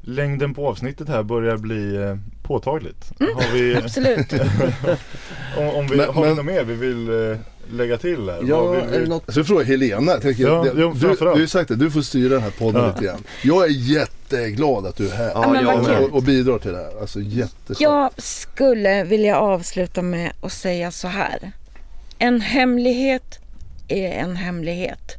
[0.01, 1.97] Längden på avsnittet här börjar bli
[2.43, 3.11] påtagligt.
[3.19, 4.33] Har vi, Absolut.
[5.57, 7.37] om, om vi, Men- har vi men- något mer vi vill eh,
[7.71, 8.39] lägga till här?
[8.47, 9.33] Ja, vi- är det något?
[9.33, 11.91] Så jag frågar Helena, jag tänker, Ja, det- jo, du, du ju sagt det, du
[11.91, 12.87] får styra den här podden Ja.
[12.87, 13.23] lite grann.
[13.43, 15.31] Jag är jätteglad att du är här.
[15.35, 15.95] Ja, jag kul.
[16.09, 17.01] och, och bidrar till det här.
[17.01, 17.79] Alltså jätteskönt.
[17.79, 21.51] Jag skulle vilja avsluta med att säga så här.
[22.17, 23.39] En hemlighet
[23.87, 25.17] är en hemlighet.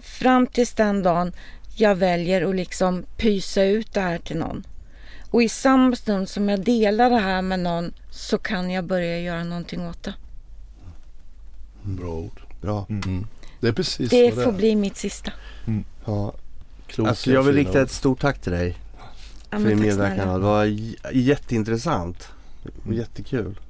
[0.00, 1.32] Fram tills den dagen
[1.76, 4.64] jag väljer att liksom pysa ut det här till någon.
[5.34, 9.20] Och i samma stund som jag delar det här med någon så kan jag börja
[9.20, 10.14] göra någonting åt det.
[11.82, 12.40] Bra ord.
[12.60, 12.86] Bra.
[12.88, 13.26] Mm.
[13.60, 14.52] Det är precis Det får är.
[14.52, 15.32] bli mitt sista.
[16.04, 16.32] Ja.
[16.86, 18.76] Kloka, Alltså jag vill rikta ett stort tack till dig
[19.50, 20.28] Ja, för din medverkan.
[20.28, 20.64] Det var
[21.12, 22.28] jätteintressant.
[22.82, 23.60] Var jättekul.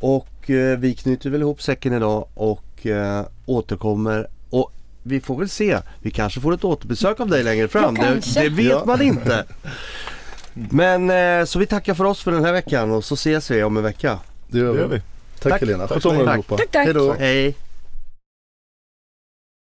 [0.00, 4.28] Och eh, vi knyter väl ihop säcken idag och eh, återkommer.
[4.50, 5.78] Och vi får väl se.
[6.02, 7.96] Vi kanske får ett återbesök av dig längre fram.
[7.96, 8.02] Ja,
[8.34, 8.82] Det, det vet Ja.
[8.86, 9.44] man inte.
[10.70, 13.62] Men eh, så vi tackar för oss för den här veckan och så ses vi
[13.62, 14.18] om en vecka.
[14.48, 15.00] Det gör vi.
[15.40, 15.60] Tack, Tack.
[15.60, 15.86] Helena.
[15.86, 16.56] Tack Sköt om er allihopa.
[16.56, 16.84] Tack, tack.
[16.84, 17.12] Hej då.
[17.12, 17.54] Hej!